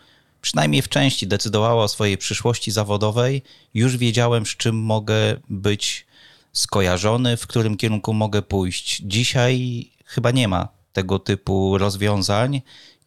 przynajmniej 0.42 0.82
w 0.82 0.90
części, 0.90 1.28
decydowała 1.28 1.84
o 1.84 1.88
swojej 1.88 2.18
przyszłości 2.18 2.72
zawodowej, 2.72 3.42
już 3.74 3.98
wiedziałem, 3.98 4.46
z 4.46 4.50
czym 4.50 4.76
mogę 4.76 5.38
być 5.50 6.08
skojarzony, 6.54 7.38
w 7.38 7.48
którym 7.48 7.78
kierunku 7.78 8.14
mogę 8.14 8.42
pójść. 8.42 9.02
Dzisiaj 9.06 9.86
chyba 10.06 10.32
nie 10.32 10.48
ma 10.48 10.68
tego 10.94 11.20
typu 11.20 11.78
rozwiązań 11.78 12.62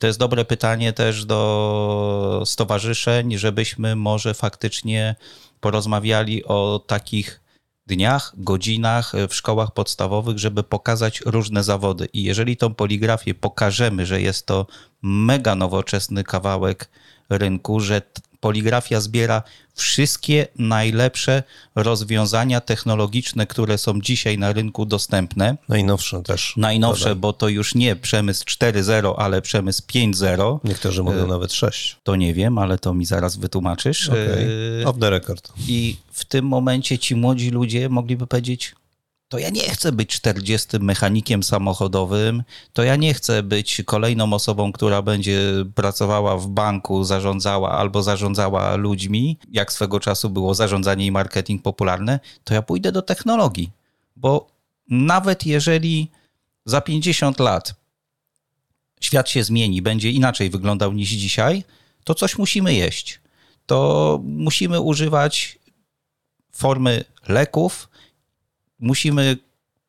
to 0.04 0.06
jest 0.06 0.18
dobre 0.18 0.44
pytanie 0.44 0.92
też 0.92 1.24
do 1.24 2.42
stowarzyszeń, 2.46 3.38
żebyśmy 3.38 3.96
może 3.96 4.34
faktycznie 4.34 5.16
porozmawiali 5.60 6.44
o 6.44 6.84
takich 6.86 7.40
dniach, 7.86 8.32
godzinach 8.36 9.12
w 9.28 9.34
szkołach 9.34 9.70
podstawowych, 9.70 10.38
żeby 10.38 10.62
pokazać 10.62 11.20
różne 11.26 11.64
zawody. 11.64 12.08
I 12.12 12.22
jeżeli 12.22 12.56
tą 12.56 12.74
poligrafię 12.74 13.34
pokażemy, 13.34 14.06
że 14.06 14.20
jest 14.20 14.46
to 14.46 14.66
mega 15.02 15.54
nowoczesny 15.54 16.24
kawałek 16.24 16.90
rynku, 17.30 17.80
że 17.80 18.02
poligrafia 18.40 19.00
zbiera 19.00 19.42
wszystkie 19.74 20.46
najlepsze 20.58 21.42
rozwiązania 21.74 22.60
technologiczne, 22.60 23.46
które 23.46 23.78
są 23.78 24.00
dzisiaj 24.00 24.38
na 24.38 24.52
rynku 24.52 24.86
dostępne. 24.86 25.56
Najnowsze 25.68 26.22
też. 26.22 26.54
Najnowsze, 26.56 27.16
bo 27.16 27.32
to 27.32 27.48
już 27.48 27.74
nie 27.74 27.96
przemysł 27.96 28.44
4.0, 28.44 29.14
ale 29.16 29.42
przemysł 29.42 29.82
5.0. 29.82 30.58
Niektórzy 30.64 31.02
mówią 31.02 31.24
e, 31.24 31.26
nawet 31.26 31.52
6. 31.52 31.96
To 32.02 32.16
nie 32.16 32.34
wiem, 32.34 32.58
ale 32.58 32.78
to 32.78 32.94
mi 32.94 33.04
zaraz 33.04 33.36
wytłumaczysz. 33.36 34.08
Okay. 34.08 34.48
E, 34.82 34.86
Off 34.86 34.98
the 34.98 35.10
record. 35.10 35.52
I 35.68 35.96
w 36.12 36.24
tym 36.24 36.46
momencie 36.46 36.98
ci 36.98 37.16
młodzi 37.16 37.50
ludzie 37.50 37.88
mogliby 37.88 38.26
powiedzieć, 38.26 38.74
to 39.28 39.38
ja 39.38 39.50
nie 39.50 39.62
chcę 39.62 39.92
być 39.92 40.10
40 40.10 40.78
mechanikiem 40.80 41.42
samochodowym, 41.42 42.42
to 42.72 42.82
ja 42.82 42.96
nie 42.96 43.14
chcę 43.14 43.42
być 43.42 43.82
kolejną 43.86 44.32
osobą, 44.32 44.72
która 44.72 45.02
będzie 45.02 45.40
pracowała 45.74 46.36
w 46.36 46.48
banku, 46.48 47.04
zarządzała 47.04 47.72
albo 47.72 48.02
zarządzała 48.02 48.76
ludźmi, 48.76 49.38
jak 49.52 49.72
swego 49.72 50.00
czasu 50.00 50.30
było 50.30 50.54
zarządzanie 50.54 51.06
i 51.06 51.10
marketing 51.10 51.62
popularne, 51.62 52.20
to 52.44 52.54
ja 52.54 52.62
pójdę 52.62 52.92
do 52.92 53.02
technologii. 53.02 53.70
Bo 54.16 54.46
nawet 54.88 55.46
jeżeli 55.46 56.10
za 56.66 56.80
50 56.80 57.40
lat 57.40 57.74
świat 59.00 59.30
się 59.30 59.44
zmieni, 59.44 59.82
będzie 59.82 60.10
inaczej 60.10 60.50
wyglądał 60.50 60.92
niż 60.92 61.10
dzisiaj, 61.10 61.64
to 62.04 62.14
coś 62.14 62.38
musimy 62.38 62.74
jeść. 62.74 63.20
To 63.66 64.20
musimy 64.22 64.80
używać 64.80 65.58
formy 66.52 67.04
leków, 67.28 67.88
musimy 68.84 69.36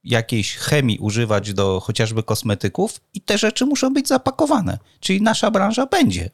jakiejś 0.03 0.55
chemii 0.55 0.99
używać 0.99 1.53
do 1.53 1.79
chociażby 1.79 2.23
kosmetyków 2.23 3.01
i 3.13 3.21
te 3.21 3.37
rzeczy 3.37 3.65
muszą 3.65 3.93
być 3.93 4.07
zapakowane. 4.07 4.77
Czyli 4.99 5.21
nasza 5.21 5.51
branża 5.51 5.85
będzie. 5.85 6.29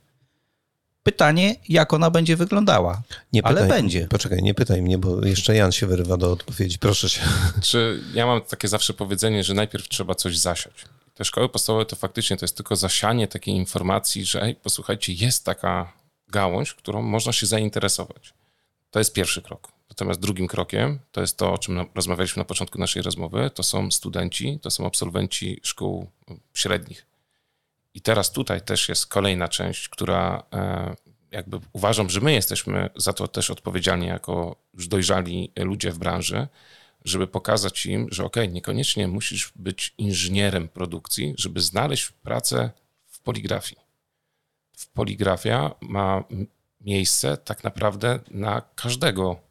Pytanie, 1.04 1.56
jak 1.70 1.94
ona 1.94 2.12
będzie 2.12 2.36
wyglądała. 2.36 3.02
Nie 3.34 3.44
pytaj, 3.44 3.58
Ale 3.58 3.68
będzie. 3.68 4.08
Poczekaj, 4.08 4.44
nie 4.44 4.54
pytaj 4.54 4.82
mnie, 4.82 4.98
bo 4.98 5.26
jeszcze 5.26 5.56
Jan 5.56 5.72
się 5.72 5.88
wyrywa 5.88 6.18
do 6.18 6.32
odpowiedzi. 6.32 6.80
Proszę 6.80 7.10
się. 7.10 7.22
Czy 7.62 8.04
ja 8.14 8.26
mam 8.26 8.42
takie 8.42 8.68
zawsze 8.68 8.94
powiedzenie, 8.94 9.44
że 9.44 9.54
najpierw 9.54 9.88
trzeba 9.88 10.16
coś 10.16 10.38
zasiać. 10.38 10.86
Te 11.14 11.26
szkoły 11.26 11.50
podstawowe 11.50 11.86
to 11.86 11.96
faktycznie 11.96 12.38
to 12.38 12.46
jest 12.46 12.58
tylko 12.58 12.76
zasianie 12.76 13.28
takiej 13.28 13.56
informacji, 13.56 14.26
że 14.26 14.42
ej, 14.42 14.56
posłuchajcie, 14.56 15.14
jest 15.14 15.46
taka 15.46 15.94
gałąź, 16.28 16.74
którą 16.74 17.02
można 17.02 17.34
się 17.34 17.46
zainteresować. 17.46 18.34
To 18.92 19.00
jest 19.00 19.14
pierwszy 19.14 19.42
krok. 19.42 19.81
Natomiast 19.92 20.20
drugim 20.20 20.48
krokiem, 20.48 21.00
to 21.12 21.22
jest 21.22 21.38
to, 21.38 21.54
o 21.54 21.58
czym 21.58 21.86
rozmawialiśmy 21.96 22.40
na 22.40 22.46
początku 22.46 22.80
naszej 22.80 23.02
rozmowy, 23.02 23.50
to 23.54 23.64
są 23.64 23.92
studenci, 23.92 24.60
to 24.62 24.72
są 24.72 24.86
absolwenci 24.86 25.60
szkół 25.64 26.08
średnich. 26.54 27.06
I 27.94 28.02
teraz 28.02 28.32
tutaj 28.32 28.62
też 28.62 28.90
jest 28.90 29.08
kolejna 29.08 29.48
część, 29.48 29.90
która 29.90 30.44
e, 30.54 30.96
jakby 31.32 31.60
uważam, 31.74 32.10
że 32.10 32.22
my 32.22 32.34
jesteśmy 32.34 32.90
za 32.96 33.14
to 33.14 33.28
też 33.28 33.50
odpowiedzialni 33.50 34.08
jako 34.08 34.56
już 34.74 34.88
dojrzali 34.88 35.52
ludzie 35.56 35.92
w 35.92 35.98
branży, 35.98 36.48
żeby 37.06 37.28
pokazać 37.28 37.86
im, 37.86 38.08
że 38.12 38.26
ok, 38.26 38.36
niekoniecznie 38.50 39.08
musisz 39.08 39.52
być 39.56 39.94
inżynierem 39.98 40.70
produkcji, 40.70 41.34
żeby 41.38 41.62
znaleźć 41.62 42.12
pracę 42.12 42.72
w 43.08 43.20
poligrafii. 43.20 43.82
W 44.74 44.88
poligrafia 44.88 45.72
ma 45.82 46.24
miejsce 46.82 47.38
tak 47.38 47.64
naprawdę 47.64 48.20
na 48.30 48.62
każdego 48.76 49.51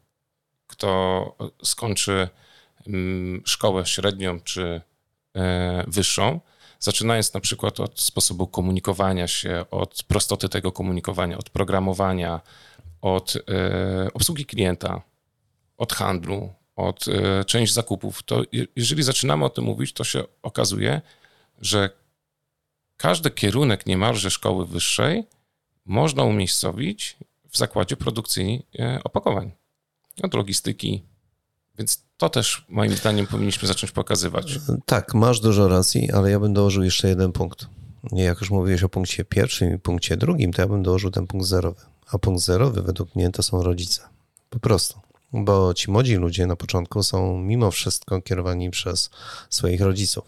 kto 0.71 1.35
skończy 1.63 2.29
mm, 2.87 3.41
szkołę 3.45 3.85
średnią 3.85 4.39
czy 4.39 4.81
e, 5.35 5.83
wyższą, 5.87 6.39
zaczynając 6.79 7.33
na 7.33 7.39
przykład 7.39 7.79
od 7.79 8.01
sposobu 8.01 8.47
komunikowania 8.47 9.27
się, 9.27 9.65
od 9.71 10.03
prostoty 10.03 10.49
tego 10.49 10.71
komunikowania, 10.71 11.37
od 11.37 11.49
programowania, 11.49 12.41
od 13.01 13.35
e, 13.35 14.13
obsługi 14.13 14.45
klienta, 14.45 15.01
od 15.77 15.93
handlu, 15.93 16.53
od 16.75 17.05
e, 17.07 17.45
części 17.45 17.75
zakupów, 17.75 18.23
to 18.23 18.41
jeżeli 18.75 19.03
zaczynamy 19.03 19.45
o 19.45 19.49
tym 19.49 19.63
mówić, 19.63 19.93
to 19.93 20.03
się 20.03 20.23
okazuje, 20.41 21.01
że 21.61 21.89
każdy 22.97 23.31
kierunek 23.31 23.85
niemalże 23.85 24.31
szkoły 24.31 24.65
wyższej 24.65 25.23
można 25.85 26.23
umiejscowić 26.23 27.17
w 27.49 27.57
zakładzie 27.57 27.97
produkcji 27.97 28.65
opakowań 29.03 29.51
od 30.21 30.33
logistyki. 30.33 31.03
Więc 31.77 32.03
to 32.17 32.29
też 32.29 32.65
moim 32.69 32.95
zdaniem 32.95 33.27
powinniśmy 33.27 33.67
zacząć 33.67 33.91
pokazywać. 33.91 34.59
Tak, 34.85 35.13
masz 35.13 35.39
dużo 35.39 35.67
racji, 35.67 36.11
ale 36.11 36.31
ja 36.31 36.39
bym 36.39 36.53
dołożył 36.53 36.83
jeszcze 36.83 37.07
jeden 37.07 37.31
punkt. 37.31 37.65
Jak 38.11 38.41
już 38.41 38.49
mówiłeś 38.49 38.83
o 38.83 38.89
punkcie 38.89 39.25
pierwszym 39.25 39.75
i 39.75 39.79
punkcie 39.79 40.17
drugim, 40.17 40.53
to 40.53 40.61
ja 40.61 40.67
bym 40.67 40.83
dołożył 40.83 41.11
ten 41.11 41.27
punkt 41.27 41.47
zerowy. 41.47 41.81
A 42.11 42.17
punkt 42.17 42.43
zerowy 42.43 42.81
według 42.81 43.15
mnie 43.15 43.31
to 43.31 43.43
są 43.43 43.63
rodzice. 43.63 44.01
Po 44.49 44.59
prostu. 44.59 44.99
Bo 45.33 45.73
ci 45.73 45.91
młodzi 45.91 46.15
ludzie 46.15 46.47
na 46.47 46.55
początku 46.55 47.03
są 47.03 47.37
mimo 47.37 47.71
wszystko 47.71 48.21
kierowani 48.21 48.69
przez 48.69 49.09
swoich 49.49 49.81
rodziców. 49.81 50.23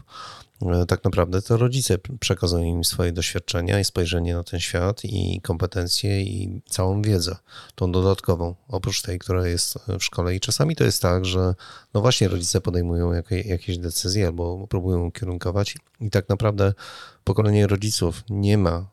E, 0.72 0.86
tak 0.86 1.04
naprawdę 1.04 1.42
to 1.42 1.58
rodzice 1.58 1.98
przekazują 2.20 2.64
im 2.64 2.84
swoje 2.84 3.12
doświadczenia 3.12 3.80
i 3.80 3.86
spojrzenie 3.86 4.34
na 4.34 4.44
ten 4.44 4.60
świat 4.60 5.06
i 5.06 5.42
kompetencje 5.42 6.22
i 6.22 6.62
całą 6.70 7.02
wiedzę, 7.02 7.36
tą 7.76 7.92
dodatkową, 7.92 8.56
oprócz 8.68 9.02
tej, 9.02 9.20
która 9.20 9.48
jest 9.48 9.80
w 10.00 10.04
szkole. 10.04 10.36
I 10.36 10.40
czasami 10.40 10.76
to 10.76 10.84
jest 10.84 11.02
tak, 11.02 11.26
że 11.26 11.56
no 11.94 12.02
właśnie 12.02 12.28
rodzice 12.28 12.62
podejmują 12.62 13.12
jakieś 13.46 13.78
decyzje 13.78 14.28
albo 14.28 14.68
próbują 14.68 15.12
kierunkować 15.12 15.76
i 16.00 16.10
tak 16.10 16.30
naprawdę 16.30 16.74
pokolenie 17.24 17.68
rodziców 17.68 18.24
nie 18.30 18.58
ma 18.58 18.93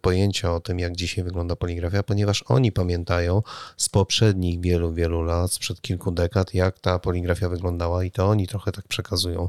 pojęcia 0.00 0.54
o 0.54 0.60
tym, 0.60 0.78
jak 0.78 0.96
dzisiaj 0.96 1.24
wygląda 1.24 1.56
poligrafia, 1.56 2.02
ponieważ 2.02 2.44
oni 2.48 2.72
pamiętają 2.72 3.42
z 3.76 3.88
poprzednich 3.88 4.60
wielu, 4.60 4.92
wielu 4.92 5.22
lat, 5.22 5.52
sprzed 5.52 5.80
kilku 5.80 6.10
dekad, 6.10 6.54
jak 6.54 6.78
ta 6.78 6.98
poligrafia 6.98 7.48
wyglądała 7.48 8.04
i 8.04 8.10
to 8.10 8.26
oni 8.26 8.46
trochę 8.46 8.72
tak 8.72 8.88
przekazują. 8.88 9.48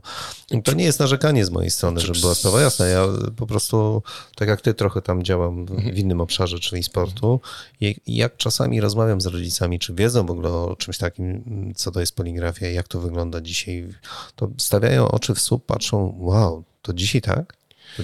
I 0.51 0.63
to 0.63 0.73
nie 0.73 0.83
jest 0.83 0.99
narzekanie 0.99 1.45
z 1.45 1.49
mojej 1.49 1.71
strony, 1.71 1.99
żeby 1.99 2.19
była 2.19 2.35
sprawa 2.35 2.61
jasna. 2.61 2.87
Ja 2.87 3.05
po 3.35 3.47
prostu, 3.47 4.03
tak 4.35 4.47
jak 4.49 4.61
ty, 4.61 4.73
trochę 4.73 5.01
tam 5.01 5.23
działam 5.23 5.65
w 5.65 5.97
innym 5.97 6.21
obszarze, 6.21 6.59
czyli 6.59 6.83
sportu. 6.83 7.41
I 7.81 7.95
jak 8.07 8.37
czasami 8.37 8.81
rozmawiam 8.81 9.21
z 9.21 9.25
rodzicami, 9.25 9.79
czy 9.79 9.93
wiedzą 9.93 10.25
w 10.25 10.31
ogóle 10.31 10.49
o 10.49 10.75
czymś 10.75 10.97
takim, 10.97 11.43
co 11.75 11.91
to 11.91 11.99
jest 11.99 12.15
poligrafia, 12.15 12.67
jak 12.67 12.87
to 12.87 12.99
wygląda 12.99 13.41
dzisiaj, 13.41 13.87
to 14.35 14.49
stawiają 14.57 15.07
oczy 15.07 15.35
w 15.35 15.39
słup, 15.39 15.65
patrzą, 15.65 16.15
wow, 16.19 16.63
to 16.81 16.93
dzisiaj 16.93 17.21
tak? 17.21 17.57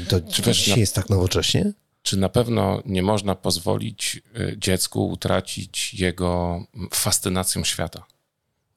To, 0.09 0.19
to 0.19 0.25
wiesz, 0.45 0.57
dzisiaj 0.57 0.75
na- 0.75 0.79
jest 0.79 0.95
tak 0.95 1.09
nowocześnie? 1.09 1.73
Czy 2.03 2.17
na 2.17 2.29
pewno 2.29 2.81
nie 2.85 3.03
można 3.03 3.35
pozwolić 3.35 4.21
y, 4.37 4.55
dziecku 4.57 5.09
utracić 5.09 5.93
jego 5.93 6.63
mm, 6.75 6.89
fascynacją 6.93 7.63
świata? 7.63 8.05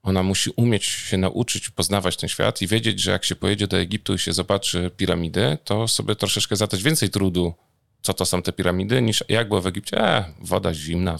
Ona 0.02 0.22
musi 0.22 0.50
umieć 0.56 0.84
się 0.84 1.16
nauczyć 1.16 1.70
poznawać 1.70 2.16
ten 2.16 2.28
świat 2.28 2.62
i 2.62 2.66
wiedzieć, 2.66 3.00
że 3.00 3.10
jak 3.10 3.24
się 3.24 3.36
pojedzie 3.36 3.66
do 3.66 3.78
Egiptu 3.78 4.14
i 4.14 4.18
się 4.18 4.32
zobaczy 4.32 4.90
piramidy, 4.96 5.58
to 5.64 5.88
sobie 5.88 6.16
troszeczkę 6.16 6.56
zadać 6.56 6.82
więcej 6.82 7.10
trudu, 7.10 7.54
co 8.02 8.14
to 8.14 8.26
są 8.26 8.42
te 8.42 8.52
piramidy, 8.52 9.02
niż 9.02 9.24
jak 9.28 9.48
było 9.48 9.60
w 9.60 9.66
Egipcie. 9.66 10.00
E, 10.00 10.24
woda 10.40 10.74
zimna. 10.74 11.18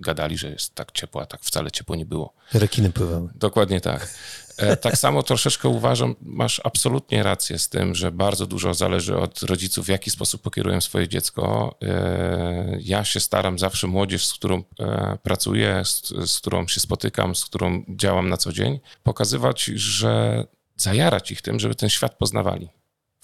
Gadali, 0.00 0.38
że 0.38 0.50
jest 0.50 0.74
tak 0.74 0.92
ciepło, 0.92 1.22
a 1.22 1.26
tak 1.26 1.40
wcale 1.42 1.70
ciepło 1.70 1.96
nie 1.96 2.06
było. 2.06 2.34
Rekiny 2.52 2.90
pływały. 2.92 3.28
Dokładnie 3.34 3.80
tak. 3.80 4.14
E, 4.56 4.76
Tak 4.76 4.96
samo 4.96 5.22
troszeczkę 5.22 5.68
uważam, 5.68 6.14
masz 6.20 6.60
absolutnie 6.64 7.22
rację 7.22 7.58
z 7.58 7.68
tym, 7.68 7.94
że 7.94 8.12
bardzo 8.12 8.46
dużo 8.46 8.74
zależy 8.74 9.16
od 9.18 9.42
rodziców, 9.42 9.86
w 9.86 9.88
jaki 9.88 10.10
sposób 10.10 10.42
pokierują 10.42 10.80
swoje 10.80 11.08
dziecko. 11.08 11.74
E, 11.82 12.76
Ja 12.80 13.04
się 13.04 13.20
staram 13.20 13.58
zawsze 13.58 13.86
młodzież, 13.86 14.26
z 14.26 14.32
którą 14.34 14.62
e, 14.80 15.18
pracuję, 15.22 15.82
z, 15.84 16.08
z 16.30 16.38
którą 16.38 16.66
się 16.68 16.80
spotykam, 16.80 17.34
z 17.34 17.44
którą 17.44 17.84
działam 17.88 18.28
na 18.28 18.36
co 18.36 18.52
dzień, 18.52 18.80
pokazywać, 19.02 19.64
że 19.64 20.44
zajarać 20.76 21.30
ich 21.30 21.42
tym, 21.42 21.60
żeby 21.60 21.74
ten 21.74 21.88
świat 21.88 22.14
poznawali. 22.18 22.68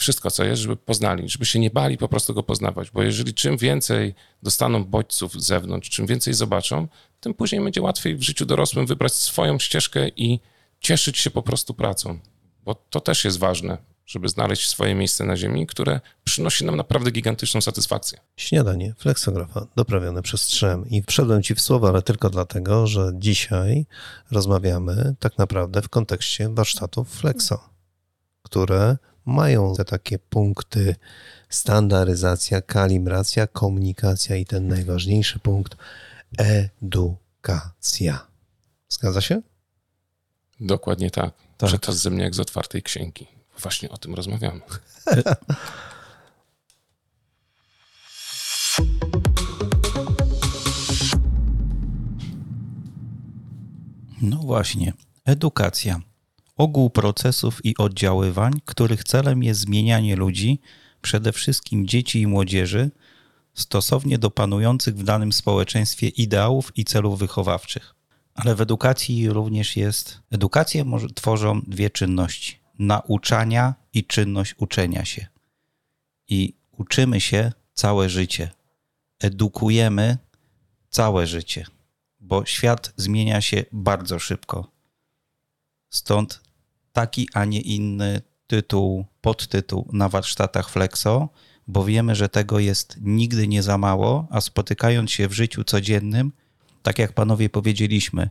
Wszystko, 0.01 0.31
co 0.31 0.45
jest, 0.45 0.63
żeby 0.63 0.77
poznali, 0.77 1.29
żeby 1.29 1.47
się 1.47 1.59
nie 1.59 1.71
bali 1.71 1.99
po 1.99 2.09
prostu 2.09 2.35
go 2.35 2.43
poznawać, 2.43 2.91
bo 2.91 3.03
jeżeli 3.03 3.35
czym 3.35 3.57
więcej 3.57 4.15
dostaną 4.43 4.85
bodźców 4.85 5.33
z 5.43 5.47
zewnątrz, 5.47 5.91
czym 5.91 6.07
więcej 6.07 6.35
zobaczą, 6.35 6.89
tym 7.21 7.35
później 7.35 7.65
będzie 7.65 7.83
łatwiej 7.83 8.17
w 8.17 8.23
życiu 8.23 8.47
dorosłym 8.47 8.87
wybrać 8.87 9.13
swoją 9.13 9.59
ścieżkę 9.59 10.09
i 10.09 10.41
cieszyć 10.81 11.19
się 11.19 11.31
po 11.31 11.43
prostu 11.43 11.75
pracą, 11.75 12.19
bo 12.65 12.75
to 12.75 13.01
też 13.01 13.25
jest 13.25 13.39
ważne, 13.39 13.79
żeby 14.07 14.29
znaleźć 14.29 14.69
swoje 14.69 14.95
miejsce 14.95 15.25
na 15.25 15.37
ziemi, 15.37 15.67
które 15.67 16.01
przynosi 16.25 16.65
nam 16.65 16.77
naprawdę 16.77 17.11
gigantyczną 17.11 17.61
satysfakcję. 17.61 18.21
Śniadanie 18.37 18.95
fleksografa 18.99 19.67
doprawione 19.77 20.23
przez 20.23 20.43
trzem. 20.43 20.89
I 20.89 21.03
wszedłem 21.03 21.43
ci 21.43 21.55
w 21.55 21.61
słowo, 21.61 21.89
ale 21.89 22.03
tylko 22.03 22.31
dlatego, 22.31 22.87
że 22.87 23.13
dzisiaj 23.15 23.87
rozmawiamy 24.31 25.15
tak 25.19 25.39
naprawdę 25.39 25.83
w 25.83 25.89
kontekście 25.89 26.49
warsztatów 26.49 27.11
Flexo, 27.11 27.69
które 28.43 28.97
mają 29.27 29.75
te 29.75 29.85
takie 29.85 30.19
punkty 30.19 30.97
standaryzacja, 31.49 32.63
kalibracja, 32.63 33.47
komunikacja 33.47 34.37
i 34.37 34.45
ten 34.45 34.69
najważniejszy 34.69 35.39
punkt 35.39 35.77
edukacja. 36.39 38.27
Zgadza 38.89 39.21
się? 39.21 39.43
Dokładnie 40.61 41.11
tak. 41.11 41.35
Tak. 41.59 41.69
Przekaz 41.69 41.97
ze 41.97 42.11
mnie 42.11 42.25
jak 42.25 42.35
z 42.35 42.41
otwartej 42.41 42.83
księgi. 42.83 43.27
Właśnie 43.59 43.91
o 43.91 43.99
tym 43.99 44.15
rozmawiamy. 44.15 44.61
No 54.23 54.37
właśnie, 54.37 54.93
edukacja. 55.25 56.01
Ogół 56.61 56.91
procesów 56.91 57.65
i 57.65 57.77
oddziaływań, 57.77 58.53
których 58.65 59.05
celem 59.05 59.43
jest 59.43 59.61
zmienianie 59.61 60.17
ludzi, 60.17 60.61
przede 61.03 61.33
wszystkim 61.33 61.87
dzieci 61.87 62.21
i 62.21 62.27
młodzieży, 62.27 62.91
stosownie 63.55 64.19
do 64.19 64.31
panujących 64.31 64.97
w 64.97 65.03
danym 65.03 65.33
społeczeństwie 65.33 66.09
ideałów 66.09 66.73
i 66.77 66.85
celów 66.85 67.19
wychowawczych. 67.19 67.95
Ale 68.35 68.55
w 68.55 68.61
edukacji 68.61 69.29
również 69.29 69.77
jest. 69.77 70.21
Edukację 70.31 70.85
tworzą 71.15 71.61
dwie 71.67 71.91
czynności: 71.91 72.59
nauczania 72.79 73.75
i 73.93 74.05
czynność 74.05 74.55
uczenia 74.59 75.05
się. 75.05 75.27
I 76.29 76.55
uczymy 76.79 77.21
się 77.21 77.53
całe 77.75 78.09
życie. 78.09 78.51
Edukujemy 79.19 80.19
całe 80.91 81.27
życie, 81.27 81.67
bo 82.21 82.45
świat 82.45 82.93
zmienia 82.97 83.41
się 83.41 83.65
bardzo 83.73 84.19
szybko. 84.19 84.71
Stąd 85.91 86.50
taki, 86.93 87.29
a 87.35 87.45
nie 87.45 87.61
inny 87.61 88.21
tytuł, 88.47 89.05
podtytuł 89.21 89.89
na 89.93 90.09
warsztatach 90.09 90.71
Flexo, 90.71 91.29
bo 91.67 91.85
wiemy, 91.85 92.15
że 92.15 92.29
tego 92.29 92.59
jest 92.59 92.97
nigdy 93.01 93.49
nie 93.49 93.63
za 93.63 93.79
mało, 93.79 94.27
a 94.31 94.41
spotykając 94.41 95.11
się 95.11 95.29
w 95.29 95.33
życiu 95.33 95.65
codziennym, 95.65 96.33
tak 96.83 96.99
jak 96.99 97.13
panowie 97.13 97.51
powiedzieliśmy, 97.51 98.31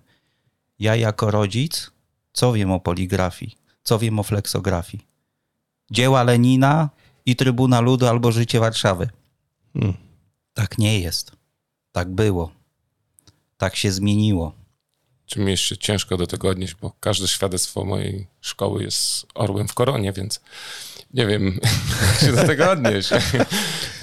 ja 0.79 0.95
jako 0.95 1.31
rodzic, 1.31 1.91
co 2.33 2.53
wiem 2.53 2.71
o 2.71 2.79
poligrafii, 2.79 3.57
co 3.83 3.99
wiem 3.99 4.19
o 4.19 4.23
flexografii? 4.23 5.05
Dzieła 5.91 6.23
Lenina 6.23 6.89
i 7.25 7.35
Trybuna 7.35 7.81
Ludu 7.81 8.07
albo 8.07 8.31
Życie 8.31 8.59
Warszawy. 8.59 9.09
Hmm. 9.73 9.93
Tak 10.53 10.77
nie 10.77 10.99
jest. 10.99 11.31
Tak 11.91 12.09
było. 12.09 12.51
Tak 13.57 13.75
się 13.75 13.91
zmieniło. 13.91 14.58
Czy 15.29 15.39
mi 15.39 15.51
jeszcze 15.51 15.77
ciężko 15.77 16.17
do 16.17 16.27
tego 16.27 16.49
odnieść, 16.49 16.75
bo 16.75 16.91
każde 16.99 17.27
świadectwo 17.27 17.85
mojej 17.85 18.27
szkoły 18.41 18.83
jest 18.83 19.25
orłem 19.33 19.67
w 19.67 19.73
koronie, 19.73 20.13
więc 20.13 20.41
nie 21.13 21.27
wiem, 21.27 21.59
jak 22.11 22.19
się 22.19 22.31
do 22.31 22.47
tego 22.47 22.71
odnieść. 22.71 23.09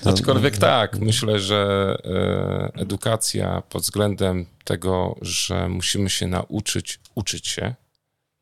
Aczkolwiek 0.04 0.58
tak, 0.58 0.98
myślę, 0.98 1.40
że 1.40 1.92
e, 2.04 2.80
edukacja 2.80 3.62
pod 3.68 3.82
względem 3.82 4.46
tego, 4.64 5.16
że 5.22 5.68
musimy 5.68 6.10
się 6.10 6.26
nauczyć 6.26 7.00
uczyć 7.14 7.48
się, 7.48 7.74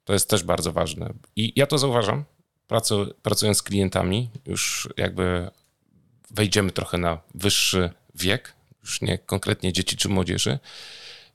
to 0.05 0.12
jest 0.12 0.31
też 0.31 0.42
bardzo 0.42 0.73
ważne. 0.73 1.12
I 1.37 1.53
ja 1.57 1.66
to 1.66 1.79
zauważam, 1.79 2.25
pracu, 2.66 3.14
pracując 3.23 3.59
z 3.59 3.62
klientami, 3.62 4.31
już 4.47 4.88
jakby 4.97 5.51
wejdziemy 6.31 6.70
trochę 6.70 6.99
na 6.99 7.18
wyższy 7.35 7.90
wiek, 8.14 8.53
już 8.83 9.01
nie 9.01 9.18
konkretnie 9.18 9.73
dzieci 9.73 9.97
czy 9.97 10.09
młodzieży, 10.09 10.59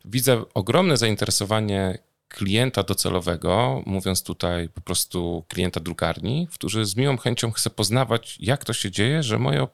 widzę 0.06 0.44
ogromne 0.54 0.98
zainteresowanie 0.98 1.98
klienta 2.28 2.84
docelowego, 2.84 3.84
mówiąc 3.86 4.24
tutaj 4.24 4.70
po 4.70 4.82
prostu 4.82 5.46
klienta 5.48 5.80
drukarni, 5.80 6.48
który 6.52 6.86
z 6.86 6.96
miłą 6.96 7.18
chęcią 7.18 7.52
chce 7.52 7.70
poznawać, 7.70 8.38
jak 8.40 8.66
to 8.66 8.74
się 8.74 8.92
dzieje, 8.92 9.24
że, 9.24 9.40
moje, 9.40 9.68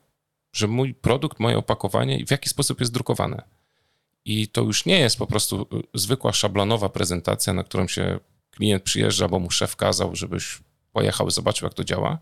że 0.53 0.67
mój 0.67 0.93
produkt, 0.93 1.39
moje 1.39 1.57
opakowanie 1.57 2.25
w 2.25 2.31
jaki 2.31 2.49
sposób 2.49 2.79
jest 2.79 2.93
drukowane. 2.93 3.43
I 4.25 4.47
to 4.47 4.61
już 4.61 4.85
nie 4.85 4.99
jest 4.99 5.17
po 5.17 5.27
prostu 5.27 5.67
zwykła 5.93 6.33
szablonowa 6.33 6.89
prezentacja, 6.89 7.53
na 7.53 7.63
którą 7.63 7.87
się 7.87 8.19
klient 8.51 8.83
przyjeżdża, 8.83 9.27
bo 9.27 9.39
mu 9.39 9.51
szef 9.51 9.75
kazał, 9.75 10.15
żebyś 10.15 10.59
pojechał 10.93 11.31
zobaczył, 11.31 11.65
jak 11.65 11.73
to 11.73 11.83
działa. 11.83 12.19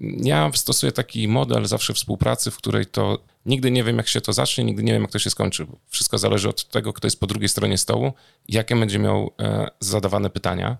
Ja 0.00 0.50
stosuję 0.54 0.92
taki 0.92 1.28
model 1.28 1.66
zawsze 1.66 1.94
współpracy, 1.94 2.50
w 2.50 2.56
której 2.56 2.86
to 2.86 3.18
nigdy 3.46 3.70
nie 3.70 3.84
wiem, 3.84 3.96
jak 3.96 4.08
się 4.08 4.20
to 4.20 4.32
zacznie, 4.32 4.64
nigdy 4.64 4.82
nie 4.82 4.92
wiem, 4.92 5.02
jak 5.02 5.10
to 5.10 5.18
się 5.18 5.30
skończy. 5.30 5.66
Wszystko 5.88 6.18
zależy 6.18 6.48
od 6.48 6.68
tego, 6.68 6.92
kto 6.92 7.06
jest 7.06 7.20
po 7.20 7.26
drugiej 7.26 7.48
stronie 7.48 7.78
stołu, 7.78 8.12
jakie 8.48 8.76
będzie 8.76 8.98
miał 8.98 9.30
e, 9.40 9.70
zadawane 9.80 10.30
pytania 10.30 10.76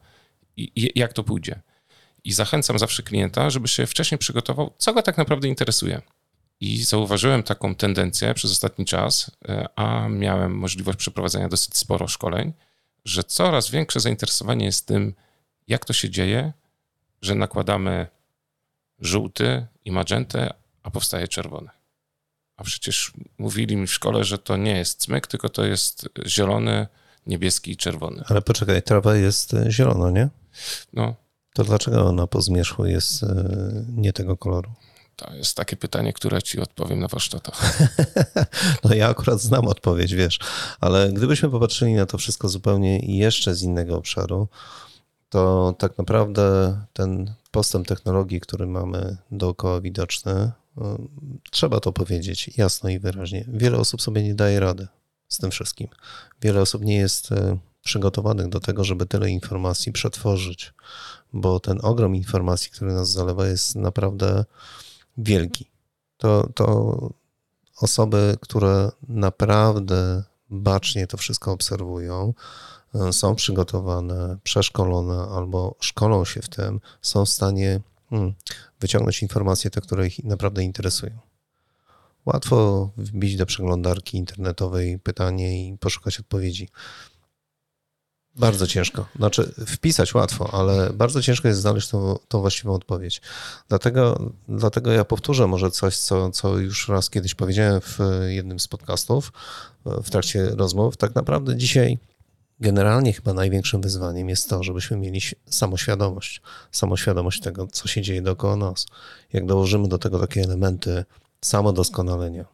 i, 0.57 0.73
i 0.77 0.99
jak 0.99 1.13
to 1.13 1.25
pójdzie. 1.25 1.61
I 2.25 2.33
zachęcam 2.33 2.79
zawsze 2.79 3.03
klienta, 3.03 3.51
żeby 3.51 3.69
się 3.69 3.87
wcześniej 3.87 4.19
przygotował, 4.19 4.75
co 4.79 4.93
go 4.93 5.03
tak 5.03 5.19
naprawdę 5.19 5.49
interesuje. 5.49 6.03
I 6.61 6.85
zauważyłem 6.85 7.43
taką 7.43 7.75
tendencję 7.75 8.35
przez 8.35 8.51
ostatni 8.51 8.85
czas, 8.85 9.31
e, 9.49 9.67
a 9.77 10.09
miałem 10.09 10.57
możliwość 10.57 10.99
przeprowadzenia 10.99 11.49
dosyć 11.49 11.77
sporo 11.77 12.09
szkoleń, 12.09 12.53
że 13.05 13.25
coraz 13.25 13.71
większe 13.71 14.01
zainteresowanie 14.01 14.65
jest 14.65 14.87
tym, 14.87 15.15
jak 15.69 15.85
to 15.85 15.93
się 15.93 16.11
dzieje, 16.11 16.53
że 17.23 17.35
nakładamy 17.35 18.07
żółty 19.05 19.67
i 19.85 19.93
magentę, 19.93 20.55
a 20.83 20.91
powstaje 20.91 21.29
czerwony. 21.29 21.69
A 22.57 22.65
przecież 22.65 23.13
mówili 23.39 23.77
mi 23.77 23.87
w 23.87 23.93
szkole, 23.93 24.25
że 24.25 24.39
to 24.39 24.57
nie 24.57 24.77
jest 24.77 25.01
cmyk, 25.01 25.27
tylko 25.27 25.49
to 25.49 25.65
jest 25.65 26.09
zielony, 26.27 26.87
niebieski 27.27 27.71
i 27.71 27.77
czerwony. 27.77 28.25
Ale 28.29 28.43
poczekaj, 28.43 28.83
trawa 28.83 29.17
jest 29.17 29.55
e, 29.55 29.71
zielona, 29.71 30.11
nie? 30.11 30.29
No, 30.93 31.15
To 31.55 31.65
dlaczego 31.65 32.07
ona 32.07 32.27
po 32.27 32.43
zmierzchu 32.43 32.87
jest 32.87 33.23
e, 33.23 33.27
nie 33.89 34.13
tego 34.13 34.37
koloru? 34.37 34.73
to 35.17 35.35
jest 35.35 35.57
takie 35.57 35.77
pytanie, 35.77 36.13
które 36.13 36.43
ci 36.43 36.61
odpowiem 36.61 37.01
na 37.01 37.09
warsztatach. 37.09 37.61
No 38.85 38.95
ja 38.95 39.09
akurat 39.09 39.41
znam 39.41 39.69
odpowiedź, 39.69 40.15
wiesz, 40.15 40.39
ale 40.81 41.13
gdybyśmy 41.13 41.51
popatrzyli 41.51 41.95
na 41.95 42.07
to 42.07 42.19
wszystko 42.19 42.49
zupełnie 42.49 42.99
jeszcze 43.19 43.55
z 43.55 43.63
innego 43.63 43.97
obszaru, 43.97 44.49
to 45.35 45.75
tak 45.79 45.99
naprawdę 45.99 46.77
ten 46.93 47.35
postęp 47.51 47.87
technologii, 47.87 48.41
który 48.41 48.67
mamy 48.67 49.17
dookoła 49.31 49.81
widoczny, 49.81 50.33
y, 50.33 50.83
trzeba 51.51 51.81
to 51.81 51.93
powiedzieć 51.93 52.51
jasno 52.57 52.91
i 52.91 52.99
wyraźnie. 52.99 53.45
Wiele 53.49 53.79
osób 53.79 54.03
sobie 54.03 54.23
nie 54.23 54.35
daje 54.35 54.61
rady 54.61 54.89
z 55.29 55.39
tym 55.39 55.51
wszystkim. 55.51 55.89
Wiele 56.43 56.61
osób 56.61 56.85
nie 56.85 56.97
jest 56.97 57.33
y, 57.33 57.59
przygotowanych 57.83 58.49
do 58.49 58.61
tego, 58.61 58.85
żeby 58.85 59.07
tyle 59.07 59.31
informacji 59.31 59.93
przetworzyć, 59.93 60.75
bo 61.33 61.61
ten 61.61 61.79
ogrom 61.83 62.15
informacji, 62.17 62.71
który 62.71 62.93
nas 62.93 63.11
zalewa, 63.11 63.47
jest 63.47 63.77
naprawdę 63.77 64.45
wielki. 65.19 65.71
To, 66.17 66.49
to 66.55 66.97
osoby, 67.81 68.37
które 68.41 68.91
naprawdę 69.09 70.23
bacznie 70.51 71.07
to 71.07 71.17
wszystko 71.17 71.53
obserwują, 71.53 72.35
są 73.13 73.35
przygotowane, 73.35 74.39
przeszkolone 74.43 75.29
albo 75.37 75.75
szkolą 75.81 76.25
się 76.25 76.43
w 76.43 76.49
tym, 76.49 76.81
są 77.03 77.25
w 77.25 77.29
stanie 77.29 77.81
hmm, 78.11 78.35
wyciągnąć 78.81 79.23
informacje, 79.23 79.71
te, 79.71 79.81
które 79.81 80.07
ich 80.07 80.25
naprawdę 80.25 80.63
interesują. 80.63 81.19
Łatwo 82.27 82.91
wbić 82.97 83.37
do 83.37 83.47
przeglądarki 83.47 84.17
internetowej 84.17 84.99
pytanie 84.99 85.69
i 85.69 85.79
poszukać 85.79 86.21
odpowiedzi. 86.21 86.69
Bardzo 88.37 88.67
ciężko. 88.67 89.07
Znaczy, 89.17 89.55
wpisać 89.67 90.15
łatwo, 90.15 90.55
ale 90.55 90.91
bardzo 90.91 91.23
ciężko 91.23 91.49
jest 91.49 91.61
znaleźć 91.61 91.89
tą, 91.89 92.19
tą 92.29 92.41
właściwą 92.41 92.75
odpowiedź. 92.75 93.21
Dlatego, 93.69 94.31
dlatego 94.49 94.93
ja 94.93 95.05
powtórzę 95.05 95.47
może 95.47 95.71
coś, 95.71 95.97
co, 95.97 96.31
co 96.31 96.59
już 96.59 96.89
raz 96.89 97.11
kiedyś 97.11 97.35
powiedziałem 97.35 97.81
w 97.81 97.99
jednym 98.29 98.61
z 98.61 98.69
podcastów 98.69 99.33
w 99.85 100.11
trakcie 100.11 100.47
rozmów. 100.47 100.97
Tak 100.97 101.15
naprawdę 101.15 101.57
dzisiaj 101.57 101.99
generalnie 102.61 103.13
chyba 103.13 103.35
największym 103.35 103.81
wyzwaniem 103.81 104.29
jest 104.29 104.49
to, 104.49 104.63
żebyśmy 104.63 104.97
mieli 104.97 105.21
samoświadomość. 105.47 106.43
Samoświadomość 106.73 107.41
tego, 107.41 107.67
co 107.67 107.89
się 107.89 108.03
dzieje 108.03 108.23
dookoła 108.23 108.57
nas. 108.57 108.87
Jak 109.33 109.47
dołożymy 109.47 109.89
do 109.89 109.99
tego 109.99 110.19
takie 110.19 110.43
elementy 110.43 111.05
samodoskonalenia, 111.41 112.45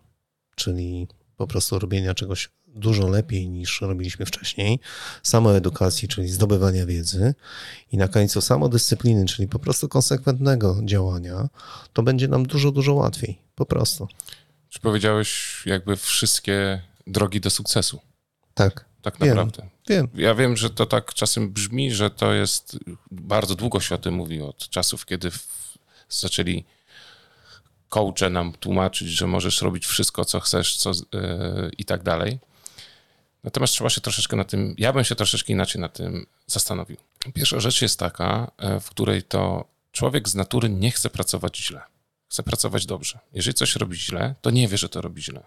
czyli 0.54 1.08
po 1.36 1.46
prostu 1.46 1.78
robienia 1.78 2.14
czegoś 2.14 2.50
dużo 2.68 3.08
lepiej 3.08 3.48
niż 3.48 3.80
robiliśmy 3.80 4.26
wcześniej, 4.26 4.80
samoedukacji, 5.22 6.08
czyli 6.08 6.28
zdobywania 6.28 6.86
wiedzy 6.86 7.34
i 7.92 7.96
na 7.96 8.08
końcu 8.08 8.40
samodyscypliny, 8.40 9.24
czyli 9.24 9.48
po 9.48 9.58
prostu 9.58 9.88
konsekwentnego 9.88 10.76
działania, 10.84 11.48
to 11.92 12.02
będzie 12.02 12.28
nam 12.28 12.46
dużo, 12.46 12.72
dużo 12.72 12.94
łatwiej. 12.94 13.38
Po 13.54 13.66
prostu. 13.66 14.08
Czy 14.68 14.80
powiedziałeś 14.80 15.62
jakby 15.66 15.96
wszystkie 15.96 16.82
drogi 17.06 17.40
do 17.40 17.50
sukcesu? 17.50 18.00
Tak. 18.54 18.90
Tak 19.02 19.20
naprawdę. 19.20 19.62
Wiem. 19.62 19.70
Ja 20.14 20.34
wiem, 20.34 20.56
że 20.56 20.70
to 20.70 20.86
tak 20.86 21.14
czasem 21.14 21.52
brzmi, 21.52 21.92
że 21.92 22.10
to 22.10 22.32
jest, 22.32 22.78
bardzo 23.10 23.54
długo 23.54 23.80
się 23.80 23.94
o 23.94 23.98
tym 23.98 24.14
mówi, 24.14 24.42
od 24.42 24.68
czasów, 24.68 25.06
kiedy 25.06 25.30
zaczęli 26.08 26.64
coache 27.88 28.30
nam 28.30 28.52
tłumaczyć, 28.52 29.08
że 29.08 29.26
możesz 29.26 29.62
robić 29.62 29.86
wszystko, 29.86 30.24
co 30.24 30.40
chcesz 30.40 30.76
co, 30.76 30.90
yy, 30.90 31.70
i 31.78 31.84
tak 31.84 32.02
dalej. 32.02 32.38
Natomiast 33.44 33.72
trzeba 33.72 33.90
się 33.90 34.00
troszeczkę 34.00 34.36
na 34.36 34.44
tym, 34.44 34.74
ja 34.78 34.92
bym 34.92 35.04
się 35.04 35.14
troszeczkę 35.14 35.52
inaczej 35.52 35.80
na 35.80 35.88
tym 35.88 36.26
zastanowił. 36.46 36.96
Pierwsza 37.34 37.60
rzecz 37.60 37.82
jest 37.82 37.98
taka, 37.98 38.50
e, 38.58 38.80
w 38.80 38.90
której 38.90 39.22
to 39.22 39.64
człowiek 39.92 40.28
z 40.28 40.34
natury 40.34 40.68
nie 40.68 40.90
chce 40.90 41.10
pracować 41.10 41.58
źle. 41.58 41.80
Chce 42.28 42.42
pracować 42.42 42.86
dobrze. 42.86 43.18
Jeżeli 43.32 43.54
coś 43.54 43.76
robi 43.76 43.96
źle, 43.96 44.34
to 44.40 44.50
nie 44.50 44.68
wie, 44.68 44.78
że 44.78 44.88
to 44.88 45.00
robi 45.00 45.22
źle. 45.22 45.42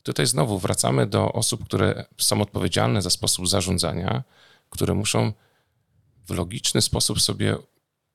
I 0.00 0.02
tutaj 0.02 0.26
znowu 0.26 0.58
wracamy 0.58 1.06
do 1.06 1.32
osób, 1.32 1.64
które 1.64 2.04
są 2.18 2.42
odpowiedzialne 2.42 3.02
za 3.02 3.10
sposób 3.10 3.48
zarządzania, 3.48 4.24
które 4.70 4.94
muszą 4.94 5.32
w 6.26 6.30
logiczny 6.30 6.82
sposób 6.82 7.20
sobie 7.20 7.56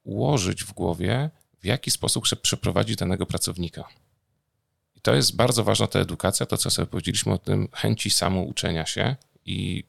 ułożyć 0.04 0.64
w 0.64 0.74
głowie, 0.74 1.30
w 1.62 1.66
jaki 1.66 1.92
sposób 1.92 2.26
chce 2.26 2.36
przeprowadzić 2.36 2.96
danego 2.96 3.26
pracownika. 3.26 3.84
I 4.96 5.02
to 5.02 5.16
jest 5.16 5.36
bardzo 5.36 5.64
ważna 5.64 5.88
ta 5.88 6.00
edukacja, 6.00 6.46
to 6.46 6.58
co 6.58 6.70
sobie 6.70 6.86
powiedzieliśmy 6.86 7.34
o 7.34 7.38
tym 7.38 7.68
chęci 7.74 8.10
samouczenia 8.10 8.86
się 8.86 9.16
i 9.46 9.84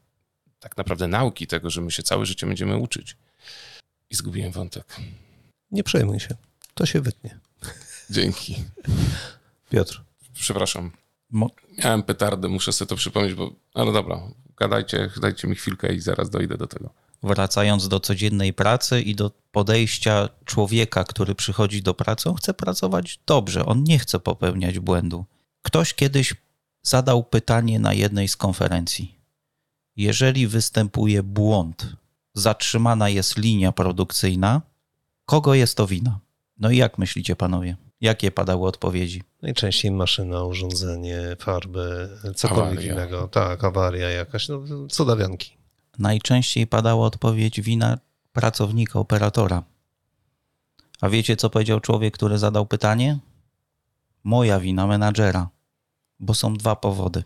tak 0.60 0.76
naprawdę 0.76 1.08
nauki 1.08 1.46
tego, 1.46 1.70
że 1.70 1.80
my 1.80 1.90
się 1.90 2.02
całe 2.02 2.26
życie 2.26 2.46
będziemy 2.46 2.76
uczyć. 2.76 3.16
I 4.10 4.14
zgubiłem 4.14 4.52
wątek. 4.52 4.96
Nie 5.70 5.84
przejmuj 5.84 6.20
się. 6.20 6.34
To 6.74 6.86
się 6.86 7.00
wytnie. 7.00 7.38
Dzięki. 8.10 8.64
Piotr. 9.70 10.04
Przepraszam. 10.34 10.90
Mo 11.34 11.50
Miałem 11.84 12.02
petardę, 12.02 12.48
muszę 12.48 12.72
sobie 12.72 12.88
to 12.88 12.96
przypomnieć, 12.96 13.34
bo. 13.34 13.52
No 13.74 13.92
dobra, 13.92 14.20
gadajcie, 14.56 15.10
dajcie 15.20 15.48
mi 15.48 15.54
chwilkę 15.54 15.94
i 15.94 16.00
zaraz 16.00 16.30
dojdę 16.30 16.56
do 16.56 16.66
tego 16.66 16.90
wracając 17.24 17.88
do 17.88 18.00
codziennej 18.00 18.52
pracy 18.52 19.02
i 19.02 19.14
do 19.14 19.30
podejścia 19.52 20.28
człowieka, 20.44 21.04
który 21.04 21.34
przychodzi 21.34 21.82
do 21.82 21.94
pracy, 21.94 22.30
on 22.30 22.36
chce 22.36 22.54
pracować 22.54 23.20
dobrze, 23.26 23.66
on 23.66 23.84
nie 23.84 23.98
chce 23.98 24.20
popełniać 24.20 24.78
błędu. 24.78 25.24
Ktoś 25.62 25.94
kiedyś 25.94 26.34
zadał 26.82 27.24
pytanie 27.24 27.78
na 27.78 27.92
jednej 27.92 28.28
z 28.28 28.36
konferencji. 28.36 29.18
Jeżeli 29.96 30.46
występuje 30.46 31.22
błąd, 31.22 31.96
zatrzymana 32.34 33.08
jest 33.08 33.36
linia 33.36 33.72
produkcyjna, 33.72 34.62
kogo 35.26 35.54
jest 35.54 35.76
to 35.76 35.86
wina? 35.86 36.18
No 36.58 36.70
i 36.70 36.76
jak 36.76 36.98
myślicie, 36.98 37.36
panowie? 37.36 37.76
Jakie 38.00 38.30
padały 38.30 38.66
odpowiedzi? 38.66 39.22
Najczęściej 39.42 39.90
maszyna, 39.90 40.44
urządzenie, 40.44 41.20
farby, 41.38 42.08
cokolwiek 42.34 42.72
awaria. 42.72 42.92
innego. 42.92 43.28
Tak, 43.28 43.64
awaria 43.64 44.10
jakaś, 44.10 44.48
no, 44.48 44.60
cudawianki 44.88 45.64
najczęściej 45.98 46.66
padała 46.66 47.06
odpowiedź 47.06 47.60
wina 47.60 47.98
pracownika, 48.32 48.98
operatora. 48.98 49.62
A 51.00 51.08
wiecie, 51.08 51.36
co 51.36 51.50
powiedział 51.50 51.80
człowiek, 51.80 52.14
który 52.14 52.38
zadał 52.38 52.66
pytanie? 52.66 53.18
Moja 54.24 54.60
wina 54.60 54.86
menadżera, 54.86 55.48
bo 56.20 56.34
są 56.34 56.54
dwa 56.54 56.76
powody. 56.76 57.24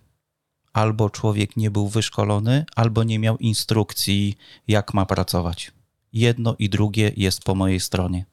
Albo 0.73 1.11
człowiek 1.11 1.57
nie 1.57 1.71
był 1.71 1.89
wyszkolony, 1.89 2.65
albo 2.77 3.05
nie 3.05 3.19
miał 3.19 3.37
instrukcji, 3.37 4.37
jak 4.69 4.95
ma 4.95 5.07
pracować. 5.07 5.73
Jedno 6.13 6.57
i 6.59 6.69
drugie 6.69 7.13
jest 7.17 7.45
po 7.45 7.55
mojej 7.55 7.81
stronie. 7.81 8.25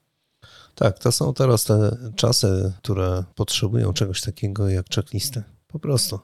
Tak, 0.75 0.99
to 0.99 1.11
są 1.11 1.33
teraz 1.33 1.63
te 1.63 1.97
czasy, 2.15 2.73
które 2.77 3.23
potrzebują 3.35 3.93
czegoś 3.93 4.21
takiego 4.21 4.69
jak 4.69 4.89
checklisty. 4.89 5.43
Po 5.67 5.79
prostu 5.79 6.19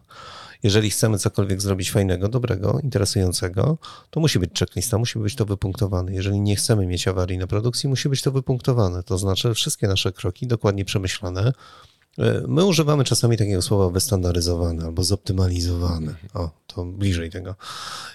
jeżeli 0.63 0.89
chcemy 0.89 1.17
cokolwiek 1.17 1.61
zrobić 1.61 1.91
fajnego, 1.91 2.29
dobrego, 2.29 2.79
interesującego, 2.83 3.77
to 4.09 4.19
musi 4.19 4.39
być 4.39 4.59
checklista, 4.59 4.97
musi 4.97 5.19
być 5.19 5.35
to 5.35 5.45
wypunktowane. 5.45 6.13
Jeżeli 6.13 6.41
nie 6.41 6.55
chcemy 6.55 6.87
mieć 6.87 7.07
awarii 7.07 7.37
na 7.37 7.47
produkcji, 7.47 7.89
musi 7.89 8.09
być 8.09 8.21
to 8.21 8.31
wypunktowane. 8.31 9.03
To 9.03 9.17
znaczy 9.17 9.53
wszystkie 9.53 9.87
nasze 9.87 10.11
kroki 10.11 10.47
dokładnie 10.47 10.85
przemyślane. 10.85 11.53
E, 12.17 12.43
my 12.47 12.65
używamy 12.65 13.03
czasami 13.03 13.37
takiego 13.37 13.61
słowa 13.61 13.89
wystandaryzowane 13.89 14.85
albo 14.85 15.03
zoptymalizowane. 15.03 16.15
O, 16.33 16.49
to 16.67 16.85
bliżej 16.85 17.29
tego. 17.29 17.55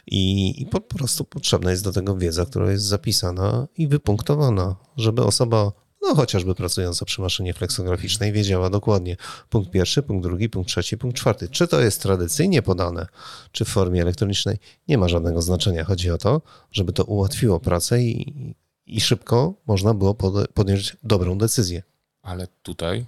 I, 0.07 0.55
I, 0.63 0.67
po 0.67 0.81
prostu 0.81 1.25
potrzebna 1.25 1.71
jest 1.71 1.85
do 1.85 1.93
tego 1.93 2.17
wiedza, 2.17 2.47
która 2.47 2.71
jest 2.71 2.85
zapisana 2.85 3.67
i 3.77 3.89
wypunktowana, 3.89 4.77
żeby 4.97 5.25
osoba 5.25 5.73
no 6.09 6.15
chociażby 6.15 6.55
pracująca 6.55 7.05
przy 7.05 7.21
maszynie 7.21 7.55
fleksograficznej, 7.55 8.33
wiedziała 8.33 8.71
dokładnie 8.71 9.17
punkt 9.51 9.71
pierwszy, 9.71 10.03
punkt 10.03 10.23
drugi, 10.23 10.49
punkt 10.49 10.71
trzeci, 10.71 10.99
punkt 10.99 11.17
czwarty. 11.17 11.49
Czy 11.49 11.69
to 11.69 11.81
jest 11.81 12.03
tradycyjnie 12.03 12.63
podane, 12.63 13.07
czy 13.53 13.65
w 13.65 13.69
formie 13.69 14.03
elektronicznej, 14.03 14.59
nie 14.89 14.99
ma 14.99 15.09
żadnego 15.09 15.43
znaczenia. 15.43 15.85
Chodzi 15.85 16.11
o 16.11 16.19
to, 16.19 16.43
żeby 16.73 16.93
to 16.93 17.05
ułatwiło 17.05 17.61
pracę 17.61 18.03
i, 18.03 18.55
i 18.87 19.01
szybko 19.01 19.55
można 19.67 19.95
było 19.95 20.15
podjąć 20.55 20.97
dobrą 21.03 21.39
decyzję. 21.39 21.83
Ale 22.23 22.47
tutaj 22.63 23.07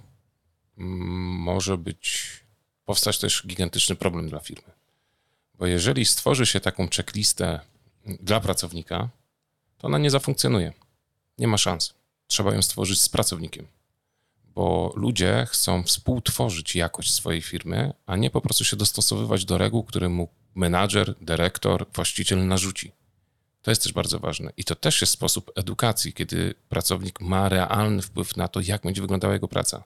może 0.77 1.77
być, 1.77 2.29
powstać 2.85 3.19
też 3.19 3.47
gigantyczny 3.47 3.95
problem 3.95 4.29
dla 4.29 4.39
firmy. 4.39 4.71
Bo 5.59 5.65
jeżeli 5.65 6.05
stworzy 6.05 6.45
się 6.45 6.59
taką 6.59 6.87
checklistę 6.95 7.59
dla 8.05 8.39
pracownika, 8.39 9.09
to 9.77 9.87
ona 9.87 9.97
nie 9.97 10.09
zafunkcjonuje. 10.09 10.73
Nie 11.37 11.47
ma 11.47 11.57
szans 11.57 11.98
trzeba 12.29 12.53
ją 12.53 12.61
stworzyć 12.61 13.01
z 13.01 13.09
pracownikiem. 13.09 13.67
Bo 14.55 14.93
ludzie 14.95 15.47
chcą 15.49 15.83
współtworzyć 15.83 16.75
jakość 16.75 17.13
swojej 17.13 17.41
firmy, 17.41 17.93
a 18.05 18.15
nie 18.15 18.29
po 18.29 18.41
prostu 18.41 18.63
się 18.63 18.77
dostosowywać 18.77 19.45
do 19.45 19.57
reguł, 19.57 19.83
które 19.83 20.09
mu 20.09 20.29
menadżer, 20.55 21.15
dyrektor, 21.21 21.85
właściciel 21.93 22.47
narzuci. 22.47 22.91
To 23.61 23.71
jest 23.71 23.83
też 23.83 23.93
bardzo 23.93 24.19
ważne. 24.19 24.51
I 24.57 24.63
to 24.63 24.75
też 24.75 25.01
jest 25.01 25.13
sposób 25.13 25.51
edukacji, 25.55 26.13
kiedy 26.13 26.53
pracownik 26.69 27.21
ma 27.21 27.49
realny 27.49 28.01
wpływ 28.01 28.37
na 28.37 28.47
to, 28.47 28.59
jak 28.59 28.81
będzie 28.81 29.01
wyglądała 29.01 29.33
jego 29.33 29.47
praca. 29.47 29.83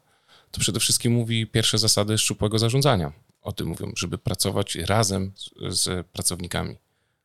To 0.51 0.59
przede 0.59 0.79
wszystkim 0.79 1.13
mówi 1.13 1.47
pierwsze 1.47 1.77
zasady 1.77 2.17
szczupłego 2.17 2.59
zarządzania. 2.59 3.13
O 3.41 3.51
tym 3.51 3.67
mówią, 3.67 3.91
żeby 3.97 4.17
pracować 4.17 4.75
razem 4.75 5.31
z, 5.35 5.79
z 5.79 6.07
pracownikami, 6.07 6.75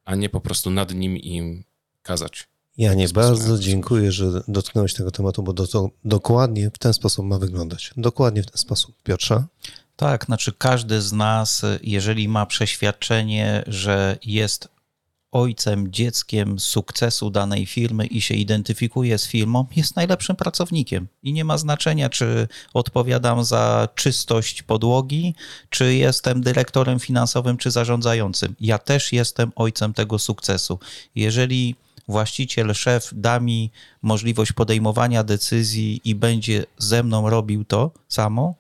a 0.05 0.15
nie 0.15 0.29
po 0.29 0.41
prostu 0.41 0.71
nad 0.71 0.95
nim 0.95 1.17
im 1.17 1.65
kazać. 2.03 2.49
Ja 2.79 2.95
nie 2.95 3.09
bardzo 3.09 3.59
dziękuję, 3.59 4.13
że 4.13 4.43
dotknąłeś 4.49 4.95
tego 4.95 5.11
tematu, 5.11 5.43
bo 5.43 5.53
do, 5.53 5.67
to, 5.67 5.91
dokładnie 6.05 6.71
w 6.71 6.79
ten 6.79 6.93
sposób 6.93 7.27
ma 7.27 7.39
wyglądać. 7.39 7.91
Dokładnie 7.97 8.43
w 8.43 8.47
ten 8.47 8.59
sposób. 8.59 8.95
Piotrze? 9.03 9.45
Tak, 9.97 10.25
znaczy 10.25 10.53
każdy 10.59 11.03
z 11.03 11.13
nas, 11.13 11.63
jeżeli 11.83 12.29
ma 12.29 12.47
przeświadczenie, 12.47 13.65
że 13.67 14.19
jest 14.25 14.69
ojcem, 15.33 15.93
dzieckiem 15.93 16.59
sukcesu 16.59 17.31
danej 17.31 17.67
firmy 17.67 18.07
i 18.07 18.21
się 18.21 18.35
identyfikuje 18.35 19.19
z 19.19 19.27
firmą, 19.27 19.67
jest 19.77 19.97
najlepszym 19.97 20.37
pracownikiem. 20.37 21.09
I 21.23 21.33
nie 21.33 21.45
ma 21.45 21.59
znaczenia, 21.59 22.11
czy 22.11 22.49
odpowiadam 22.75 23.45
za 23.45 23.89
czystość 23.95 24.63
podłogi, 24.63 25.35
czy 25.71 25.95
jestem 25.95 26.41
dyrektorem 26.41 27.01
finansowym, 27.01 27.57
czy 27.57 27.71
zarządzającym. 27.71 28.55
Ja 28.61 28.79
też 28.79 29.13
jestem 29.13 29.53
ojcem 29.57 29.95
tego 29.95 30.19
sukcesu. 30.19 30.79
Jeżeli 31.15 31.77
właściciel, 32.09 32.75
szef 32.75 33.11
da 33.13 33.41
mi 33.41 33.71
możliwość 34.03 34.53
podejmowania 34.53 35.25
decyzji 35.25 36.01
i 36.05 36.15
będzie 36.15 36.65
ze 36.79 37.03
mną 37.03 37.31
robił 37.31 37.65
to 37.65 37.91
samo, 38.09 38.55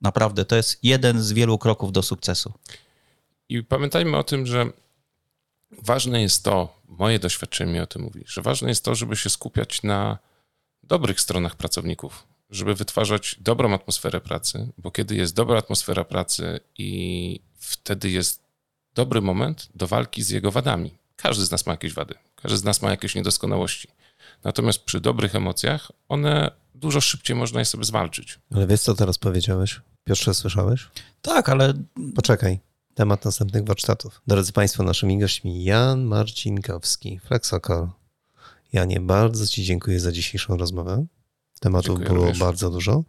naprawdę 0.00 0.44
to 0.44 0.56
jest 0.56 0.78
jeden 0.82 1.22
z 1.22 1.32
wielu 1.32 1.58
kroków 1.58 1.92
do 1.92 2.02
sukcesu. 2.02 2.52
I 3.48 3.62
pamiętajmy 3.62 4.16
o 4.16 4.24
tym, 4.24 4.46
że 4.46 4.66
ważne 5.82 6.22
jest 6.22 6.44
to, 6.44 6.78
moje 6.88 7.18
doświadczenie 7.18 7.72
mi 7.72 7.80
o 7.80 7.86
tym 7.86 8.02
mówi, 8.02 8.24
że 8.26 8.42
ważne 8.42 8.68
jest 8.68 8.84
to, 8.84 8.94
żeby 8.94 9.16
się 9.16 9.30
skupiać 9.30 9.82
na 9.82 10.18
dobrych 10.82 11.20
stronach 11.20 11.56
pracowników, 11.56 12.26
żeby 12.50 12.74
wytwarzać 12.74 13.36
dobrą 13.40 13.74
atmosferę 13.74 14.20
pracy, 14.20 14.68
bo 14.78 14.90
kiedy 14.90 15.14
jest 15.14 15.34
dobra 15.34 15.58
atmosfera 15.58 16.04
pracy 16.04 16.60
i 16.78 17.40
wtedy 17.54 18.10
jest 18.10 18.42
dobry 18.94 19.20
moment 19.20 19.68
do 19.74 19.86
walki 19.86 20.22
z 20.22 20.30
jego 20.30 20.50
wadami. 20.50 20.90
Każdy 21.16 21.44
z 21.44 21.50
nas 21.50 21.66
ma 21.66 21.72
jakieś 21.72 21.94
wady, 21.94 22.14
każdy 22.42 22.58
z 22.58 22.64
nas 22.64 22.82
ma 22.82 22.90
jakieś 22.90 23.14
niedoskonałości. 23.14 23.88
Natomiast 24.44 24.84
przy 24.84 25.00
dobrych 25.00 25.34
emocjach 25.34 25.92
one 26.08 26.50
dużo 26.74 27.00
szybciej 27.00 27.36
można 27.36 27.60
je 27.60 27.64
sobie 27.64 27.84
zwalczyć. 27.84 28.38
Ale 28.54 28.66
wiesz, 28.66 28.80
co 28.80 28.94
teraz 28.94 29.18
powiedziałeś? 29.18 29.80
Piotrze, 30.04 30.34
słyszałeś? 30.34 30.88
Tak, 31.22 31.48
ale 31.48 31.74
Poczekaj. 32.14 32.60
Temat 32.94 33.24
następnych 33.24 33.64
warsztatów. 33.64 34.22
Drodzy 34.26 34.52
Państwo, 34.52 34.82
naszymi 34.82 35.18
gośćmi 35.18 35.64
Jan 35.64 36.04
Marcinkowski, 36.04 37.18
Flexocall. 37.18 37.88
Janie, 38.72 39.00
bardzo 39.00 39.46
Ci 39.46 39.64
dziękuję 39.64 40.00
za 40.00 40.12
dzisiejszą 40.12 40.56
rozmowę. 40.56 41.06
Tematów 41.60 41.86
Dziękuję 41.86 42.08
było 42.08 42.20
również. 42.20 42.38
bardzo 42.38 42.70
dużo. 42.70 43.04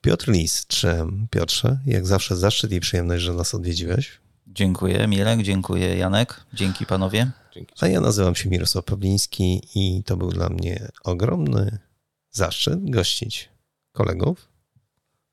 Piotr 0.00 0.28
Lis, 0.28 0.66
czy 0.66 0.96
Piotrze, 1.30 1.78
jak 1.86 2.06
zawsze 2.06 2.36
zaszczyt 2.36 2.72
i 2.72 2.80
przyjemność, 2.80 3.24
że 3.24 3.32
nas 3.32 3.54
odwiedziłeś. 3.54 4.20
Dziękuję 4.56 5.06
Milek, 5.08 5.42
dziękuję 5.42 5.96
Janek, 5.96 6.40
dzięki 6.54 6.86
panowie. 6.86 7.30
Dzięki. 7.54 7.74
A 7.80 7.88
ja 7.88 8.00
nazywam 8.00 8.34
się 8.34 8.48
Mirosław 8.48 8.84
Pawliński 8.84 9.62
i 9.74 10.02
to 10.04 10.16
był 10.16 10.30
dla 10.30 10.48
mnie 10.48 10.88
ogromny 11.04 11.78
zaszczyt 12.30 12.90
gościć 12.90 13.48
kolegów 13.92 14.48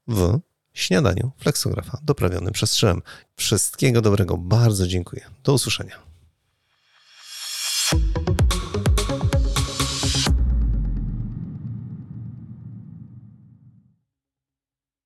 w 0.07 0.39
śniadaniu 0.73 1.31
fleksografa 1.37 1.97
doprawionym 2.03 2.53
przez 2.53 2.75
Szem. 2.75 3.01
Wszystkiego 3.35 4.01
dobrego, 4.01 4.37
bardzo 4.37 4.87
dziękuję. 4.87 5.25
Do 5.43 5.53
usłyszenia. 5.53 5.99